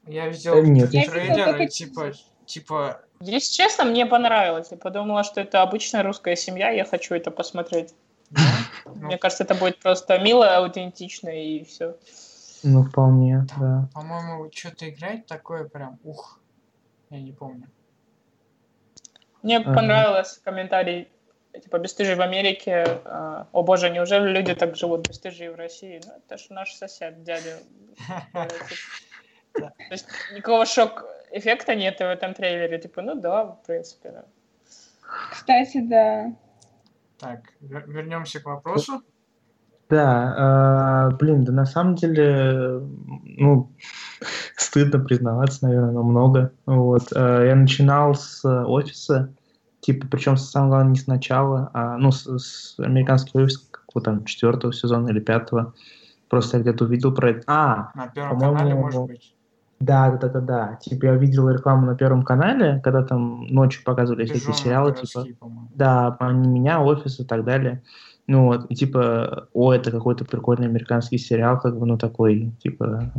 Я 0.07 0.29
видел 0.29 0.63
нет, 0.63 0.91
трейлеры, 0.91 1.69
типа, 1.69 2.13
типа... 2.45 3.01
Если 3.21 3.55
честно, 3.55 3.85
мне 3.85 4.05
понравилось. 4.05 4.69
Я 4.71 4.77
подумала, 4.77 5.23
что 5.23 5.41
это 5.41 5.63
обычная 5.63 6.03
русская 6.03 6.35
семья, 6.35 6.71
я 6.71 6.85
хочу 6.85 7.15
это 7.15 7.31
посмотреть. 7.31 7.95
Ну, 8.31 8.95
Мне 9.07 9.17
кажется, 9.17 9.45
это 9.45 9.55
будет 9.55 9.79
просто 9.79 10.19
мило, 10.19 10.57
аутентично 10.57 11.29
и 11.29 11.65
все. 11.65 11.97
Ну, 12.65 12.83
вполне, 12.83 13.47
да. 13.59 13.89
По-моему, 13.93 14.51
что-то 14.51 14.89
играть 14.89 15.27
такое 15.27 15.69
прям, 15.69 15.99
ух, 16.03 16.41
я 17.11 17.21
не 17.21 17.33
помню. 17.33 17.69
Мне 19.43 19.59
ага. 19.59 19.75
понравилось 19.75 20.41
комментарий, 20.43 21.09
типа, 21.53 21.79
бесстыжие 21.79 22.17
в 22.17 22.23
Америке. 22.23 23.01
А, 23.05 23.47
О 23.53 23.63
боже, 23.63 23.91
неужели 23.91 24.31
люди 24.31 24.55
так 24.55 24.77
живут 24.77 25.07
бесстыжие 25.07 25.53
в 25.53 25.57
России? 25.57 26.01
Ну, 26.07 26.13
это 26.17 26.39
же 26.39 26.47
наш 26.55 26.73
сосед, 26.73 27.23
дядя. 27.23 27.59
То 29.53 29.73
есть 29.91 30.07
никакого 30.33 30.65
шок-эффекта 30.65 31.75
нет 31.75 31.99
в 31.99 32.03
этом 32.03 32.33
трейлере. 32.33 32.79
Типа, 32.79 33.03
ну 33.03 33.15
да, 33.15 33.45
в 33.45 33.63
принципе, 33.67 34.11
да. 34.11 34.25
Кстати, 35.31 35.83
да. 35.83 36.35
Так, 37.19 37.41
вернемся 37.61 38.41
к 38.41 38.47
вопросу. 38.47 39.03
Да, 39.91 41.11
э, 41.11 41.17
блин, 41.17 41.45
да 41.45 41.53
на 41.53 41.67
самом 41.67 41.95
деле, 41.95 42.81
ну, 43.25 43.71
стыдно 44.57 44.99
признаваться, 44.99 45.67
наверное, 45.67 45.93
но 45.93 46.03
много. 46.03 46.53
Вот, 46.67 47.13
э, 47.15 47.47
я 47.49 47.55
начинал 47.55 48.15
с 48.15 48.45
офиса, 48.45 49.35
типа, 49.81 50.07
причем, 50.11 50.37
самое 50.37 50.71
главное, 50.71 50.91
не 50.93 50.99
сначала, 50.99 51.71
а, 51.75 51.99
ну, 51.99 52.11
с, 52.11 52.27
с 52.27 52.79
американского 52.79 53.43
офиса, 53.43 53.61
какого 53.71 54.03
там, 54.03 54.25
четвертого 54.25 54.73
сезона 54.73 55.09
или 55.09 55.21
пятого. 55.21 55.75
Просто 56.31 56.57
я 56.57 56.63
где-то 56.63 56.85
увидел 56.85 57.15
про 57.15 57.31
это. 57.31 57.43
А, 57.47 57.91
на 57.95 58.09
первом 58.09 58.41
канале, 58.41 58.75
может 58.75 59.03
быть. 59.03 59.35
Да, 59.81 60.11
да, 60.13 60.29
да, 60.29 60.41
да. 60.41 60.79
Типа 60.81 61.07
я 61.07 61.15
видел 61.17 61.51
рекламу 61.51 61.87
на 61.87 61.95
Первом 61.95 62.23
канале, 62.23 62.81
когда 62.83 63.03
там 63.03 63.47
ночью 63.49 63.85
показывали 63.85 64.25
всякие 64.25 64.55
сериалы, 64.55 64.95
типа, 64.95 65.27
да, 65.75 66.17
они 66.21 66.49
меня, 66.49 66.81
офис 66.81 67.21
и 67.21 67.25
так 67.25 67.45
далее. 67.45 67.83
Ну 68.27 68.47
вот, 68.47 68.67
и 68.71 68.75
типа, 68.75 69.49
о, 69.53 69.73
это 69.73 69.91
какой-то 69.91 70.25
прикольный 70.25 70.67
американский 70.67 71.19
сериал, 71.19 71.61
как 71.61 71.79
бы, 71.79 71.87
ну 71.87 71.99
такой, 71.99 72.53
типа, 72.63 73.13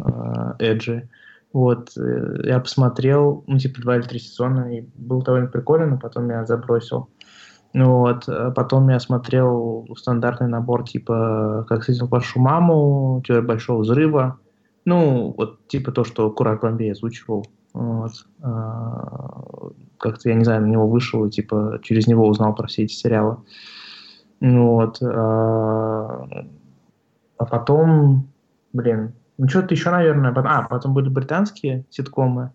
э, 0.60 0.72
эджи. 0.72 1.08
Вот, 1.54 1.92
э, 1.96 2.42
я 2.44 2.60
посмотрел, 2.60 3.44
ну, 3.48 3.58
типа, 3.60 3.82
два 3.82 3.98
или 3.98 4.04
три 4.04 4.20
сезона, 4.20 4.78
и 4.78 4.86
был 4.96 5.22
довольно 5.22 5.48
прикольно, 5.48 5.86
но 5.86 5.98
потом 5.98 6.30
я 6.30 6.46
забросил. 6.46 7.08
Ну 7.76 8.00
вот, 8.00 8.30
а 8.30 8.52
потом 8.52 8.90
я 8.90 9.00
смотрел 9.02 9.86
стандартный 9.98 10.48
набор, 10.48 10.88
типа, 10.88 11.66
как 11.68 11.82
встретил 11.82 12.08
вашу 12.08 12.40
маму, 12.40 13.22
теория 13.28 13.42
большого 13.42 13.82
взрыва, 13.82 14.40
Ну, 14.86 15.34
вот 15.38 15.68
типа 15.68 15.92
то, 15.92 16.06
что 16.06 16.32
Курак 16.32 16.64
Ламбей 16.64 16.94
озвучивал. 16.94 17.46
Вот. 17.74 18.14
А, 18.42 19.44
как-то, 19.98 20.30
я 20.30 20.36
не 20.36 20.46
знаю, 20.46 20.62
на 20.62 20.68
него 20.68 20.88
вышел 20.88 21.30
типа 21.30 21.80
через 21.84 22.08
него 22.08 22.26
узнал 22.28 22.56
про 22.56 22.68
все 22.68 22.84
эти 22.84 22.94
сериалы. 22.94 23.38
Вот. 24.40 25.02
А, 25.02 26.28
а 27.38 27.46
потом, 27.46 28.28
блин, 28.74 29.14
ну 29.38 29.48
что-то 29.48 29.74
еще, 29.74 29.92
наверное. 29.92 30.34
А, 30.36 30.64
потом 30.64 30.94
были 30.94 31.10
британские 31.10 31.86
ситкомы, 31.90 32.52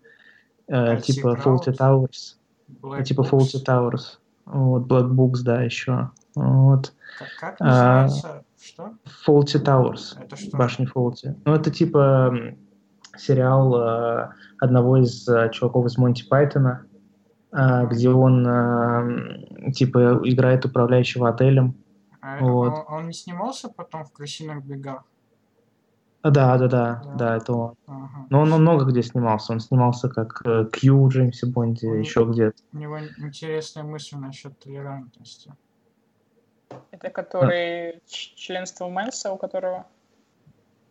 э, 0.67 0.97
типа. 1.01 1.37
Fawlty 1.43 1.75
Towers. 1.77 2.35
Black 2.81 3.03
типа 3.03 3.21
Books. 3.21 3.29
Fawlty 3.31 3.65
Towers. 3.65 4.17
Вот, 4.45 4.87
Black 4.87 5.09
Books, 5.09 5.43
да, 5.43 5.61
еще. 5.61 6.09
Вот. 6.35 6.93
Как, 7.19 7.27
как 7.39 7.55
А, 7.59 8.03
называется? 8.03 8.43
Что? 8.61 8.93
Fawlty 9.25 9.63
Towers. 9.63 10.17
Это 10.21 10.35
что? 10.35 10.57
Башни 10.57 10.85
Фолти. 10.85 11.35
Ну, 11.45 11.55
это 11.55 11.71
типа 11.71 12.33
сериал 13.17 13.75
э, 13.75 14.29
одного 14.59 14.97
из 14.97 15.27
э, 15.27 15.49
чуваков 15.51 15.85
из 15.87 15.97
Монти 15.97 16.27
Пайтона, 16.27 16.85
где 17.51 18.09
он 18.09 18.47
э, 18.47 19.71
типа 19.73 20.21
играет 20.23 20.65
управляющего 20.65 21.29
отелем. 21.29 21.75
А 22.21 22.37
Вот. 22.39 22.73
он, 22.73 22.85
он 22.87 23.07
не 23.07 23.13
снимался 23.13 23.67
потом 23.69 24.03
в 24.05 24.11
«Крысиных 24.11 24.63
бегах»? 24.63 25.03
А, 26.23 26.29
Да, 26.29 26.57
да, 26.57 26.67
да, 26.67 27.01
Да. 27.03 27.13
да, 27.15 27.37
это 27.37 27.53
он. 27.53 27.73
Ага. 27.87 28.27
Но 28.29 28.41
он 28.41 28.49
много 28.49 28.85
где 28.85 29.01
снимался. 29.01 29.53
Он 29.53 29.59
снимался 29.59 30.07
как 30.07 30.41
э, 30.45 30.65
Кью 30.71 31.03
в 31.05 31.09
Джеймсе 31.09 31.47
Бонде, 31.47 31.89
Ой. 31.89 31.99
еще 31.99 32.25
где-то. 32.25 32.57
У 32.73 32.77
него 32.77 32.99
интересная 32.99 33.83
мысль 33.83 34.17
насчет 34.17 34.57
толерантности. 34.59 35.51
Это 36.91 37.09
который 37.09 38.01
ч- 38.05 38.35
членство 38.35 38.87
Мэнса, 38.87 39.31
у 39.33 39.37
которого... 39.37 39.87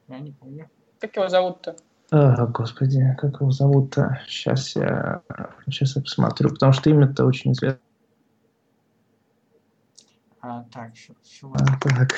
Я 0.08 0.18
не 0.18 0.32
помню. 0.32 0.68
Как 0.98 1.14
его 1.16 1.28
зовут-то? 1.28 1.76
А, 2.12 2.46
господи, 2.46 3.14
как 3.18 3.40
его 3.40 3.50
зовут-то? 3.52 4.20
Сейчас 4.26 4.74
я, 4.74 5.22
сейчас 5.66 5.94
я 5.96 6.02
посмотрю, 6.02 6.50
потому 6.50 6.72
что 6.72 6.90
имя-то 6.90 7.24
очень 7.24 7.52
известно. 7.52 7.80
А, 10.40 10.64
так, 10.72 10.96
щ- 10.96 11.12
А, 11.54 11.78
так. 11.80 12.08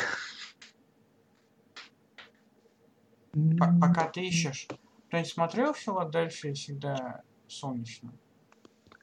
П- 3.33 3.79
пока 3.81 4.09
ты 4.09 4.23
ищешь. 4.23 4.69
Кто-нибудь 5.09 5.31
смотрел 5.33 5.73
в 5.75 5.79
Филадельфии 5.79 6.53
всегда 6.53 7.23
солнечно? 7.49 8.13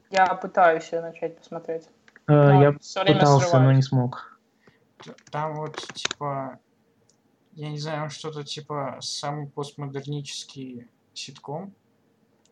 Я 0.09 0.25
пытаюсь 0.33 0.91
начать 0.91 1.37
посмотреть. 1.37 1.87
Э, 2.27 2.33
Но 2.33 2.61
Я 2.61 2.71
пытался, 2.71 3.35
но 3.35 3.39
срываюсь. 3.49 3.75
не 3.75 3.81
смог. 3.83 4.39
Там 5.31 5.55
вот, 5.55 5.75
типа, 5.93 6.59
я 7.60 7.70
не 7.72 7.78
знаю, 7.78 8.03
он 8.03 8.10
что-то 8.10 8.43
типа 8.45 8.99
самый 9.01 9.47
постмодернический 9.47 10.88
ситком. 11.14 11.74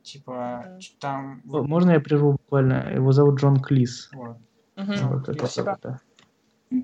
Типа, 0.03 0.77
ч- 0.79 0.95
там... 0.99 1.41
Можно 1.45 1.91
я 1.91 1.99
прерву 2.01 2.33
буквально? 2.33 2.93
Его 2.93 3.13
зовут 3.13 3.39
Джон 3.39 3.61
Клис. 3.61 4.09
Вот. 4.13 4.37
Мгм. 4.75 5.09
Вот 5.09 5.29
это 5.29 5.45
Спасибо. 5.45 5.69
вот, 5.71 5.79
да. 5.81 6.83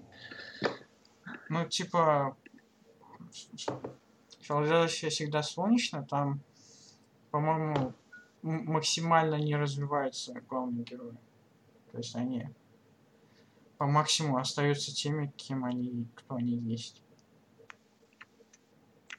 Ну, 1.50 1.66
типа, 1.68 2.38
Филадельфия 4.40 5.10
всегда 5.10 5.44
солнечно, 5.44 6.06
там, 6.10 6.40
по-моему, 7.32 7.94
максимально 8.42 9.36
не 9.36 9.58
развиваются 9.58 10.34
главные 10.50 10.86
герои. 10.86 11.18
То 11.92 11.98
есть 11.98 12.16
они 12.16 12.50
по 13.78 13.86
максимуму 13.86 14.38
остаются 14.38 14.94
теми, 14.94 15.32
кем 15.36 15.66
они, 15.66 16.08
кто 16.16 16.36
они 16.36 16.56
есть. 16.56 17.02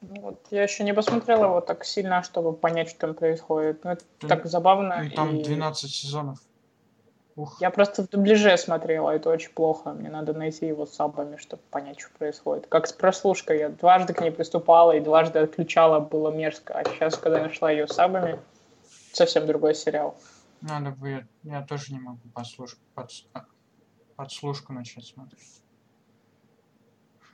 Ну 0.09 0.21
Вот, 0.21 0.47
я 0.51 0.63
еще 0.63 0.85
не 0.85 0.95
посмотрел 0.95 1.45
его 1.45 1.61
так 1.61 1.85
сильно, 1.85 2.23
чтобы 2.23 2.53
понять, 2.53 2.89
что 2.91 3.01
там 3.01 3.15
происходит. 3.15 3.85
Ну, 3.85 3.91
это 3.93 4.05
Да, 4.21 4.29
так 4.29 4.47
забавно. 4.47 5.03
Ну, 5.03 5.11
там 5.11 5.37
и 5.37 5.43
12 5.43 5.91
сезонов. 5.91 6.39
Ух, 7.37 7.61
Я 7.61 7.71
просто 7.71 8.05
в 8.05 8.09
дубляже 8.09 8.57
смотрела, 8.57 9.11
это 9.11 9.29
очень 9.29 9.51
плохо. 9.51 9.93
Мне 9.93 10.09
надо 10.09 10.35
найти 10.35 10.67
его 10.67 10.87
с 10.87 10.95
сабами, 10.95 11.37
чтобы 11.37 11.63
понять, 11.71 11.99
что 11.99 12.11
происходит. 12.17 12.69
Как 12.69 12.87
с 12.87 12.93
прослушкой. 12.93 13.59
Я 13.59 13.69
дважды 13.71 14.15
к 14.15 14.21
ней 14.21 14.31
приступала 14.31 14.93
и 14.93 15.01
дважды 15.01 15.41
отключала, 15.41 15.99
было 15.99 16.31
мерзко. 16.31 16.75
А 16.75 16.85
сейчас, 16.85 17.17
когда 17.17 17.43
нашла 17.43 17.73
ее 17.73 17.89
с 17.89 17.93
сабами, 17.93 18.39
совсем 19.13 19.47
другой 19.47 19.75
сериал. 19.75 20.17
надо 20.61 20.91
бы, 20.91 21.27
я 21.43 21.63
тоже 21.63 21.93
не 21.93 21.99
могу 21.99 22.21
послуш... 22.33 22.77
подс- 22.97 23.27
а, 23.33 23.47
подслушку 24.15 24.73
начать 24.73 25.05
смотреть. 25.05 25.64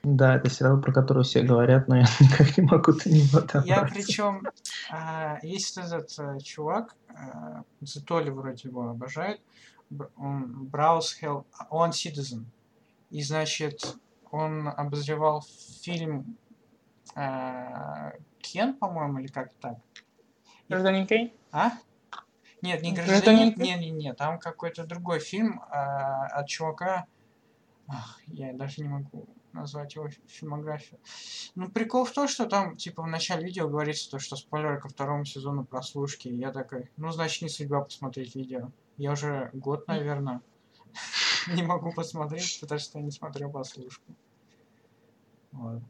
Да, 0.03 0.35
это 0.35 0.49
сериал, 0.49 0.81
про 0.81 0.91
который 0.91 1.23
все 1.23 1.43
говорят, 1.43 1.87
но 1.87 1.97
я 1.97 2.05
никак 2.19 2.57
не 2.57 2.63
могу 2.63 2.93
до 2.93 3.09
него 3.09 3.39
Я 3.39 3.41
добраться. 3.75 3.85
причем, 3.93 4.47
а, 4.89 5.37
есть 5.43 5.77
этот 5.77 6.11
а, 6.17 6.39
чувак, 6.39 6.95
а, 7.09 7.63
Зетоли 7.81 8.31
вроде 8.31 8.69
его 8.69 8.89
обожает, 8.89 9.41
он 10.17 10.65
Браус 10.65 11.13
Хелл, 11.13 11.45
он 11.69 11.91
Citizen. 11.91 12.45
И, 13.11 13.21
значит, 13.21 13.95
он 14.31 14.69
обозревал 14.69 15.45
фильм 15.81 16.35
а, 17.13 18.13
Кен, 18.39 18.73
по-моему, 18.73 19.19
или 19.19 19.27
как 19.27 19.53
так. 19.55 19.77
Гражданин 20.67 21.05
Кейн? 21.05 21.31
А? 21.51 21.73
Нет, 22.63 22.81
не 22.81 22.93
Гражданин 22.93 23.53
гражданин. 23.53 23.81
Не, 23.81 23.91
не, 23.91 23.91
не, 23.91 24.13
там 24.13 24.39
какой-то 24.39 24.85
другой 24.85 25.19
фильм 25.19 25.61
а, 25.69 26.25
от 26.27 26.47
чувака. 26.47 27.05
Ах, 27.87 28.19
я 28.27 28.53
даже 28.53 28.81
не 28.81 28.87
могу 28.87 29.27
назвать 29.53 29.95
его 29.95 30.09
фи- 30.09 30.21
фильмографию. 30.27 30.99
Ну, 31.55 31.69
прикол 31.69 32.05
в 32.05 32.11
том, 32.11 32.27
что 32.27 32.45
там, 32.45 32.75
типа, 32.75 33.03
в 33.03 33.07
начале 33.07 33.45
видео 33.45 33.67
говорится 33.67 34.09
то, 34.09 34.19
что 34.19 34.35
спойлеры 34.35 34.79
ко 34.79 34.89
второму 34.89 35.25
сезону 35.25 35.63
прослушки. 35.65 36.27
И 36.27 36.35
я 36.35 36.51
такой, 36.51 36.89
ну, 36.97 37.11
значит, 37.11 37.41
не 37.41 37.49
судьба 37.49 37.81
посмотреть 37.81 38.35
видео. 38.35 38.71
Я 38.97 39.11
уже 39.13 39.49
год, 39.53 39.87
наверное, 39.87 40.41
не 41.47 41.63
могу 41.63 41.91
посмотреть, 41.91 42.59
потому 42.61 42.79
что 42.79 42.99
я 42.99 43.05
не 43.05 43.11
смотрел 43.11 43.51
прослушку. 43.51 44.03
Вот. 45.51 45.81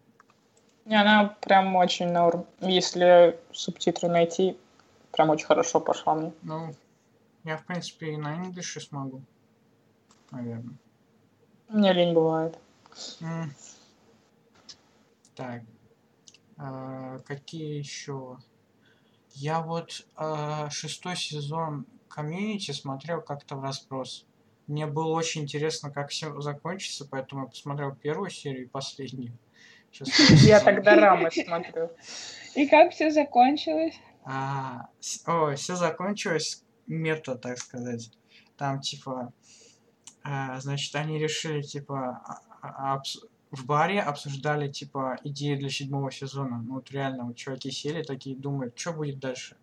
Не, 0.85 0.99
она 0.99 1.35
прям 1.41 1.75
очень 1.75 2.11
норм. 2.11 2.45
Если 2.59 3.39
субтитры 3.51 4.09
найти, 4.09 4.57
прям 5.11 5.29
очень 5.29 5.45
хорошо 5.45 5.79
пошла 5.79 6.15
мне. 6.15 6.33
Ну, 6.41 6.73
я, 7.43 7.57
в 7.57 7.65
принципе, 7.65 8.13
и 8.13 8.17
на 8.17 8.35
инглише 8.35 8.79
смогу. 8.81 9.21
Наверное. 10.31 10.75
Мне 11.67 11.93
лень 11.93 12.13
бывает. 12.13 12.57
Так. 15.35 15.63
А, 16.57 17.19
какие 17.19 17.77
еще? 17.77 18.37
Я 19.33 19.61
вот 19.61 20.05
а, 20.15 20.69
шестой 20.69 21.15
сезон 21.15 21.85
комьюнити 22.09 22.71
смотрел 22.71 23.21
как-то 23.21 23.55
в 23.55 23.63
разброс. 23.63 24.25
Мне 24.67 24.85
было 24.85 25.13
очень 25.13 25.41
интересно, 25.43 25.89
как 25.89 26.09
все 26.09 26.39
закончится, 26.39 27.07
поэтому 27.09 27.43
я 27.43 27.47
посмотрел 27.47 27.95
первую 27.95 28.29
серию 28.29 28.65
и 28.65 28.69
последнюю. 28.69 29.37
Я 30.45 30.61
тогда 30.61 30.95
рамы 30.95 31.29
смотрю. 31.31 31.91
И 32.55 32.65
как 32.67 32.93
все 32.93 33.11
закончилось? 33.11 33.95
А, 34.23 34.87
ой, 35.27 35.55
все 35.55 35.75
закончилось 35.75 36.63
мета, 36.87 37.35
так 37.35 37.57
сказать. 37.57 38.09
Там, 38.55 38.79
типа, 38.79 39.33
а, 40.23 40.59
значит, 40.59 40.95
они 40.95 41.19
решили, 41.19 41.61
типа, 41.61 42.21
а- 42.25 42.50
в 43.51 43.65
баре 43.65 44.01
обсуждали, 44.01 44.71
типа, 44.71 45.19
идеи 45.23 45.55
для 45.55 45.69
седьмого 45.69 46.11
сезона. 46.11 46.61
Ну, 46.61 46.75
вот 46.75 46.89
реально, 46.91 47.25
вот 47.25 47.35
чуваки 47.35 47.69
сели 47.69 48.01
такие, 48.01 48.35
думают, 48.35 48.77
что 48.79 48.93
будет 48.93 49.19
дальше. 49.19 49.57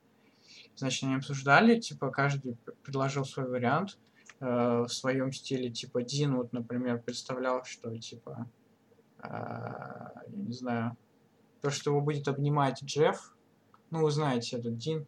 Значит, 0.76 1.04
они 1.04 1.16
обсуждали, 1.16 1.80
типа, 1.80 2.10
каждый 2.10 2.56
предложил 2.82 3.24
свой 3.24 3.48
вариант 3.48 3.98
э, 4.40 4.46
в 4.46 4.88
своем 4.88 5.32
стиле. 5.32 5.70
Типа, 5.70 6.02
Дин, 6.02 6.36
вот, 6.36 6.52
например, 6.52 7.00
представлял, 7.00 7.64
что, 7.64 7.96
типа, 7.98 8.46
а, 9.20 10.12
я 10.28 10.42
не 10.42 10.52
знаю, 10.52 10.96
то, 11.60 11.70
что 11.70 11.90
его 11.90 12.00
будет 12.00 12.28
обнимать 12.28 12.82
Джефф, 12.84 13.34
ну, 13.90 14.02
вы 14.02 14.10
знаете, 14.10 14.58
этот 14.58 14.76
Дин. 14.76 15.06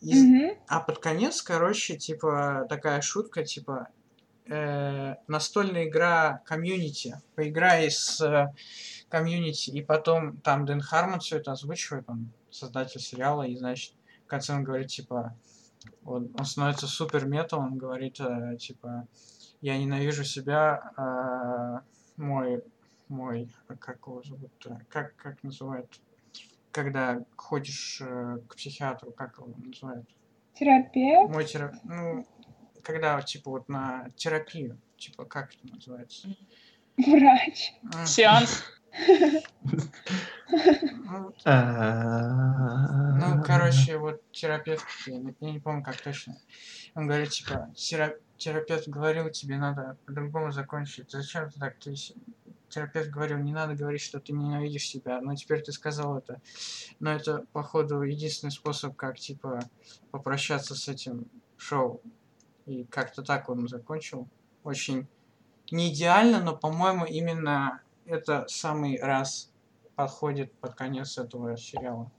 И, 0.00 0.14
Мгм. 0.14 0.58
а 0.68 0.80
под 0.80 0.98
конец, 0.98 1.42
короче, 1.42 1.96
типа, 1.96 2.66
такая 2.68 3.00
шутка, 3.00 3.44
типа, 3.44 3.88
э, 4.46 5.16
настольная 5.26 5.88
игра 5.88 6.42
комьюнити. 6.44 7.20
Поиграй 7.34 7.90
с 7.90 8.20
э, 8.20 8.52
комьюнити, 9.08 9.70
и 9.70 9.82
потом 9.82 10.38
там 10.38 10.64
Дэн 10.64 10.80
Хармон 10.80 11.20
все 11.20 11.36
это 11.36 11.52
озвучивает, 11.52 12.04
он 12.08 12.32
создатель 12.50 13.00
сериала, 13.00 13.42
и, 13.42 13.56
значит, 13.56 13.94
в 14.24 14.26
конце 14.26 14.54
он 14.54 14.64
говорит, 14.64 14.88
типа, 14.88 15.36
он, 16.04 16.30
он 16.38 16.44
становится 16.44 16.86
супер 16.86 17.26
мета, 17.26 17.56
он 17.56 17.76
говорит, 17.76 18.20
э, 18.20 18.56
типа, 18.58 19.06
я 19.60 19.78
ненавижу 19.78 20.24
себя, 20.24 20.92
э, 20.96 21.80
мой, 22.16 22.62
мой, 23.08 23.48
как 23.78 23.98
его 24.06 24.22
зовут, 24.22 24.66
как, 24.88 25.14
как 25.16 25.42
называют, 25.42 26.00
когда 26.70 27.22
ходишь 27.36 28.00
э, 28.00 28.38
к 28.48 28.56
психиатру, 28.56 29.12
как 29.12 29.38
его 29.38 29.52
называют? 29.58 30.08
Терапевт? 30.54 31.32
Мой 31.32 31.44
терап... 31.44 31.74
Ну, 31.84 32.26
когда, 32.82 33.20
типа, 33.22 33.50
вот 33.50 33.68
на 33.68 34.08
терапию, 34.16 34.78
типа, 34.96 35.24
как 35.24 35.54
это 35.54 35.74
называется? 35.74 36.28
Врач. 36.96 37.72
М, 37.94 38.06
Сеанс. 38.06 38.62
Ну, 40.48 41.32
А, 41.44 43.12
Ну, 43.16 43.42
короче, 43.42 43.96
вот 43.98 44.20
терапевт, 44.32 44.84
я 45.06 45.18
не, 45.40 45.60
помню, 45.60 45.82
как 45.82 45.96
точно. 46.00 46.36
Он 46.94 47.06
говорит, 47.06 47.30
типа, 47.30 47.70
«Тера- 47.74 48.18
терапевт 48.36 48.88
говорил, 48.88 49.30
тебе 49.30 49.56
надо 49.56 49.96
по-другому 50.06 50.52
закончить. 50.52 51.10
Зачем 51.10 51.48
ты 51.50 51.58
так? 51.58 51.78
То 51.78 51.90
есть, 51.90 52.14
терапевт 52.68 53.08
говорил, 53.10 53.38
не 53.38 53.52
надо 53.52 53.74
говорить, 53.74 54.00
что 54.02 54.20
ты 54.20 54.32
ненавидишь 54.32 54.86
себя. 54.88 55.20
Но 55.20 55.34
теперь 55.34 55.62
ты 55.62 55.72
сказал 55.72 56.18
это. 56.18 56.40
Но 57.00 57.12
это, 57.12 57.44
походу, 57.52 58.02
единственный 58.02 58.50
способ, 58.50 58.94
как, 58.96 59.18
типа, 59.18 59.60
попрощаться 60.10 60.74
с 60.74 60.88
этим 60.88 61.26
шоу. 61.56 62.02
И 62.72 62.84
как-то 62.84 63.22
так 63.22 63.48
он 63.50 63.68
закончил. 63.68 64.26
Очень 64.64 65.06
не 65.70 65.92
идеально, 65.92 66.40
но, 66.40 66.56
по-моему, 66.56 67.04
именно 67.04 67.82
это 68.06 68.46
самый 68.48 68.98
раз 69.00 69.52
подходит 69.94 70.52
под 70.54 70.74
конец 70.74 71.18
этого 71.18 71.56
сериала. 71.56 72.10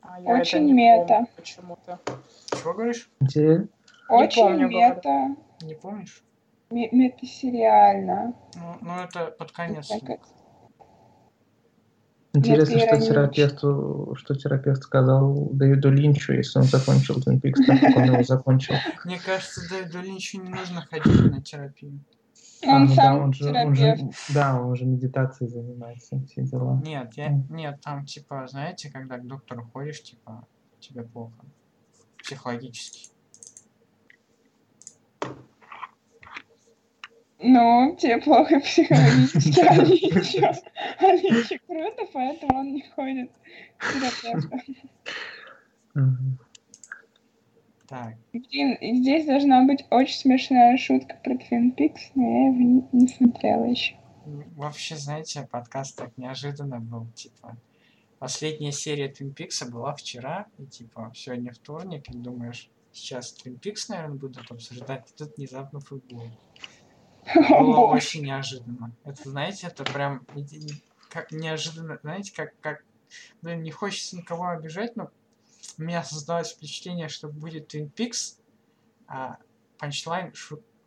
А 0.00 0.20
я 0.20 0.34
Очень 0.40 0.66
не 0.66 0.72
мета. 0.72 1.06
помню 1.14 1.28
почему-то. 1.36 2.00
Чего 2.50 2.74
говоришь? 2.74 3.08
Интерес- 3.20 3.68
Очень 4.08 4.42
помню, 4.42 4.68
говорю. 4.68 4.94
мета. 4.96 5.36
Не 5.62 5.74
помнишь? 5.74 6.22
ме- 6.70 6.90
Метасериально. 6.90 8.34
Ну, 8.56 8.76
ну 8.80 8.98
это 9.00 9.26
под 9.38 9.52
конец. 9.52 9.88
Так 9.88 10.20
Интересно, 12.34 12.80
что 12.80 13.00
терапевту, 13.00 14.16
что 14.18 14.34
терапевт 14.34 14.82
сказал 14.82 15.50
Дэвиду 15.52 15.90
Линчу, 15.90 16.32
если 16.32 16.58
он 16.58 16.64
закончил 16.64 17.20
Twin 17.20 17.40
Peaks, 17.40 17.64
так 17.64 17.80
как 17.80 17.96
он 17.96 18.04
его 18.04 18.22
закончил. 18.24 18.74
Мне 19.04 19.20
кажется, 19.24 19.60
Дэвиду 19.70 20.00
Линчу 20.00 20.42
не 20.42 20.48
нужно 20.48 20.84
ходить 20.84 21.30
на 21.30 21.40
терапию. 21.40 22.00
А, 22.66 22.76
Он 22.76 22.86
ну 22.86 22.88
да, 22.88 22.94
сам 22.94 23.22
он 23.22 23.32
же, 23.32 23.52
он 23.52 23.74
же, 23.76 23.82
терапевт. 23.82 24.34
да, 24.34 24.60
он 24.60 24.74
же 24.74 24.84
медитацией 24.84 25.48
занимается, 25.48 26.20
все 26.26 26.42
дела. 26.42 26.80
Нет, 26.84 27.12
я, 27.14 27.28
нет, 27.50 27.80
там 27.82 28.04
типа, 28.04 28.46
знаете, 28.48 28.90
когда 28.90 29.18
к 29.18 29.26
доктору 29.26 29.70
ходишь, 29.72 30.02
типа, 30.02 30.44
тебе 30.80 31.04
плохо. 31.04 31.44
Психологически. 32.18 33.13
Ну, 37.46 37.94
тебе 38.00 38.22
плохо 38.22 38.58
психологически, 38.64 39.60
а 39.60 39.74
Линчу, 39.74 40.62
а 40.98 41.12
Линчу 41.12 41.56
круто, 41.66 42.06
поэтому 42.10 42.58
он 42.58 42.72
не 42.72 42.82
ходит 42.94 43.30
к 43.76 43.92
терапевту. 43.92 44.60
Так, 47.86 48.14
Блин, 48.32 48.78
здесь 48.80 49.26
должна 49.26 49.62
быть 49.66 49.84
очень 49.90 50.16
смешная 50.16 50.78
шутка 50.78 51.20
про 51.22 51.34
Twin 51.34 51.76
Peaks, 51.76 52.12
но 52.14 52.22
я 52.22 52.46
его 52.46 52.58
не, 52.58 52.88
не 52.92 53.08
смотрела 53.08 53.64
еще. 53.64 53.94
вообще, 54.56 54.96
знаете, 54.96 55.46
подкаст 55.50 55.98
так 55.98 56.16
неожиданно 56.16 56.80
был, 56.80 57.06
типа, 57.14 57.58
последняя 58.18 58.72
серия 58.72 59.12
Twin 59.12 59.34
Peaks 59.34 59.70
была 59.70 59.94
вчера, 59.94 60.46
и 60.56 60.64
типа, 60.64 61.12
сегодня 61.14 61.52
вторник, 61.52 62.08
и 62.08 62.16
думаешь, 62.16 62.70
сейчас 62.90 63.36
Twin 63.36 63.60
Peaks, 63.60 63.84
наверное, 63.90 64.16
будут 64.16 64.50
обсуждать, 64.50 65.10
и 65.10 65.14
тут 65.14 65.36
внезапно 65.36 65.80
футбол. 65.80 66.30
Было 67.50 67.86
очень 67.86 68.24
неожиданно. 68.24 68.92
Это, 69.04 69.28
знаете, 69.28 69.68
это 69.68 69.84
прям 69.84 70.26
как 71.08 71.30
неожиданно, 71.30 71.98
знаете, 72.02 72.32
как, 72.34 72.52
как, 72.60 72.84
блин, 73.40 73.62
не 73.62 73.70
хочется 73.70 74.16
никого 74.16 74.48
обижать, 74.48 74.96
но 74.96 75.10
у 75.78 75.82
меня 75.82 76.02
создалось 76.02 76.52
впечатление, 76.52 77.08
что 77.08 77.28
будет 77.28 77.74
Twin 77.74 77.90
Peaks, 77.92 78.38
а 79.06 79.38
панчлайн 79.78 80.32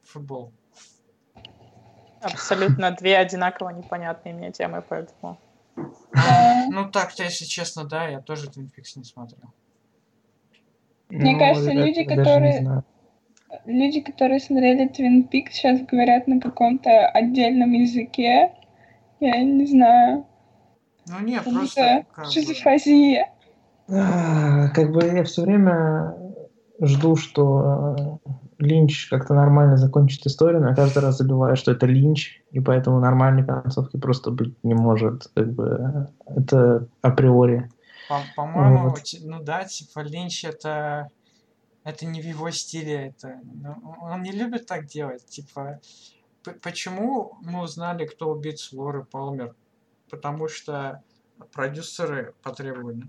футбол. 0.03 0.51
Абсолютно 2.21 2.91
две 2.91 3.17
одинаково 3.17 3.69
непонятные 3.69 4.33
мне 4.33 4.51
темы, 4.51 4.83
поэтому... 4.87 5.39
Да. 6.13 6.67
Ну 6.69 6.89
так-то, 6.91 7.23
если 7.23 7.45
честно, 7.45 7.85
да, 7.85 8.07
я 8.07 8.19
тоже 8.19 8.49
Twin 8.49 8.69
Peaks 8.69 8.93
не 8.95 9.03
смотрел. 9.03 9.53
Мне 11.09 11.33
Ну, 11.33 11.39
кажется, 11.39 11.71
люди, 11.71 12.03
которые-. 12.03 12.83
Люди, 13.65 14.01
которые 14.01 14.39
смотрели 14.39 14.89
Twin 14.89 15.29
Peaks, 15.29 15.51
сейчас 15.51 15.81
говорят 15.81 16.27
на 16.27 16.39
каком-то 16.39 17.07
отдельном 17.07 17.71
языке. 17.71 18.51
Я 19.19 19.41
не 19.41 19.65
знаю. 19.65 20.25
Ну 21.07 21.19
не, 21.21 21.37
Как 21.37 21.45
просто 21.45 22.05
шизофазия. 22.29 23.29
А, 23.89 24.67
Как 24.69 24.91
бы 24.91 25.03
я 25.05 25.23
все 25.23 25.43
время 25.43 26.13
жду, 26.81 27.15
что 27.15 27.95
э, 28.25 28.29
Линч 28.59 29.07
как-то 29.09 29.33
нормально 29.33 29.77
закончит 29.77 30.25
историю, 30.25 30.61
но 30.61 30.69
я 30.69 30.75
каждый 30.75 30.99
раз 30.99 31.17
забиваю, 31.17 31.55
что 31.55 31.71
это 31.71 31.85
Линч, 31.85 32.41
и 32.51 32.59
поэтому 32.59 32.99
нормальной 32.99 33.45
концовки 33.45 33.97
просто 33.97 34.31
быть 34.31 34.61
не 34.63 34.73
может. 34.73 35.27
Как 35.33 35.53
бы 35.53 36.07
это 36.35 36.87
априори. 37.01 37.69
По- 38.09 38.23
По-моему, 38.35 38.89
Вот. 38.89 39.03
ти- 39.03 39.21
ну 39.23 39.41
да, 39.41 39.63
типа 39.63 40.01
Линч 40.01 40.43
это 40.43 41.09
это 41.87 42.05
не 42.05 42.21
в 42.21 42.25
его 42.25 42.51
стиле, 42.51 43.07
это 43.07 43.39
ну, 43.43 43.95
он 44.01 44.21
не 44.21 44.31
любит 44.31 44.65
так 44.65 44.85
делать, 44.87 45.25
типа 45.25 45.79
почему 46.61 47.37
мы 47.41 47.61
узнали, 47.63 48.05
кто 48.05 48.29
убийца 48.29 48.75
Лоры 48.75 49.03
Палмер? 49.03 49.55
Потому 50.09 50.47
что 50.47 51.01
продюсеры 51.53 52.33
потребовали. 52.43 53.03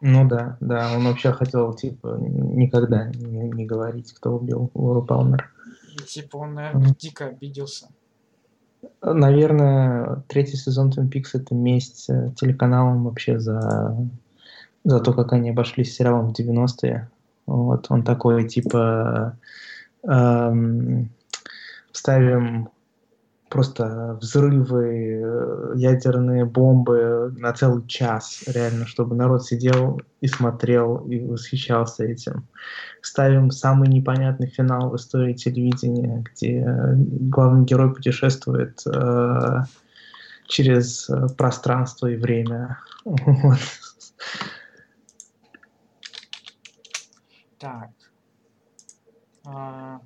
Ну 0.00 0.26
да, 0.26 0.56
да, 0.60 0.92
он 0.96 1.04
вообще 1.04 1.32
хотел, 1.32 1.74
типа, 1.74 2.16
никогда 2.18 3.08
не, 3.08 3.50
не 3.50 3.66
говорить, 3.66 4.12
кто 4.12 4.36
убил 4.36 4.70
Лору 4.74 5.02
Палмер. 5.02 5.52
И 5.92 5.96
типа 5.98 6.36
он, 6.36 6.54
наверное, 6.54 6.86
Мгм. 6.86 6.96
дико 6.98 7.26
обиделся. 7.26 7.88
Наверное, 9.02 10.22
третий 10.26 10.56
сезон 10.56 10.90
Twin 10.90 11.10
Peaks 11.10 11.30
это 11.34 11.54
месть 11.54 12.08
э, 12.08 12.32
телеканалам 12.34 13.04
вообще 13.04 13.38
за, 13.38 13.94
за 14.84 15.00
то, 15.00 15.12
как 15.12 15.32
они 15.32 15.50
обошлись 15.50 15.92
с 15.92 15.96
сериалом 15.96 16.32
в 16.32 16.40
90-е. 16.40 17.10
Вот, 17.50 17.86
он 17.88 18.04
такой, 18.04 18.46
типа, 18.46 19.36
эм, 20.04 21.10
ставим 21.90 22.70
просто 23.48 24.16
взрывы, 24.20 25.20
э, 25.20 25.72
ядерные 25.74 26.44
бомбы 26.44 27.34
на 27.36 27.52
целый 27.52 27.84
час, 27.88 28.44
реально, 28.46 28.86
чтобы 28.86 29.16
народ 29.16 29.44
сидел 29.44 30.00
и 30.20 30.28
смотрел, 30.28 30.98
и 30.98 31.18
восхищался 31.18 32.04
этим. 32.04 32.46
Ставим 33.02 33.50
самый 33.50 33.88
непонятный 33.88 34.46
финал 34.46 34.90
в 34.90 34.96
истории 34.96 35.34
телевидения, 35.34 36.24
где 36.32 36.64
главный 36.94 37.64
герой 37.64 37.92
путешествует 37.92 38.80
э, 38.86 39.62
через 40.46 41.10
э, 41.10 41.26
пространство 41.36 42.06
и 42.06 42.16
время. 42.16 42.78
Вот. 43.04 43.58
Так. 47.60 47.90
А, 49.44 50.00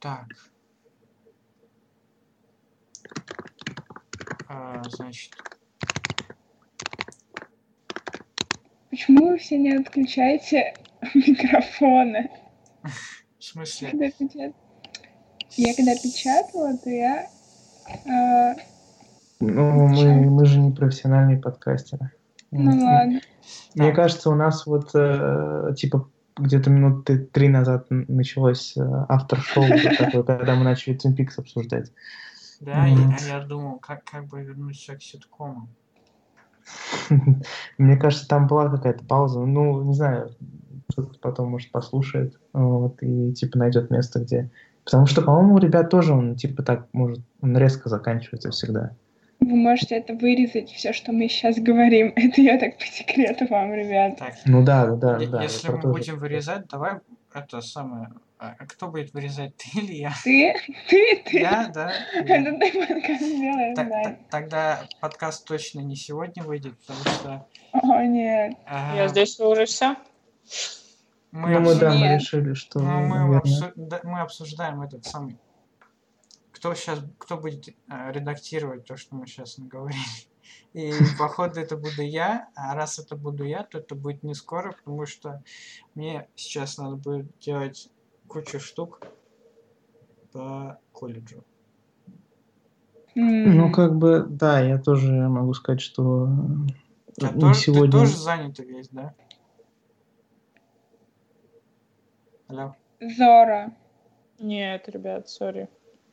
так. 0.00 0.26
А, 4.48 4.82
значит, 4.88 5.32
Почему 8.88 9.28
вы 9.28 9.36
все 9.38 9.58
не 9.58 9.72
отключаете 9.76 10.74
микрофоны? 11.14 12.30
в 13.38 13.44
смысле, 13.44 13.90
Когда 13.90 14.06
печат- 14.06 14.54
Я 15.50 15.74
когда 15.74 15.94
печатала, 15.94 16.74
то 16.78 16.88
я... 16.88 17.28
э, 18.06 18.54
Ну, 19.40 19.88
мы, 19.88 20.30
мы 20.30 20.46
же 20.46 20.58
не 20.58 20.72
профессиональные 20.74 21.38
подкастеры. 21.38 22.12
Ну 22.56 22.84
ладно. 22.84 23.20
Мне 23.74 23.88
Так. 23.88 23.96
кажется, 23.96 24.30
у 24.30 24.34
нас 24.34 24.66
вот 24.66 24.90
э, 24.94 25.74
типа 25.76 26.08
где-то 26.36 26.70
минуты 26.70 27.18
три 27.18 27.48
назад 27.48 27.86
началось 27.90 28.76
э, 28.76 28.80
автор-шоу, 29.08 29.64
когда 30.26 30.54
мы 30.54 30.64
начали 30.64 30.96
Twin 30.96 31.16
Peaks 31.16 31.38
обсуждать. 31.38 31.92
да, 32.60 32.86
я 32.86 33.40
думал, 33.40 33.78
как, 33.78 34.04
как 34.04 34.26
бы 34.26 34.42
вернуться 34.42 34.96
к 34.96 35.02
ситкому. 35.02 35.68
Мне 37.78 37.96
кажется, 37.96 38.28
там 38.28 38.46
была 38.46 38.68
какая-то 38.68 39.04
пауза. 39.04 39.40
Ну, 39.40 39.82
не 39.84 39.94
знаю, 39.94 40.34
кто-то 40.90 41.18
потом, 41.20 41.50
может, 41.50 41.70
послушает 41.70 42.38
вот, 42.52 43.02
и 43.02 43.32
типа 43.32 43.58
найдет 43.58 43.90
место, 43.90 44.20
где... 44.20 44.50
Потому 44.84 45.06
что, 45.06 45.20
по-моему, 45.22 45.56
у 45.56 45.58
ребят 45.58 45.90
тоже 45.90 46.12
он 46.12 46.36
типа 46.36 46.62
так 46.62 46.86
может, 46.92 47.20
он 47.40 47.56
резко 47.58 47.88
заканчивается 47.88 48.50
всегда. 48.52 48.92
Вы 49.40 49.54
можете 49.56 49.96
это 49.96 50.14
вырезать, 50.14 50.70
все, 50.70 50.92
что 50.92 51.12
мы 51.12 51.28
сейчас 51.28 51.56
говорим. 51.58 52.12
Это 52.16 52.40
я 52.40 52.58
так 52.58 52.78
по 52.78 52.84
секрету 52.86 53.46
вам, 53.48 53.72
ребят. 53.74 54.16
Так, 54.18 54.34
Ну 54.44 54.64
да, 54.64 54.86
да, 54.86 55.18
е- 55.18 55.26
да. 55.28 55.42
если 55.42 55.70
мы 55.70 55.78
будем 55.78 56.18
вырезать, 56.18 56.66
давай 56.68 56.94
это 57.34 57.60
самое... 57.60 58.08
а 58.38 58.54
кто 58.66 58.88
будет 58.88 59.12
вырезать, 59.12 59.54
ты 59.56 59.78
или 59.80 59.92
я? 59.94 60.12
Ты, 60.24 60.54
ты, 60.88 61.22
ты. 61.26 61.38
Я, 61.40 61.70
да? 61.72 61.92
Это 62.14 62.52
ты 62.58 62.86
подкаст 62.86 63.22
сделаешь, 63.22 63.76
Та- 63.76 63.84
да. 63.84 64.16
Тогда 64.30 64.88
подкаст 65.00 65.46
точно 65.46 65.80
не 65.80 65.96
сегодня 65.96 66.42
выйдет, 66.42 66.74
потому 66.78 67.00
что... 67.04 67.46
О, 67.72 68.02
нет. 68.04 68.54
а, 68.66 68.96
Я 68.96 69.08
здесь 69.08 69.38
уже 69.38 69.66
все? 69.66 69.96
Мы, 71.30 71.50
Ну, 71.50 71.60
мы, 71.60 71.74
да, 71.74 71.92
мы 71.92 72.14
решили, 72.14 72.54
что, 72.54 72.78
ну, 72.80 73.00
мы, 73.00 73.36
обсу- 73.38 73.72
да, 73.76 74.00
мы 74.02 74.20
обсуждаем 74.22 74.80
этот 74.80 75.04
самый... 75.04 75.36
Кто 76.56 76.74
сейчас, 76.74 77.00
кто 77.18 77.36
будет 77.36 77.68
э, 77.68 77.74
редактировать 78.12 78.86
то, 78.86 78.96
что 78.96 79.14
мы 79.14 79.26
сейчас 79.26 79.58
наговорили? 79.58 80.00
И 80.72 80.90
походу 81.18 81.60
это 81.60 81.76
буду 81.76 82.00
я, 82.00 82.48
а 82.54 82.74
раз 82.74 82.98
это 82.98 83.14
буду 83.14 83.44
я, 83.44 83.62
то 83.62 83.78
это 83.78 83.94
будет 83.94 84.22
не 84.22 84.32
скоро, 84.34 84.72
потому 84.72 85.04
что 85.04 85.42
мне 85.94 86.30
сейчас 86.34 86.78
надо 86.78 86.96
будет 86.96 87.26
делать 87.40 87.90
кучу 88.26 88.58
штук 88.58 89.06
по 90.32 90.80
колледжу. 90.92 91.44
Ну, 93.14 93.70
как 93.70 93.96
бы, 93.96 94.24
да, 94.26 94.60
я 94.60 94.78
тоже 94.78 95.12
могу 95.12 95.52
сказать, 95.52 95.82
что 95.82 96.24
А 97.22 97.32
не 97.32 97.40
то- 97.40 97.52
сегодня... 97.54 97.92
Ты 97.92 97.98
тоже 97.98 98.16
занят 98.16 98.58
весь, 98.60 98.88
да? 98.88 99.14
Алло. 102.48 102.74
Зора. 103.00 103.74
Нет, 104.38 104.88
ребят, 104.88 105.28
сори. 105.28 105.68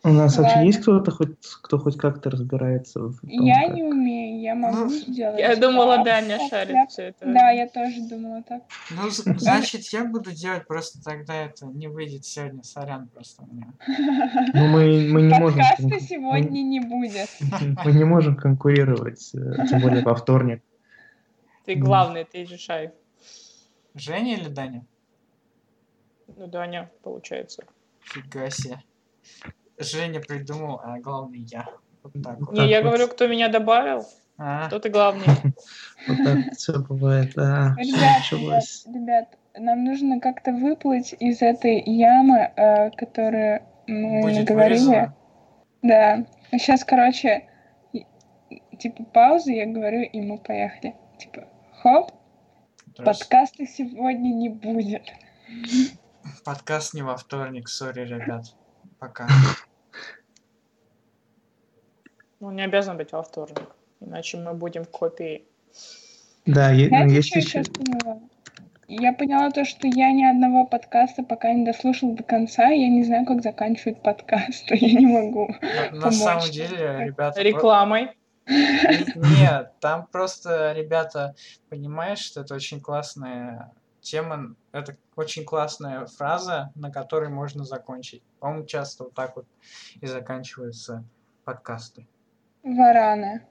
У 0.05 0.09
нас 0.09 0.37
вообще 0.37 0.55
Ладно. 0.55 0.67
есть 0.67 0.81
кто-то, 0.81 1.11
хоть, 1.11 1.37
кто 1.61 1.79
хоть 1.79 1.97
как-то 1.97 2.29
разбирается 2.29 2.99
в 2.99 3.21
том, 3.21 3.29
Я 3.29 3.67
как- 3.67 3.75
не 3.75 3.83
умею, 3.83 4.41
я 4.41 4.53
могу 4.53 4.77
Ну, 4.85 4.89
сделать. 4.89 5.39
Я 5.39 5.55
думала, 5.55 5.95
так, 5.95 6.05
Даня 6.05 6.39
шарит 6.49 6.73
так. 6.73 6.89
все 6.89 7.03
это. 7.03 7.25
Да, 7.25 7.51
я 7.51 7.69
тоже 7.69 8.01
думала 8.09 8.43
так. 8.43 8.63
Ну, 8.91 9.09
значит, 9.09 9.85
я 9.93 10.03
буду 10.03 10.31
делать, 10.31 10.67
просто 10.67 11.01
тогда 11.01 11.33
это 11.45 11.67
не 11.67 11.87
выйдет 11.87 12.25
сегодня, 12.25 12.63
сорян 12.63 13.07
просто 13.07 13.43
у 13.43 13.47
меня. 13.53 13.67
Ну, 14.53 14.67
мы, 14.67 15.07
мы 15.09 15.21
не 15.21 15.39
можем... 15.39 15.59
Подкаста 15.59 15.99
сегодня 16.01 16.61
не 16.63 16.81
будет. 16.81 17.29
Мы, 17.39 17.75
мы 17.85 17.91
не 17.93 18.03
можем 18.03 18.35
конкурировать, 18.35 19.31
э, 19.33 19.67
тем 19.69 19.79
более 19.79 20.03
во 20.03 20.15
вторник. 20.15 20.61
Ты 21.65 21.75
главный, 21.75 22.25
ты 22.25 22.43
решай. 22.43 22.91
Женя 23.95 24.33
или 24.35 24.49
Даня? 24.49 24.83
Ну, 26.35 26.47
Даня, 26.47 26.91
получается. 27.03 27.63
Фига 28.01 28.49
себе. 28.49 28.79
Женя 29.77 30.19
придумал, 30.19 30.81
а 30.83 30.99
главный 30.99 31.39
я. 31.39 31.67
Вот 32.03 32.13
так 32.23 32.39
вот. 32.39 32.51
Не, 32.51 32.57
Так 32.57 32.69
я 32.69 32.81
вот. 32.81 32.87
говорю, 32.89 33.07
кто 33.07 33.27
меня 33.27 33.49
добавил, 33.49 34.05
А, 34.37 34.67
кто 34.67 34.79
ты 34.79 34.89
главный. 34.89 35.25
Вот 36.07 36.17
так 36.23 36.53
все 36.57 36.79
бывает, 36.79 37.33
да. 37.35 37.75
Ребят, 37.79 39.27
нам 39.57 39.83
нужно 39.83 40.19
как-то 40.19 40.51
выплыть 40.51 41.15
из 41.19 41.41
этой 41.41 41.81
ямы, 41.81 42.51
э, 42.55 42.91
которую 42.91 43.61
мы 43.87 44.21
вырезано. 44.43 45.15
Да. 45.81 46.25
Сейчас, 46.51 46.83
короче, 46.83 47.47
типа 48.79 49.03
пауза, 49.05 49.51
я 49.51 49.65
говорю, 49.65 50.01
и 50.01 50.21
мы 50.21 50.37
поехали. 50.37 50.95
Типа, 51.17 51.47
хоп, 51.81 52.11
подкаста 52.97 53.65
сегодня 53.65 54.33
не 54.33 54.49
будет. 54.49 55.03
Подкаст 56.43 56.93
не 56.93 57.01
во 57.01 57.15
вторник, 57.15 57.69
сори, 57.69 58.05
ребят. 58.05 58.53
Пока. 59.03 59.27
Ну, 62.39 62.51
не 62.51 62.63
обязан 62.63 62.95
быть 62.95 63.11
во 63.11 63.21
вторник, 63.21 63.75
иначе 63.99 64.37
мы 64.37 64.53
будем 64.53 64.85
в 64.85 64.89
копии. 64.89 65.43
Да, 66.45 66.73
Знаете, 66.73 67.15
есть 67.15 67.35
я 67.35 67.41
еще... 67.41 67.63
поняла? 67.63 68.21
Я 68.87 69.11
поняла 69.11 69.51
то, 69.51 69.65
что 69.65 69.87
я 69.87 70.13
ни 70.13 70.23
одного 70.23 70.65
подкаста 70.65 71.21
пока 71.23 71.51
не 71.51 71.65
дослушала 71.65 72.15
до 72.15 72.23
конца, 72.23 72.69
я 72.69 72.87
не 72.87 73.03
знаю, 73.03 73.25
как 73.25 73.43
заканчивать 73.43 74.01
подкаст, 74.01 74.71
я 74.71 74.99
не 74.99 75.05
могу. 75.05 75.53
На, 75.91 76.05
на 76.05 76.11
самом 76.11 76.49
деле, 76.49 77.05
ребята... 77.05 77.41
Рекламой. 77.41 78.11
Нет, 78.47 79.73
там 79.81 80.07
просто, 80.07 80.71
ребята, 80.71 81.35
понимаешь, 81.67 82.19
что 82.19 82.39
это 82.39 82.55
очень 82.55 82.79
классная 82.79 83.73
тема, 83.99 84.55
это 84.71 84.95
очень 85.15 85.43
классная 85.43 86.05
фраза, 86.05 86.71
на 86.75 86.91
которой 86.91 87.29
можно 87.29 87.65
закончить. 87.65 88.23
По-моему, 88.43 88.65
часто 88.65 89.05
вот 89.05 89.13
так 89.13 89.37
вот 89.37 89.45
и 90.01 90.05
заканчиваются 90.05 91.05
подкасты. 91.45 92.05
Вараны. 92.61 93.41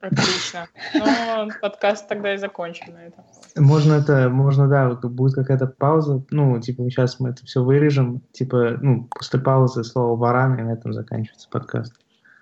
Отлично. 0.00 0.66
Ну, 0.94 1.48
подкаст 1.62 2.08
тогда 2.08 2.34
и 2.34 2.38
закончим 2.38 2.94
на 2.94 3.06
этом. 3.06 3.24
Можно 3.54 3.92
это, 3.92 4.28
можно, 4.30 4.66
да, 4.66 4.90
будет 4.90 5.36
какая-то 5.36 5.68
пауза, 5.68 6.24
ну, 6.30 6.60
типа, 6.60 6.82
сейчас 6.90 7.20
мы 7.20 7.30
это 7.30 7.46
все 7.46 7.62
вырежем, 7.62 8.20
типа, 8.32 8.78
ну, 8.80 9.04
после 9.04 9.38
паузы 9.38 9.84
слово 9.84 10.16
«варан», 10.18 10.58
и 10.58 10.62
на 10.62 10.72
этом 10.72 10.92
заканчивается 10.92 11.48
подкаст. 11.48 11.94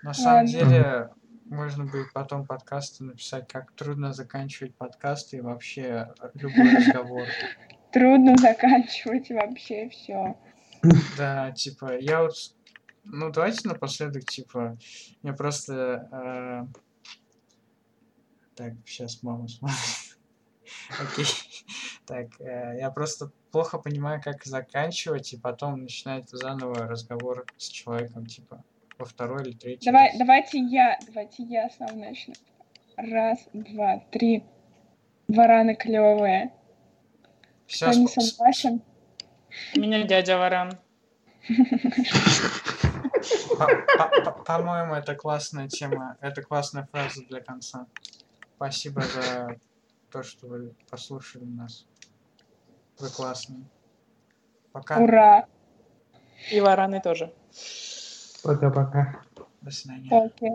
На 0.02 0.14
самом 0.14 0.46
Ладно. 0.46 0.50
деле, 0.50 1.10
можно 1.50 1.84
будет 1.84 2.14
потом 2.14 2.46
подкасты 2.46 3.04
написать, 3.04 3.46
как 3.52 3.72
трудно 3.72 4.14
заканчивать 4.14 4.74
подкасты 4.74 5.36
и 5.36 5.42
вообще 5.42 6.14
любой 6.32 6.76
разговор. 6.76 7.26
Трудно 7.92 8.36
заканчивать 8.36 9.30
вообще 9.30 9.88
все. 9.88 10.36
Да, 11.16 11.50
типа, 11.52 11.98
я 11.98 12.22
вот... 12.22 12.34
Ну, 13.04 13.30
давайте 13.30 13.66
напоследок, 13.68 14.24
типа, 14.24 14.76
я 15.22 15.32
просто... 15.32 16.08
э, 16.12 16.66
Так, 18.54 18.74
сейчас 18.84 19.22
мама 19.22 19.48
смотрит. 19.48 19.78
Окей. 21.00 21.26
Так, 22.06 22.40
э, 22.40 22.78
я 22.78 22.90
просто 22.90 23.30
плохо 23.50 23.78
понимаю, 23.78 24.20
как 24.22 24.44
заканчивать, 24.44 25.32
и 25.32 25.38
потом 25.38 25.82
начинать 25.82 26.28
заново 26.30 26.86
разговор 26.86 27.46
с 27.56 27.68
человеком, 27.68 28.26
типа, 28.26 28.62
во 28.98 29.04
второй 29.06 29.42
или 29.44 29.52
третий 29.52 29.86
Давай, 29.86 30.08
раз. 30.10 30.18
давайте 30.18 30.58
я, 30.58 30.98
давайте 31.06 31.42
я 31.44 31.70
сам 31.70 31.98
начну. 32.00 32.34
Раз, 32.96 33.38
два, 33.52 34.00
три. 34.10 34.44
Вараны 35.28 35.74
клевые. 35.76 36.52
Кто 37.68 37.92
не 37.92 38.08
согласен? 38.08 38.80
У 39.76 39.80
меня 39.80 40.02
дядя 40.04 40.38
Варан. 40.38 40.78
по- 43.58 43.66
по- 43.96 44.20
по- 44.24 44.42
По-моему, 44.44 44.94
это 44.94 45.14
классная 45.14 45.68
тема, 45.68 46.16
это 46.20 46.42
классная 46.42 46.88
фраза 46.90 47.22
для 47.28 47.40
конца. 47.40 47.86
Спасибо 48.56 49.02
за 49.02 49.56
то, 50.10 50.22
что 50.22 50.46
вы 50.46 50.74
послушали 50.90 51.44
нас. 51.44 51.86
Вы 52.98 53.08
классные. 53.10 53.62
Пока. 54.72 54.98
Ура! 54.98 55.46
И 56.50 56.60
Вараны 56.60 57.00
тоже. 57.00 57.32
Пока-пока. 58.42 59.20
До 59.60 59.70
свидания. 59.70 60.08
Окей. 60.10 60.52